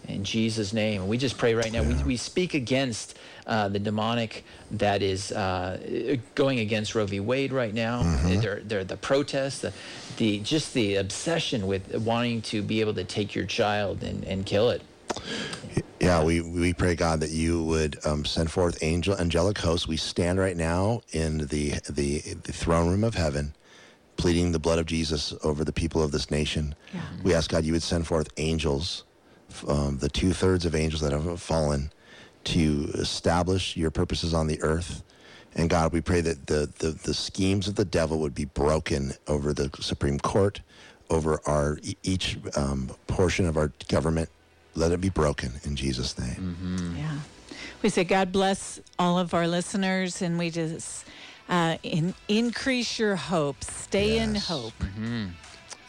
in 0.07 0.24
Jesus' 0.24 0.74
name. 0.74 1.01
And 1.01 1.09
we 1.09 1.18
just 1.20 1.38
pray 1.38 1.53
right 1.53 1.72
now. 1.72 1.84
We, 1.84 1.93
we 2.03 2.18
speak 2.18 2.55
against 2.55 3.16
uh, 3.48 3.68
the 3.70 3.80
demonic 3.80 4.44
that 4.72 5.02
is 5.02 5.32
uh, 5.32 6.18
going 6.36 6.60
against 6.60 6.96
Roe 6.96 7.06
v. 7.06 7.20
Wade 7.20 7.52
right 7.52 7.74
now. 7.74 8.04
They're, 8.41 8.62
they're 8.62 8.84
the 8.84 8.98
protests, 8.98 9.60
the, 9.60 9.74
the 10.18 10.39
just 10.39 10.74
the 10.74 10.96
obsession 10.96 11.68
with 11.68 11.96
wanting 11.98 12.41
to 12.44 12.62
be 12.62 12.82
able 12.82 12.94
to 12.96 13.04
take 13.04 13.36
your 13.36 13.46
child 13.46 14.04
and, 14.04 14.24
and 14.24 14.46
kill 14.46 14.70
it. 14.70 14.82
Yeah, 16.00 16.24
we, 16.24 16.41
we 16.41 16.74
pray 16.74 16.96
God 16.96 17.22
that 17.22 17.30
you 17.30 17.64
would 17.64 17.98
um, 18.06 18.26
send 18.26 18.52
forth 18.52 18.78
angel 18.84 19.16
angelic 19.18 19.58
hosts. 19.58 19.88
We 19.88 19.96
stand 19.98 20.38
right 20.38 20.58
now 20.58 21.02
in 21.12 21.48
the, 21.48 21.76
the 21.89 22.20
the 22.44 22.52
throne 22.52 22.89
room 22.89 23.04
of 23.06 23.16
heaven, 23.16 23.56
pleading 24.18 24.52
the 24.52 24.60
blood 24.60 24.80
of 24.80 24.86
Jesus 24.86 25.34
over 25.44 25.64
the 25.64 25.72
people 25.72 26.02
of 26.04 26.12
this 26.12 26.30
nation. 26.30 26.76
We 27.24 27.34
ask 27.34 27.50
God 27.50 27.64
you 27.64 27.72
would 27.74 27.84
send 27.84 28.06
forth 28.06 28.28
angels, 28.38 29.06
um, 29.68 29.98
the 30.00 30.10
two 30.10 30.34
thirds 30.34 30.66
of 30.66 30.76
angels 30.76 31.02
that 31.02 31.14
have 31.14 31.41
fallen, 31.41 31.91
to 32.46 32.89
establish 32.96 33.76
your 33.78 33.91
purposes 33.91 34.34
on 34.34 34.48
the 34.48 34.62
earth. 34.62 35.04
And 35.56 35.70
God, 35.70 35.94
we 35.94 36.02
pray 36.02 36.22
that 36.22 36.48
the, 36.48 36.70
the, 36.80 36.91
the 36.91 37.14
schemes 37.14 37.68
of 37.68 37.76
the 37.76 37.86
devil 37.86 38.20
would 38.20 38.34
be 38.34 38.46
broken 38.46 39.14
over 39.28 39.54
the 39.54 39.70
Supreme 39.80 40.20
Court, 40.20 40.62
over 41.10 41.39
our 41.46 41.78
each 42.02 42.38
um, 42.56 42.89
portion 43.08 43.46
of 43.46 43.56
our 43.58 43.72
government. 43.88 44.30
Let 44.76 44.91
it 44.91 45.00
be 45.02 45.10
broken 45.10 45.52
in 45.64 45.76
Jesus' 45.76 46.18
name. 46.18 46.96
Yeah. 46.98 47.20
We 47.84 47.89
say, 47.89 48.04
God 48.04 48.32
bless 48.32 48.80
all 48.98 49.20
of 49.20 49.34
our 49.36 49.48
listeners, 49.48 50.22
and 50.24 50.39
we 50.39 50.50
just 50.50 51.06
uh, 51.48 51.78
in, 51.84 52.16
increase 52.28 52.98
your 52.98 53.16
hope. 53.16 53.64
Stay 53.64 54.18
in 54.18 54.34
Yes. 54.36 54.48
hope. 54.48 54.74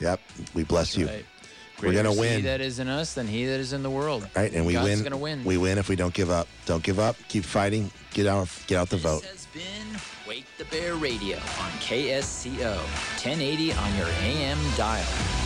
Yep. 0.01 0.21
We 0.53 0.65
bless 0.65 0.97
you. 0.97 1.07
Right. 1.07 1.25
We're 1.85 1.93
gonna 1.93 2.15
Greater 2.15 2.25
is 2.25 2.31
he 2.31 2.37
win. 2.37 2.45
that 2.45 2.61
is 2.61 2.79
in 2.79 2.89
us 2.89 3.15
than 3.15 3.27
he 3.27 3.47
that 3.47 3.61
is 3.61 3.73
in 3.73 3.83
the 3.83 3.91
world. 3.91 4.29
Right, 4.35 4.53
and 4.53 4.65
we 4.67 4.73
God's 4.75 4.89
win. 4.89 5.03
gonna 5.03 5.17
win. 5.17 5.45
We 5.45 5.57
win 5.59 5.79
if 5.79 5.89
we 5.89 5.97
don't 5.97 6.15
give 6.15 6.31
up. 6.31 6.49
Don't 6.67 6.83
give 6.83 6.99
up. 6.99 7.17
Keep 7.29 7.45
fighting. 7.45 7.91
Get 8.13 8.27
out. 8.27 8.49
Get 8.67 8.79
out 8.79 8.91
the 8.91 8.97
vote. 8.97 9.23
This 9.23 9.31
has 9.31 9.47
been 9.47 10.01
Wake 10.29 10.47
the 10.59 10.65
Bear 10.67 10.95
Radio 10.95 11.37
on 11.37 11.71
KSCO 11.81 12.77
1080 13.23 13.73
on 13.73 13.97
your 13.97 14.09
AM 14.23 14.59
dial. 14.77 15.05